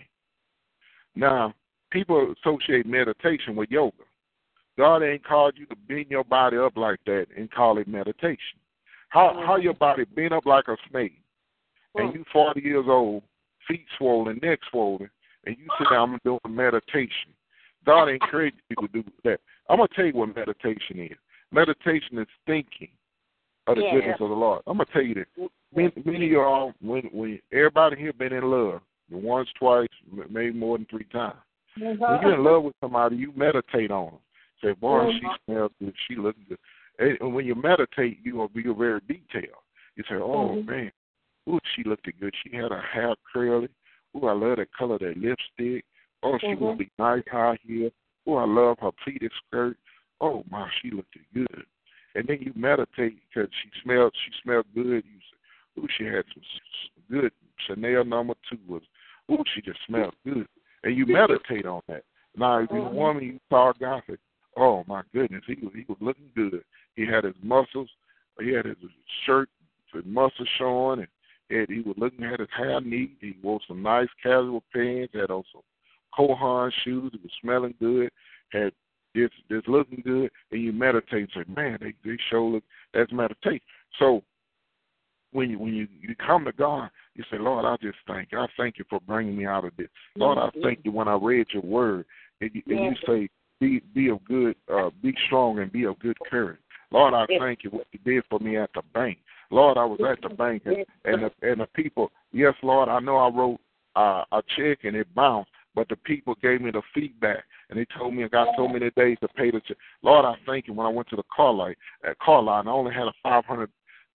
Now, 1.16 1.54
people 1.92 2.34
associate 2.44 2.86
meditation 2.86 3.56
with 3.56 3.70
yoga. 3.72 4.04
God 4.78 5.04
ain't 5.04 5.26
called 5.26 5.56
you 5.58 5.66
to 5.68 5.76
bend 5.88 6.06
your 6.10 6.24
body 6.24 6.58
up 6.58 6.78
like 6.78 7.00
that 7.06 7.28
and 7.36 7.52
call 7.52 7.78
it 7.78 7.88
meditation. 7.88 8.60
How 9.10 9.44
how 9.46 9.58
your 9.58 9.74
body 9.74 10.06
bent 10.06 10.34
up 10.34 10.46
like 10.46 10.68
a 10.68 10.78
snake, 10.90 11.22
and 11.96 12.14
you 12.14 12.24
forty 12.32 12.62
years 12.62 12.86
old, 12.88 13.24
feet 13.68 13.86
swollen, 13.98 14.40
neck 14.42 14.60
swollen, 14.70 15.10
and 15.46 15.58
you 15.58 15.68
sit 15.78 15.88
down 15.92 16.12
and 16.12 16.22
doing 16.24 16.40
meditation. 16.50 17.34
God 17.86 18.10
ain't 18.10 18.22
created 18.22 18.60
you 18.70 18.76
to 18.88 18.88
do 18.94 19.04
that. 19.24 19.40
I'm 19.70 19.78
gonna 19.78 19.88
tell 19.96 20.06
you 20.06 20.14
what 20.14 20.36
meditation 20.36 21.00
is. 21.00 21.18
Meditation 21.52 22.20
is 22.20 22.28
thinking 22.46 22.90
of 23.68 23.76
the 23.78 23.84
Yeah. 23.84 23.94
goodness 23.94 24.22
of 24.22 24.30
the 24.30 24.36
Lord. 24.36 24.62
I'm 24.68 24.78
gonna 24.78 24.86
tell 24.92 25.02
you 25.02 25.16
this. 25.16 25.28
Many, 25.74 25.92
many 26.04 26.26
of 26.26 26.32
y'all, 26.32 26.74
when 26.82 27.04
when 27.12 27.40
everybody 27.52 27.96
here 27.96 28.14
been 28.14 28.34
in 28.34 28.44
love, 28.50 28.82
once, 29.10 29.50
twice, 29.54 29.90
maybe 30.30 30.52
more 30.52 30.78
than 30.78 30.86
three 30.88 31.06
times. 31.06 31.38
When 31.78 31.98
you're 32.00 32.34
in 32.34 32.44
love 32.44 32.64
with 32.64 32.76
somebody, 32.82 33.16
you 33.16 33.32
meditate 33.36 33.92
on 33.92 34.06
them. 34.08 34.20
Say, 34.62 34.74
boy, 34.74 35.12
she 35.14 35.28
smells 35.46 35.72
good. 35.80 35.94
She 36.08 36.16
looks 36.16 36.40
good. 36.48 36.60
And 37.22 37.34
when 37.34 37.46
you 37.46 37.56
meditate, 37.56 38.20
you 38.24 38.36
will 38.36 38.50
be 38.50 38.64
very 38.64 39.00
detailed. 39.08 39.64
You 39.96 40.04
say, 40.04 40.16
oh 40.16 40.56
Mhm. 40.56 40.66
man, 40.66 40.92
ooh, 41.48 41.60
she 41.74 41.84
looked 41.84 42.10
good. 42.20 42.36
She 42.44 42.56
had 42.56 42.72
her 42.72 42.82
hair 42.82 43.16
curly. 43.32 43.70
Ooh, 44.18 44.28
I 44.28 44.34
love 44.34 44.58
the 44.58 44.66
color 44.66 44.96
of 44.96 45.02
that 45.02 45.18
lipstick. 45.18 45.86
Oh, 46.24 46.38
she 46.39 46.47
Mhm. 46.47 46.59
will 46.59 46.76
be 46.76 46.89
nice 46.97 47.24
high 47.28 47.57
heel. 47.61 47.91
Oh, 48.28 48.36
I 48.36 48.45
love 48.45 48.80
her 48.80 48.91
pleated 48.91 49.32
skirt. 49.47 49.78
Oh 50.22 50.43
my, 50.49 50.70
she 50.82 50.91
looked 50.91 51.17
good. 51.34 51.65
And 52.15 52.28
then 52.28 52.39
you 52.41 52.51
meditate 52.55 53.20
because 53.28 53.49
she 53.61 53.70
smelled. 53.82 54.13
She 54.26 54.32
smelled 54.41 54.65
good. 54.74 55.05
You 55.05 55.20
say, 55.20 55.82
ooh, 55.82 55.88
she 55.97 56.05
had 56.05 56.26
some 56.34 56.43
good 57.09 57.32
Chanel 57.67 58.03
number 58.03 58.34
two. 58.49 58.59
Was 58.67 58.84
ooh, 59.32 59.43
she 59.53 59.61
just 59.61 59.80
smelled 59.86 60.15
good. 60.26 60.47
And 60.84 60.97
you 60.97 61.05
meditate 61.05 61.65
on 61.65 61.82
that. 61.88 62.03
Now, 62.36 62.59
if 62.59 62.70
you're 62.72 62.88
a 62.88 62.89
Mhm. 62.89 62.93
woman, 62.93 63.24
you 63.24 63.39
saw 63.49 63.70
a 63.70 63.74
guy 63.74 64.01
say, 64.07 64.17
"Oh 64.55 64.84
my 64.88 65.03
goodness, 65.13 65.43
he 65.45 65.55
was 65.55 65.74
he 65.74 65.86
was 65.88 65.97
looking 66.01 66.32
good. 66.36 66.63
He 66.95 67.05
had 67.05 67.24
his 67.24 67.36
muscles. 67.41 67.89
He 68.39 68.49
had 68.49 68.65
his 68.65 68.78
shirt 69.26 69.49
his 69.93 70.05
muscle 70.05 70.45
showing, 70.57 70.99
and, 70.99 71.07
and 71.49 71.70
he 71.70 71.82
was 71.82 71.97
looking 71.97 72.24
at 72.24 72.39
his 72.39 72.49
hair 72.51 72.80
neat. 72.82 73.17
He 73.20 73.38
wore 73.41 73.59
some 73.67 73.82
nice 73.82 74.09
casual 74.22 74.63
pants, 74.74 75.13
had 75.13 75.32
on 75.32 75.43
some 75.51 75.63
Cole 76.16 76.36
Haan 76.36 76.72
shoes. 76.84 77.12
He 77.14 77.20
was 77.22 77.32
smelling 77.41 77.76
good, 77.80 78.10
had 78.51 78.72
this 79.16 79.30
this 79.49 79.64
looking 79.68 80.01
good, 80.05 80.30
and 80.51 80.62
you 80.62 80.72
meditate. 80.72 81.30
Say, 81.34 81.43
man, 81.53 81.78
they 81.82 81.93
they 82.03 82.18
show 82.30 82.45
look. 82.45 82.64
That's 82.93 83.12
meditate. 83.12 83.64
So 83.97 84.24
when 85.32 85.49
you 85.49 85.60
when 85.60 85.74
you, 85.74 85.88
you 86.01 86.16
come 86.16 86.45
to 86.45 86.51
God, 86.51 86.89
you 87.16 87.24
say, 87.32 87.38
Lord, 87.38 87.66
I 87.66 87.76
just 87.82 87.97
thank 88.07 88.32
you. 88.32 88.39
I 88.39 88.47
thank 88.57 88.78
you 88.78 88.86
for 88.89 88.99
bringing 89.01 89.38
me 89.38 89.45
out 89.45 89.66
of 89.66 89.76
this. 89.78 89.89
Lord, 90.16 90.38
I 90.38 90.49
thank 90.62 90.80
you 90.84 90.91
when 90.91 91.07
I 91.07 91.16
read 91.16 91.47
your 91.53 91.64
word, 91.64 92.05
and 92.41 92.51
you, 92.53 92.62
and 92.68 92.86
you 92.86 92.95
say, 93.05 93.30
be 93.60 93.82
be 93.93 94.10
of 94.10 94.24
good, 94.26 94.55
uh, 94.74 94.89
be 95.01 95.14
strong, 95.28 95.60
and 95.60 95.72
be 95.72 95.86
of 95.86 95.99
good 95.99 96.18
courage. 96.30 96.60
Lord, 96.91 97.14
I 97.14 97.26
thank 97.39 97.64
you 97.64 97.70
what 97.70 97.88
you 97.91 97.99
did 98.03 98.24
for 98.30 98.39
me 98.39 98.57
at 98.57 98.72
the 98.74 98.82
bank. 98.93 99.20
Lord, 99.51 99.78
I 99.78 99.86
was 99.86 99.99
at 100.10 100.22
the 100.28 100.36
bank, 100.36 100.64
and 100.66 100.86
and 101.05 101.24
the, 101.24 101.47
and 101.47 101.62
the 101.62 101.68
people. 101.68 102.12
Yes, 102.32 102.53
Lord, 102.64 102.89
I 102.89 102.99
know 102.99 103.18
I 103.18 103.30
wrote 103.30 103.60
uh, 103.95 104.24
a 104.32 104.41
check 104.55 104.80
and 104.84 104.95
it 104.95 105.14
bounced, 105.16 105.51
but 105.76 105.88
the 105.89 105.95
people 105.95 106.36
gave 106.41 106.61
me 106.61 106.72
the 106.72 106.82
feedback 106.93 107.43
and 107.70 107.80
they 107.80 107.86
told 107.97 108.13
me 108.13 108.24
I 108.24 108.28
got 108.28 108.55
so 108.57 108.67
many 108.67 108.89
days 108.91 109.17
to 109.22 109.28
pay 109.30 109.51
the 109.51 109.61
check. 109.67 109.78
Lord, 110.01 110.26
I 110.26 110.36
thank 110.45 110.67
you 110.67 110.74
when 110.74 110.88
I 110.88 110.89
went 110.89 111.09
to 111.09 111.15
the 111.15 111.24
car 111.36 111.53
light 111.53 111.78
at 112.07 112.17
car 112.20 112.41
line, 112.41 112.67
I 112.67 112.72
only 112.72 112.93
had 112.93 113.07
a 113.07 113.13
500 113.24 113.70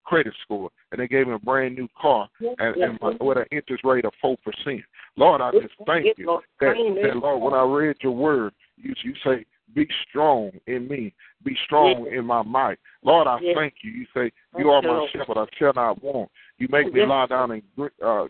credit 0.05 0.35
score, 0.43 0.71
and 0.93 1.01
they 1.01 1.09
gave 1.09 1.27
me 1.27 1.35
a 1.35 1.39
brand 1.39 1.75
new 1.75 1.89
car 2.01 2.29
and, 2.41 2.77
and 2.77 2.99
my, 3.01 3.15
with 3.21 3.39
an 3.39 3.47
interest 3.51 3.85
rate 3.85 4.05
of 4.05 4.13
four 4.21 4.37
percent. 4.45 4.83
Lord, 5.17 5.41
I 5.41 5.51
just 5.53 5.75
thank 5.87 6.19
you 6.19 6.41
that, 6.61 6.75
that 7.03 7.17
Lord, 7.17 7.43
when 7.43 7.55
I 7.55 7.63
read 7.63 7.97
your 8.03 8.13
word, 8.13 8.53
you 8.77 8.95
you 9.03 9.15
say, 9.25 9.45
"Be 9.75 9.89
strong 10.09 10.51
in 10.67 10.87
me, 10.89 11.15
be 11.45 11.57
strong 11.65 12.07
in 12.07 12.25
my 12.25 12.43
might." 12.43 12.79
Lord, 13.03 13.27
I 13.27 13.39
thank 13.55 13.75
you. 13.83 13.91
You 13.91 14.07
say, 14.15 14.31
"You 14.59 14.71
are 14.71 14.83
my 14.83 15.07
shepherd; 15.13 15.39
I 15.39 15.47
shall 15.59 15.73
not 15.75 16.03
want." 16.03 16.31
You 16.59 16.69
make 16.71 16.93
me 16.93 17.05
lie 17.05 17.27
down 17.27 17.51
and 17.51 17.63
uh, 18.05 18.27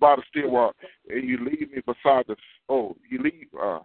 by 0.00 0.16
the 0.16 0.22
still 0.28 0.50
water, 0.50 0.74
and 1.08 1.28
you 1.28 1.38
lead 1.38 1.70
me 1.72 1.82
beside 1.86 2.24
the 2.26 2.36
oh, 2.68 2.96
you 3.08 3.22
lead 3.22 3.48
uh, 3.60 3.80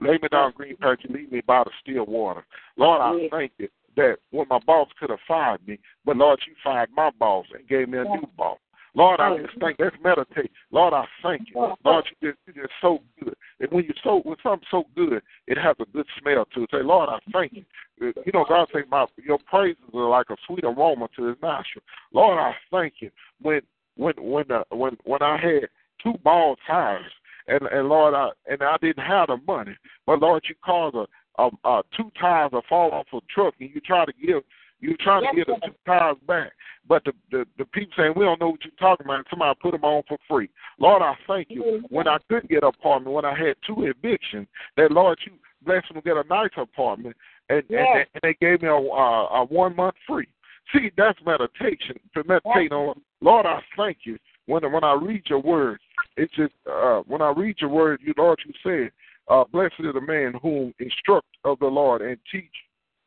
lay 0.00 0.18
me 0.18 0.28
down 0.30 0.52
green 0.54 0.76
patch, 0.76 1.00
you 1.08 1.14
lead 1.14 1.32
me 1.32 1.42
by 1.46 1.64
the 1.64 1.70
still 1.82 2.06
water. 2.06 2.44
Lord, 2.76 3.00
I 3.00 3.28
thank 3.30 3.52
you 3.58 3.68
that 3.96 4.16
when 4.30 4.46
my 4.48 4.58
boss 4.66 4.88
could 5.00 5.10
have 5.10 5.18
fired 5.26 5.66
me, 5.66 5.78
but 6.04 6.16
Lord, 6.16 6.38
you 6.46 6.54
fired 6.62 6.90
my 6.94 7.10
boss 7.18 7.46
and 7.56 7.66
gave 7.68 7.88
me 7.88 7.98
a 7.98 8.04
new 8.04 8.28
boss. 8.36 8.58
Lord, 8.96 9.20
I 9.20 9.36
just 9.36 9.60
think 9.60 9.76
let's 9.78 9.94
meditate. 10.02 10.50
Lord, 10.70 10.94
I 10.94 11.04
thank 11.22 11.48
you. 11.54 11.74
Lord, 11.84 12.06
you 12.20 12.30
just 12.30 12.38
you're 12.46 12.64
just 12.64 12.74
so 12.80 13.00
good. 13.22 13.34
And 13.60 13.70
when 13.70 13.84
you 13.84 13.92
so 14.02 14.20
when 14.24 14.36
something's 14.42 14.68
so 14.70 14.84
good, 14.96 15.20
it 15.46 15.58
has 15.58 15.76
a 15.80 15.84
good 15.92 16.06
smell 16.18 16.46
to 16.54 16.62
it. 16.62 16.70
Say, 16.72 16.82
Lord, 16.82 17.10
I 17.10 17.18
thank 17.30 17.52
you. 17.52 17.64
You 18.00 18.32
know, 18.32 18.46
God 18.48 18.68
say 18.72 18.80
my 18.90 19.04
your 19.22 19.38
praises 19.50 19.82
are 19.92 20.08
like 20.08 20.30
a 20.30 20.36
sweet 20.46 20.64
aroma 20.64 21.08
to 21.16 21.24
his 21.26 21.36
nostril. 21.42 21.84
Lord, 22.14 22.38
I 22.38 22.54
thank 22.70 22.94
you. 23.00 23.10
When 23.42 23.60
when 23.96 24.14
when 24.18 24.50
uh, 24.50 24.64
when 24.70 24.96
when 25.04 25.22
I 25.22 25.36
had 25.36 25.68
two 26.02 26.14
bald 26.22 26.58
tires 26.66 27.12
and 27.48 27.62
and 27.62 27.88
Lord 27.88 28.14
I 28.14 28.30
and 28.50 28.62
I 28.62 28.76
didn't 28.80 29.04
have 29.04 29.28
the 29.28 29.38
money, 29.46 29.76
but 30.06 30.20
Lord 30.20 30.44
you 30.48 30.54
caused 30.64 30.96
a, 30.96 31.42
a, 31.42 31.50
a 31.64 31.82
two 31.96 32.10
tires 32.18 32.50
to 32.52 32.62
fall 32.68 32.92
off 32.92 33.06
a 33.12 33.18
truck 33.32 33.54
and 33.60 33.70
you 33.74 33.80
try 33.80 34.04
to 34.04 34.12
give 34.12 34.42
you 34.80 34.96
try 34.98 35.20
to 35.20 35.26
get 35.34 35.46
the 35.46 35.56
two 35.64 35.74
tires 35.86 36.16
back, 36.26 36.52
but 36.86 37.02
the, 37.04 37.12
the 37.30 37.46
the 37.58 37.64
people 37.66 37.92
saying 37.96 38.12
we 38.16 38.24
don't 38.24 38.40
know 38.40 38.50
what 38.50 38.64
you're 38.64 38.72
talking 38.78 39.06
about. 39.06 39.26
Somebody 39.30 39.58
put 39.62 39.72
them 39.72 39.84
on 39.84 40.02
for 40.06 40.18
free. 40.28 40.50
Lord, 40.78 41.02
I 41.02 41.14
thank 41.26 41.48
you. 41.50 41.82
When 41.88 42.06
I 42.06 42.18
couldn't 42.28 42.50
get 42.50 42.62
an 42.62 42.68
apartment, 42.68 43.14
when 43.14 43.24
I 43.24 43.36
had 43.36 43.56
two 43.66 43.86
evictions, 43.86 44.46
that 44.76 44.92
Lord 44.92 45.18
you 45.24 45.32
blessed 45.64 45.94
me 45.94 46.00
to 46.00 46.04
get 46.04 46.16
a 46.16 46.28
nice 46.28 46.50
apartment, 46.56 47.16
and 47.48 47.58
and, 47.58 47.70
they, 47.70 48.04
and 48.14 48.22
they 48.22 48.36
gave 48.40 48.62
me 48.62 48.68
a, 48.68 48.74
a, 48.74 49.26
a 49.40 49.44
one 49.46 49.74
month 49.74 49.94
free. 50.06 50.28
See, 50.72 50.90
that's 50.96 51.18
meditation. 51.24 51.98
To 52.14 52.24
meditate 52.24 52.72
on, 52.72 53.00
Lord, 53.20 53.46
I 53.46 53.60
thank 53.76 53.98
you. 54.04 54.18
When 54.46 54.70
when 54.72 54.84
I 54.84 54.92
read 54.94 55.24
your 55.28 55.40
word, 55.40 55.78
it's 56.16 56.34
just 56.34 56.52
uh, 56.70 57.00
when 57.06 57.22
I 57.22 57.30
read 57.30 57.56
your 57.60 57.70
word, 57.70 58.00
you 58.02 58.14
Lord, 58.16 58.38
you 58.46 58.52
said, 58.62 58.92
uh, 59.28 59.44
"Blessed 59.52 59.74
is 59.80 59.94
the 59.94 60.00
man 60.00 60.34
whom 60.40 60.72
instruct 60.78 61.26
of 61.44 61.58
the 61.58 61.66
Lord 61.66 62.02
and 62.02 62.18
teach 62.30 62.44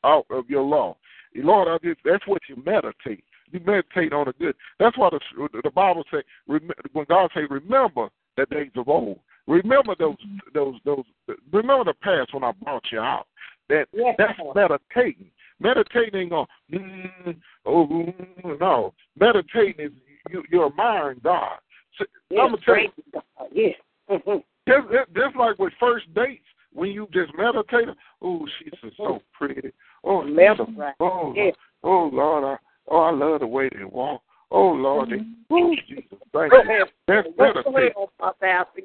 out 0.03 0.25
of 0.29 0.49
your 0.49 0.63
law." 0.63 0.97
Lord, 1.35 1.67
I 1.67 1.77
just 1.85 1.99
that's 2.03 2.27
what 2.27 2.41
you 2.49 2.61
meditate. 2.65 3.23
You 3.51 3.61
meditate 3.65 4.13
on 4.13 4.25
the 4.25 4.33
good. 4.33 4.55
That's 4.79 4.97
why 4.97 5.09
the 5.09 5.49
the 5.63 5.71
Bible 5.71 6.03
say 6.11 6.23
when 6.47 7.05
God 7.07 7.29
say, 7.33 7.41
"Remember 7.49 8.09
the 8.35 8.45
days 8.47 8.71
of 8.75 8.87
old." 8.87 9.19
Remember 9.47 9.95
those 9.97 10.15
those 10.53 10.75
those. 10.85 11.05
Remember 11.51 11.85
the 11.85 11.95
past 12.01 12.33
when 12.33 12.43
I 12.43 12.51
brought 12.63 12.83
you 12.91 12.99
out. 12.99 13.25
That 13.69 13.87
Yes, 13.93 14.15
that's 14.17 14.39
meditating. 14.53 15.31
Meditating 15.59 16.31
on, 16.31 16.45
mm, 16.71 17.35
oh, 17.65 18.13
no. 18.59 18.93
Meditating 19.19 19.87
is 19.87 19.91
you, 20.29 20.43
you're 20.51 20.67
admiring 20.67 21.19
God. 21.23 21.57
So, 21.97 22.05
Yes, 22.29 22.39
I'm 22.43 22.51
gonna 22.51 22.61
tell 22.65 22.77
you, 22.77 22.89
praise 22.89 23.05
God. 23.13 23.47
Yes. 23.53 23.75
Mhm. 24.09 24.43
just, 24.67 24.87
just 25.15 25.35
like 25.35 25.59
with 25.59 25.71
first 25.79 26.11
dates, 26.15 26.43
when 26.73 26.89
you 26.91 27.07
just 27.13 27.31
meditate, 27.37 27.89
oh, 28.23 28.47
she's 28.57 28.73
so 28.97 29.21
pretty. 29.33 29.71
Oh, 30.03 30.23
so- 30.57 30.93
oh, 30.99 31.33
Yes. 31.35 31.55
oh, 31.83 32.09
Lord, 32.11 32.43
I, 32.43 32.57
oh, 32.87 33.01
I 33.01 33.11
love 33.11 33.41
the 33.41 33.47
way 33.47 33.69
they 33.69 33.83
walk. 33.83 34.23
Oh, 34.51 34.69
Lord, 34.71 35.09
they, 35.09 35.23
oh, 35.51 35.75
Jesus, 35.87 36.05
thank 36.33 36.51
you. 36.51 36.59
ahead. 36.59 36.91
That's 37.07 37.27
Go 37.27 37.43
meditate. 37.43 37.93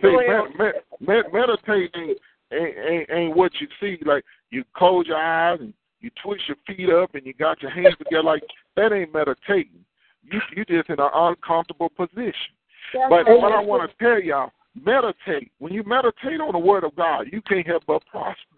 See, 0.03 0.16
med, 0.16 0.59
med, 0.59 0.75
med, 1.01 1.33
meditating 1.33 2.14
ain't, 2.53 2.79
ain't, 2.79 3.11
ain't 3.11 3.37
what 3.37 3.53
you 3.61 3.68
see. 3.81 3.99
Like 4.05 4.25
you 4.51 4.64
close 4.77 5.07
your 5.07 5.16
eyes 5.16 5.61
and 5.61 5.72
you 6.05 6.11
twist 6.23 6.43
your 6.47 6.59
feet 6.67 6.91
up 6.91 7.15
and 7.15 7.25
you 7.25 7.33
got 7.33 7.63
your 7.63 7.71
hands 7.71 7.97
together. 7.99 8.23
Like 8.23 8.43
that 8.77 8.93
ain't 8.93 9.15
meditating. 9.15 9.85
You 10.23 10.41
you 10.55 10.65
just 10.67 10.91
in 10.91 11.01
an 11.01 11.11
uncomfortable 11.15 11.89
position. 11.89 12.53
But 12.93 13.27
what 13.27 13.53
I 13.53 13.61
want 13.61 13.91
to 13.91 13.97
tell 14.05 14.21
y'all, 14.21 14.51
meditate. 14.81 15.51
When 15.59 15.73
you 15.73 15.83
meditate 15.85 16.41
on 16.41 16.53
the 16.53 16.59
Word 16.59 16.85
of 16.85 16.95
God, 16.95 17.27
you 17.33 17.41
can't 17.43 17.67
help 17.67 17.85
but 17.87 18.05
prosper. 18.07 18.57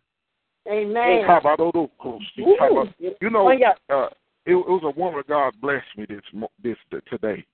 Amen. 0.68 1.24
How 1.24 1.38
about 1.38 1.58
those 1.58 1.88
cool- 2.00 2.20
Ooh. 2.40 3.14
You 3.20 3.30
know, 3.30 3.48
Oh, 3.88 3.94
uh, 3.94 4.08
it, 4.44 4.52
it 4.52 4.54
was 4.54 4.82
a 4.84 4.98
woman 4.98 5.20
of 5.20 5.26
God 5.28 5.54
blessed 5.60 5.86
me 5.96 6.06
this 6.08 6.22
this 6.62 6.76
today. 7.08 7.44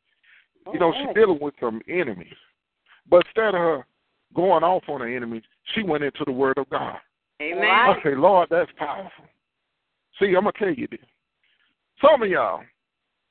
You 0.73 0.79
know, 0.79 0.93
she's 0.93 1.01
Alright. 1.01 1.17
dealing 1.17 1.39
with 1.41 1.55
some 1.61 1.83
enemies. 1.89 2.33
But 3.11 3.27
instead 3.27 3.49
of 3.49 3.55
her 3.55 3.87
going 4.35 4.63
off 4.63 4.85
on 4.89 5.01
the 5.01 5.15
enemies, 5.15 5.43
she 5.75 5.83
went 5.83 6.05
into 6.05 6.25
the 6.25 6.33
Word 6.33 6.57
of 6.57 6.71
God. 6.71 6.97
Amen. 7.43 7.65
I 7.65 7.95
say, 8.03 8.15
Lord, 8.15 8.49
that's 8.51 8.71
powerful. 8.79 9.25
See, 10.19 10.35
I'm 10.37 10.45
to 10.45 10.53
tell 10.53 10.73
you 10.73 10.87
this. 10.91 11.01
Some 12.01 12.23
of 12.23 12.29
y'all, 12.29 12.63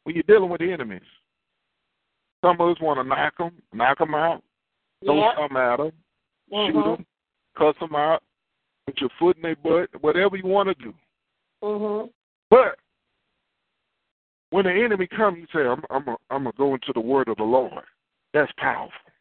when 0.03 0.15
you're 0.15 0.23
dealing 0.23 0.49
with 0.49 0.61
the 0.61 0.71
enemies, 0.71 1.01
some 2.43 2.59
of 2.59 2.69
us 2.69 2.81
want 2.81 2.99
to 2.99 3.03
knock 3.03 3.37
them, 3.37 3.51
knock 3.73 3.99
them 3.99 4.15
out, 4.15 4.43
throw 5.03 5.15
Yeah. 5.15 5.35
something 5.35 5.57
at 5.57 5.77
them, 5.77 5.91
shoot 6.49 6.75
Mhm. 6.75 6.97
them, 6.97 7.05
cuss 7.55 7.77
them 7.79 7.95
out, 7.95 8.23
put 8.85 8.99
your 8.99 9.09
foot 9.19 9.35
in 9.35 9.43
their 9.43 9.55
butt, 9.55 9.89
whatever 10.01 10.35
you 10.35 10.45
want 10.45 10.69
to 10.69 10.83
do. 10.83 10.93
Mhm. 11.61 12.11
But 12.49 12.79
when 14.49 14.65
the 14.65 14.73
enemy 14.73 15.07
comes, 15.07 15.37
you 15.37 15.47
say, 15.53 15.67
I'm, 15.67 15.83
I'm, 15.89 16.17
I'm 16.29 16.43
going 16.43 16.51
to 16.51 16.57
go 16.57 16.73
into 16.73 16.93
the 16.93 16.99
word 17.01 17.27
of 17.27 17.37
the 17.37 17.43
Lord. 17.43 17.85
That's 18.33 18.51
powerful. 18.57 19.11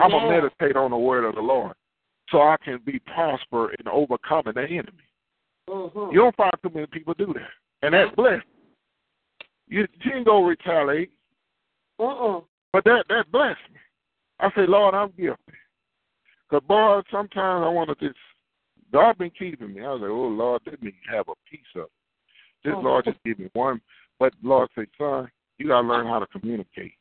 I'm 0.00 0.10
going 0.10 0.24
to 0.24 0.28
meditate 0.28 0.76
on 0.76 0.90
the 0.90 0.96
word 0.98 1.24
of 1.24 1.34
the 1.34 1.40
Lord 1.40 1.74
so 2.30 2.42
I 2.42 2.56
can 2.58 2.78
be 2.78 2.98
prosper 2.98 3.72
in 3.74 3.88
overcoming 3.88 4.54
the 4.54 4.64
enemy. 4.64 5.07
Mhm. 5.68 6.12
You 6.12 6.18
don't 6.20 6.36
find 6.36 6.52
too 6.62 6.70
many 6.74 6.86
people 6.86 7.14
do 7.14 7.32
that. 7.34 7.50
And 7.82 7.94
that's 7.94 8.14
blessed. 8.14 8.44
You, 9.68 9.86
you 10.02 10.12
ain't 10.14 10.26
going 10.26 10.44
to 10.44 10.48
retaliate, 10.48 11.10
but 11.98 12.84
that, 12.84 13.04
that 13.08 13.30
blessed 13.30 13.60
me. 13.72 13.80
I 14.40 14.50
say, 14.50 14.66
Lord, 14.66 14.94
I'm 14.94 15.12
guilty. 15.18 15.42
Because, 16.48 16.66
boy, 16.66 17.02
sometimes 17.10 17.64
I 17.64 17.68
want 17.68 17.90
to 17.90 18.06
just, 18.06 18.18
God 18.92 19.18
been 19.18 19.30
keeping 19.30 19.74
me. 19.74 19.84
I 19.84 19.92
was 19.92 20.00
like, 20.00 20.10
oh, 20.10 20.28
Lord, 20.28 20.62
let 20.66 20.82
me 20.82 20.94
have 21.10 21.28
a 21.28 21.34
piece 21.50 21.60
of 21.76 21.82
it. 21.82 21.90
This. 22.64 22.74
Lord 22.76 23.04
just 23.04 23.18
give 23.24 23.38
me 23.38 23.50
one. 23.52 23.80
But 24.18 24.32
Lord 24.42 24.68
say, 24.76 24.86
son, 24.96 25.28
you 25.58 25.68
got 25.68 25.82
to 25.82 25.88
learn 25.88 26.06
how 26.06 26.18
to 26.18 26.26
communicate. 26.26 26.94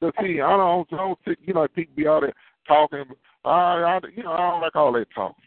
So 0.00 0.12
see, 0.20 0.40
I 0.40 0.56
don't, 0.56 0.86
I 0.92 0.96
don't 0.96 1.18
think, 1.24 1.38
you 1.42 1.54
know, 1.54 1.66
people 1.68 1.94
be 1.96 2.06
out 2.06 2.20
there 2.20 2.32
talking. 2.68 3.04
I, 3.44 3.50
I, 3.50 4.00
you 4.14 4.22
know, 4.22 4.32
I 4.32 4.50
don't 4.50 4.60
like 4.60 4.76
all 4.76 4.92
that 4.92 5.06
talking. 5.14 5.42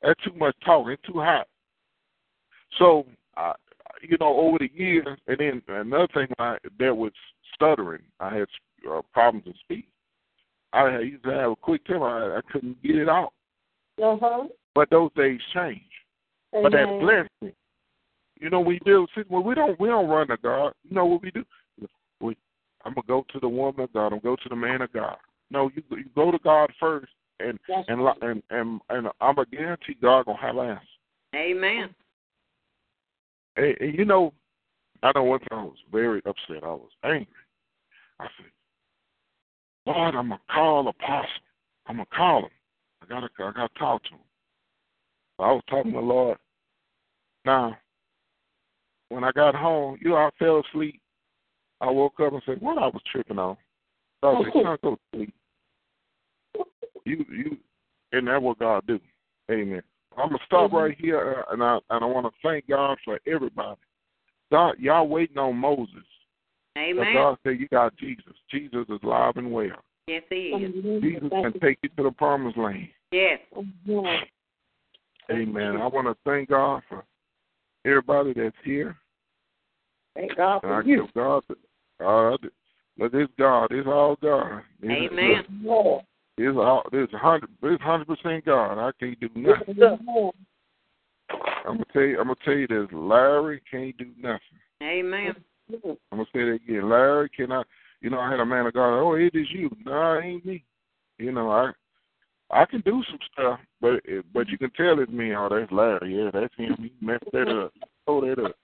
That's 0.00 0.22
too 0.24 0.32
much 0.36 0.56
talking. 0.64 0.92
It's 0.92 1.02
too 1.02 1.20
hot. 1.20 1.46
So, 2.78 3.06
I, 3.36 3.52
you 4.02 4.16
know, 4.18 4.36
over 4.38 4.58
the 4.58 4.70
years, 4.74 5.18
and 5.26 5.38
then 5.38 5.62
another 5.68 6.08
thing, 6.12 6.28
I, 6.38 6.56
there 6.78 6.94
was 6.94 7.12
stuttering. 7.54 8.02
I 8.20 8.38
had 8.38 8.48
uh, 8.90 9.02
problems 9.12 9.46
with 9.46 9.56
speech. 9.56 9.86
I 10.72 10.98
used 11.00 11.24
to 11.24 11.30
have 11.30 11.50
a 11.52 11.56
quick 11.56 11.84
temper. 11.84 12.08
I, 12.08 12.38
I 12.38 12.40
couldn't 12.50 12.82
get 12.82 12.96
it 12.96 13.08
out. 13.08 13.32
Uh-huh. 14.02 14.44
But 14.74 14.90
those 14.90 15.10
days 15.14 15.40
change. 15.52 15.80
But 16.50 16.72
that 16.72 16.88
Amen. 16.88 17.00
blessed 17.00 17.30
me. 17.42 17.52
You 18.40 18.50
know, 18.50 18.60
we 18.60 18.80
do. 18.84 19.06
See, 19.14 19.22
well, 19.28 19.42
we 19.42 19.54
don't. 19.54 19.78
We 19.78 19.88
don't 19.88 20.08
run 20.08 20.28
to 20.28 20.36
God. 20.36 20.72
You 20.88 20.96
know 20.96 21.06
what 21.06 21.22
we 21.22 21.30
do? 21.30 21.44
We, 22.20 22.36
I'm 22.84 22.94
gonna 22.94 23.06
go 23.06 23.24
to 23.32 23.40
the 23.40 23.48
woman 23.48 23.84
of 23.84 23.92
God. 23.92 24.06
I'm 24.06 24.18
gonna 24.18 24.22
go 24.22 24.36
to 24.36 24.48
the 24.48 24.56
man 24.56 24.82
of 24.82 24.92
God. 24.92 25.16
No, 25.50 25.70
you 25.74 25.82
you 25.90 26.06
go 26.14 26.30
to 26.30 26.38
God 26.38 26.70
first, 26.80 27.12
and 27.40 27.58
That's 27.68 27.88
and 27.88 28.04
li- 28.04 28.12
and 28.22 28.42
and, 28.50 28.80
and 28.90 29.08
I'm 29.20 29.36
gonna 29.36 29.46
guarantee 29.50 29.96
God 30.00 30.26
gonna 30.26 30.38
have 30.38 30.56
an 30.56 30.70
answer. 30.70 30.86
Amen. 31.36 31.94
And, 33.56 33.76
and 33.80 33.94
you 33.98 34.04
know, 34.04 34.32
I 35.02 35.12
know 35.14 35.24
one 35.24 35.40
time 35.40 35.58
I 35.58 35.64
was 35.64 35.78
very 35.90 36.22
upset. 36.26 36.62
I 36.62 36.68
was 36.68 36.90
angry. 37.04 37.26
I 38.20 38.24
said, 38.24 38.50
Lord, 39.86 40.14
I'm 40.14 40.28
gonna 40.28 40.40
call 40.50 40.88
Apostle. 40.88 41.28
I'm 41.86 41.96
gonna 41.96 42.06
call 42.14 42.44
him. 42.44 42.50
I 43.02 43.06
gotta 43.06 43.28
I 43.38 43.52
gotta 43.52 43.78
talk 43.78 44.02
to 44.04 44.10
him. 44.10 44.18
I 45.38 45.52
was 45.52 45.62
talking 45.68 45.92
to 45.92 45.98
the 45.98 46.04
Lord. 46.04 46.38
Now, 47.44 47.76
when 49.08 49.24
I 49.24 49.32
got 49.32 49.54
home, 49.54 49.98
you 50.00 50.10
know, 50.10 50.16
I 50.16 50.30
fell 50.38 50.62
asleep. 50.70 51.00
I 51.80 51.90
woke 51.90 52.20
up 52.20 52.32
and 52.32 52.42
said, 52.46 52.60
What 52.60 52.78
I 52.78 52.86
was 52.86 53.02
tripping 53.10 53.38
on. 53.38 53.56
So 54.20 54.28
I 54.28 54.44
said, 54.44 54.52
Can 54.52 54.66
I 54.66 54.76
go 54.82 54.94
to 54.94 55.00
sleep? 55.14 55.34
You 57.04 57.24
you 57.28 57.56
and 58.12 58.28
that's 58.28 58.42
what 58.42 58.58
God 58.58 58.86
do. 58.86 59.00
Amen. 59.50 59.82
I'm 60.16 60.28
gonna 60.28 60.38
stop 60.44 60.70
Mhm. 60.70 60.74
right 60.74 60.98
here, 60.98 61.44
uh, 61.48 61.52
and 61.52 61.62
I 61.62 61.78
and 61.90 62.04
I 62.04 62.06
want 62.06 62.26
to 62.26 62.32
thank 62.42 62.68
God 62.68 62.98
for 63.04 63.18
everybody. 63.26 63.80
God, 64.50 64.78
y'all 64.78 65.08
waiting 65.08 65.38
on 65.38 65.56
Moses, 65.56 66.04
but 66.74 66.80
Amen. 66.82 67.14
God 67.14 67.38
said 67.42 67.58
you 67.58 67.68
got 67.68 67.96
Jesus. 67.96 68.34
Jesus 68.50 68.86
is 68.88 69.02
alive 69.02 69.36
and 69.36 69.50
well. 69.50 69.82
Yes, 70.06 70.24
he 70.28 70.48
is. 70.48 71.02
Jesus 71.02 71.30
can 71.30 71.52
take 71.60 71.78
you 71.82 71.88
to 71.96 72.02
the 72.04 72.12
promised 72.12 72.58
land. 72.58 72.88
Yes. 73.12 73.40
Yes. 73.84 74.26
Amen. 75.30 75.76
I 75.76 75.86
want 75.86 76.06
to 76.08 76.16
thank 76.24 76.50
God 76.50 76.82
for 76.88 77.04
everybody 77.84 78.32
that's 78.32 78.56
here, 78.64 78.96
Thank 80.14 80.36
God 80.36 80.62
and 80.64 80.72
I 80.72 80.82
for 80.82 80.88
you. 80.88 81.02
give 81.04 81.14
God. 81.14 81.44
The, 81.48 82.04
uh, 82.04 82.36
but 82.98 83.14
it's 83.14 83.32
God. 83.38 83.72
It's 83.72 83.86
all 83.86 84.16
God. 84.20 84.62
It's, 84.82 85.12
Amen. 85.12 85.30
It's 85.30 85.48
all. 86.50 86.82
It's 86.92 87.12
hundred. 87.12 87.50
It's 87.62 87.82
hundred 87.82 88.06
percent 88.08 88.44
God. 88.44 88.78
I 88.78 88.90
can't 88.98 89.18
do 89.20 89.28
nothing. 89.34 89.82
I'm 91.66 91.78
gonna 91.78 91.84
tell 91.92 92.02
you. 92.02 92.18
I'm 92.18 92.26
gonna 92.26 92.36
tell 92.44 92.54
you 92.54 92.66
this. 92.66 92.88
Larry 92.92 93.62
can't 93.70 93.96
do 93.96 94.10
nothing. 94.18 94.40
Amen. 94.82 95.34
I'm 95.72 95.96
gonna 96.10 96.24
say 96.32 96.44
that 96.44 96.60
again. 96.64 96.88
Larry 96.88 97.28
cannot. 97.28 97.66
You 98.00 98.10
know, 98.10 98.18
I 98.18 98.30
had 98.30 98.40
a 98.40 98.46
man 98.46 98.66
of 98.66 98.74
God. 98.74 98.98
Oh, 99.00 99.14
it 99.14 99.34
is 99.34 99.46
you. 99.50 99.70
No, 99.84 100.14
it 100.14 100.24
ain't 100.24 100.44
me. 100.44 100.64
You 101.18 101.32
know, 101.32 101.50
I 101.50 101.70
I 102.50 102.64
can 102.64 102.80
do 102.80 103.02
some 103.08 103.18
stuff, 103.32 103.60
but 103.80 104.00
but 104.34 104.48
you 104.48 104.58
can 104.58 104.70
tell 104.70 104.98
it's 105.00 105.12
me. 105.12 105.34
Oh, 105.34 105.48
that's 105.48 105.70
Larry. 105.72 106.16
Yeah, 106.16 106.30
that's 106.32 106.54
him. 106.56 106.76
He 106.78 106.92
messed 107.04 107.24
that 107.32 107.48
up. 107.48 107.72
Oh, 108.06 108.20
that 108.20 108.38
up. 108.44 108.56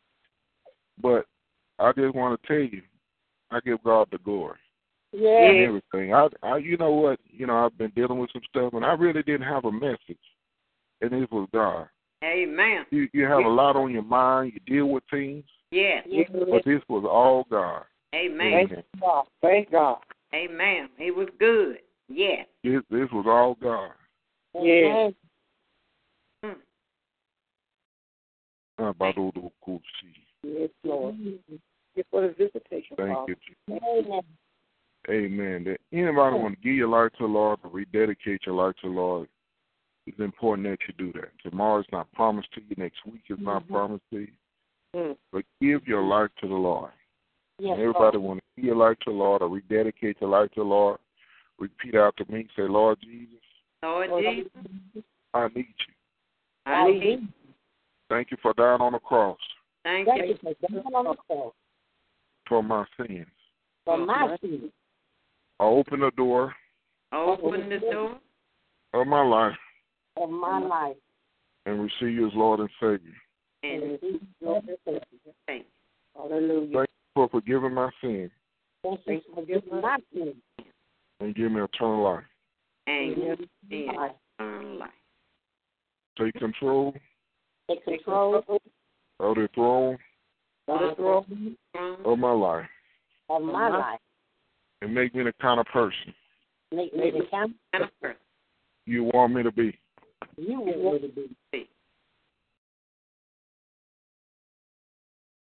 But 1.00 1.26
I 1.78 1.92
just 1.92 2.14
want 2.14 2.40
to 2.40 2.46
tell 2.46 2.56
you, 2.56 2.82
I 3.50 3.60
give 3.60 3.82
God 3.84 4.08
the 4.10 4.18
glory 4.18 4.58
and 5.12 5.56
everything. 5.56 6.14
I, 6.14 6.28
I, 6.42 6.56
you 6.58 6.76
know 6.76 6.90
what? 6.92 7.18
You 7.26 7.46
know, 7.46 7.64
I've 7.64 7.76
been 7.78 7.90
dealing 7.90 8.18
with 8.18 8.30
some 8.32 8.42
stuff, 8.48 8.74
and 8.74 8.84
I 8.84 8.92
really 8.92 9.22
didn't 9.22 9.46
have 9.46 9.64
a 9.64 9.72
message, 9.72 10.18
and 11.00 11.12
it 11.12 11.30
was 11.32 11.48
God. 11.52 11.88
Amen. 12.22 12.84
You 12.90 13.08
you 13.12 13.24
have 13.24 13.44
a 13.44 13.48
lot 13.48 13.76
on 13.76 13.92
your 13.92 14.02
mind. 14.02 14.52
You 14.54 14.60
deal 14.76 14.86
with 14.86 15.04
things, 15.10 15.44
Yeah. 15.70 16.00
but 16.04 16.64
this 16.64 16.82
was 16.88 17.04
all 17.08 17.46
God. 17.50 17.84
Amen. 18.14 18.66
Amen. 18.70 18.82
God. 19.00 19.26
Thank 19.40 19.70
God. 19.70 19.98
Amen. 20.34 20.88
He 20.96 21.10
was 21.10 21.28
good. 21.38 21.78
Yeah. 22.08 22.42
This, 22.64 22.80
this 22.90 23.08
was 23.12 23.26
all 23.28 23.56
God. 23.62 23.90
Yes. 24.54 25.12
Mm. 26.44 26.54
Abadodokosi. 28.80 29.80
Yes, 30.42 30.70
Lord. 30.84 31.16
Just 31.96 32.08
for 32.10 32.22
the 32.22 32.28
visitation, 32.28 32.96
Thank 32.96 33.14
Father. 33.14 33.36
you. 33.68 33.76
Amen. 33.76 34.20
Amen. 35.10 35.64
That 35.64 35.78
anybody 35.92 36.36
want 36.36 36.54
to 36.56 36.60
give 36.60 36.74
your 36.74 36.88
life 36.88 37.12
to 37.12 37.24
the 37.24 37.32
Lord 37.32 37.60
or 37.64 37.70
rededicate 37.70 38.42
your 38.46 38.54
life 38.54 38.74
to 38.82 38.88
the 38.88 38.94
Lord, 38.94 39.28
it's 40.06 40.18
important 40.18 40.68
that 40.68 40.78
you 40.86 40.94
do 40.96 41.18
that. 41.20 41.30
Tomorrow 41.42 41.80
is 41.80 41.86
not 41.92 42.10
promised 42.12 42.52
to 42.54 42.60
you. 42.60 42.74
Next 42.76 42.98
week 43.06 43.22
is 43.28 43.38
not 43.40 43.68
promised 43.68 44.04
to 44.12 44.20
you. 44.20 44.28
Mm. 44.96 45.16
But 45.32 45.44
give 45.60 45.86
your 45.86 46.02
life 46.02 46.30
to 46.40 46.48
the 46.48 46.54
Lord. 46.54 46.90
Yes. 47.58 47.76
Everybody 47.78 48.18
want 48.18 48.40
to 48.40 48.44
give 48.56 48.66
your 48.66 48.76
life 48.76 48.96
to 49.04 49.10
the 49.10 49.16
Lord 49.16 49.42
or 49.42 49.48
rededicate 49.48 50.16
your 50.20 50.30
life 50.30 50.50
to 50.50 50.60
the 50.60 50.64
Lord. 50.64 50.98
Repeat 51.58 51.94
after 51.94 52.24
me. 52.28 52.46
Say, 52.56 52.62
Lord 52.62 52.98
Jesus, 53.02 53.40
Lord 53.82 54.10
Jesus, 54.22 55.04
I 55.34 55.48
need 55.48 55.66
you. 55.86 56.72
I 56.72 56.90
need 56.90 57.02
you. 57.02 57.28
Thank 58.08 58.30
you 58.30 58.36
for 58.40 58.54
dying 58.54 58.80
on 58.80 58.92
the 58.92 58.98
cross 58.98 59.38
Thank 59.84 60.06
Thank 60.06 60.22
you. 60.22 60.28
you 60.28 60.36
for 60.42 60.68
dying 60.68 60.94
on 60.94 61.04
the 61.04 61.14
cross 61.14 61.52
for 62.48 62.62
my 62.62 62.84
sins. 62.96 63.26
for 63.84 63.98
my 63.98 64.36
sins. 64.40 64.70
I 65.60 65.64
open 65.64 66.00
the 66.00 66.10
door 66.16 66.54
Open 67.12 67.68
the 67.68 67.78
door. 67.78 68.18
of 68.94 69.06
my 69.06 69.22
life 69.22 69.56
of 70.16 70.30
my 70.30 70.58
life. 70.60 70.96
and 71.66 71.80
receive 71.82 72.14
you 72.16 72.26
as 72.26 72.32
Lord 72.34 72.60
and 72.60 72.68
Savior. 72.80 73.14
And 73.62 73.82
receive 73.92 74.20
your 74.40 74.60
blessing. 74.62 75.00
thank 75.46 75.64
you. 75.64 76.20
Hallelujah. 76.22 76.60
Thank 76.78 76.88
you 76.88 77.12
for 77.14 77.28
forgiving 77.28 77.74
my 77.74 77.90
sins 78.00 78.30
Thank 78.82 79.00
you 79.06 79.20
for 79.34 79.44
giving 79.44 79.80
my 79.80 79.98
sins. 80.12 80.34
and 81.20 81.34
giving 81.34 81.54
me 81.54 81.60
eternal 81.62 82.02
life. 82.04 82.24
And 82.86 83.16
Yes. 83.18 83.38
in 83.70 83.90
eternal 84.40 84.78
life. 84.78 84.90
Take 86.18 86.34
control 86.34 86.94
Take 87.68 87.84
control 87.84 88.36
of 88.36 89.36
the 89.36 89.48
throne 89.54 89.98
On 90.68 90.88
the 90.88 90.94
throne 90.96 91.56
of 92.04 92.18
my 92.18 92.32
life 92.32 92.66
of 93.30 93.42
my 93.42 93.68
life. 93.68 94.00
And 94.82 94.94
make 94.94 95.14
me 95.14 95.24
the 95.24 95.32
kind 95.40 95.60
of 95.60 95.66
person 95.66 96.14
Make 96.72 96.94
me 96.94 97.10
the 97.10 97.24
kind 97.30 97.54
and 97.72 97.84
a 97.84 97.88
person. 98.00 98.16
you 98.86 99.04
want 99.04 99.32
me 99.34 99.42
to 99.42 99.50
be. 99.52 99.78
you 100.36 100.60
want 100.60 101.02
me 101.02 101.08
to 101.08 101.14
be. 101.52 101.68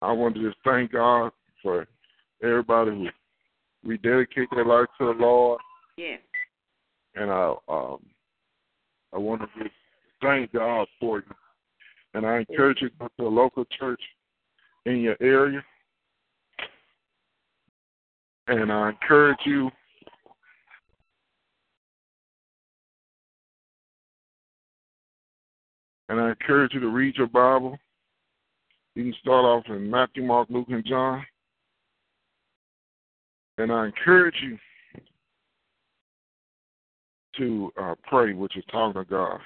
I 0.01 0.11
want 0.11 0.35
to 0.35 0.41
just 0.43 0.57
thank 0.63 0.91
God 0.91 1.31
for 1.63 1.87
everybody 2.43 2.91
who 2.91 3.07
rededicate 3.89 4.49
their 4.51 4.65
life 4.65 4.87
to 4.99 5.05
the 5.05 5.11
Lord, 5.13 5.59
Yes. 5.97 6.19
and 7.15 7.31
I 7.31 7.55
um, 7.69 7.99
I 9.13 9.17
want 9.17 9.41
to 9.41 9.47
just 9.63 9.73
thank 10.21 10.51
God 10.51 10.87
for 10.99 11.19
you. 11.19 11.23
And 12.13 12.25
I 12.25 12.39
encourage 12.39 12.81
you 12.81 12.89
to 12.89 12.95
go 12.99 13.09
to 13.19 13.27
a 13.27 13.29
local 13.29 13.65
church 13.79 14.01
in 14.85 14.97
your 14.97 15.15
area, 15.21 15.63
and 18.47 18.71
I 18.71 18.89
encourage 18.89 19.39
you 19.45 19.69
and 26.09 26.19
I 26.19 26.29
encourage 26.29 26.73
you 26.73 26.79
to 26.79 26.89
read 26.89 27.15
your 27.15 27.27
Bible. 27.27 27.77
You 28.93 29.03
can 29.03 29.15
start 29.21 29.45
off 29.45 29.63
in 29.67 29.89
Matthew, 29.89 30.23
Mark, 30.23 30.47
Luke, 30.49 30.67
and 30.69 30.85
John. 30.85 31.25
And 33.57 33.71
I 33.71 33.87
encourage 33.87 34.35
you 34.41 34.57
to 37.37 37.73
uh, 37.81 37.95
pray, 38.03 38.33
which 38.33 38.55
is 38.55 38.63
talking 38.71 39.01
to 39.01 39.09
God. 39.09 39.39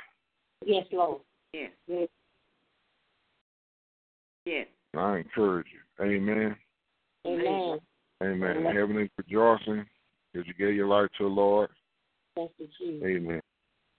Yes, 0.65 0.85
Lord. 0.91 1.21
Yes. 1.53 1.71
Yes. 1.87 2.07
Yes. 4.45 4.67
I 4.95 5.17
encourage 5.17 5.67
you. 5.73 6.05
Amen. 6.05 6.55
Amen. 7.25 7.79
Amen. 8.21 8.57
Amen. 8.57 8.75
Heaven 8.75 8.99
is 8.99 9.09
rejoicing 9.17 9.85
because 10.33 10.47
you 10.47 10.53
gave 10.53 10.75
your 10.75 10.87
life 10.87 11.09
to 11.17 11.23
the 11.23 11.29
Lord. 11.29 11.69
Thank 12.35 12.51
you, 12.57 12.67
Jesus. 12.77 13.03
Amen. 13.03 13.41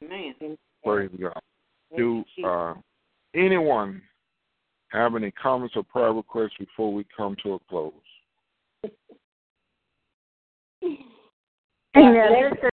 Amen. 0.04 0.58
Praise 0.84 1.10
God. 1.20 1.40
Do 1.96 2.24
uh, 2.44 2.74
anyone 3.34 4.00
have 4.88 5.14
any 5.14 5.30
comments 5.32 5.74
or 5.76 5.82
prayer 5.82 6.12
requests 6.12 6.56
before 6.58 6.92
we 6.92 7.04
come 7.16 7.36
to 7.42 7.54
a 7.54 7.58
close? 7.68 7.92
Amen. 11.96 12.50
This 12.52 12.69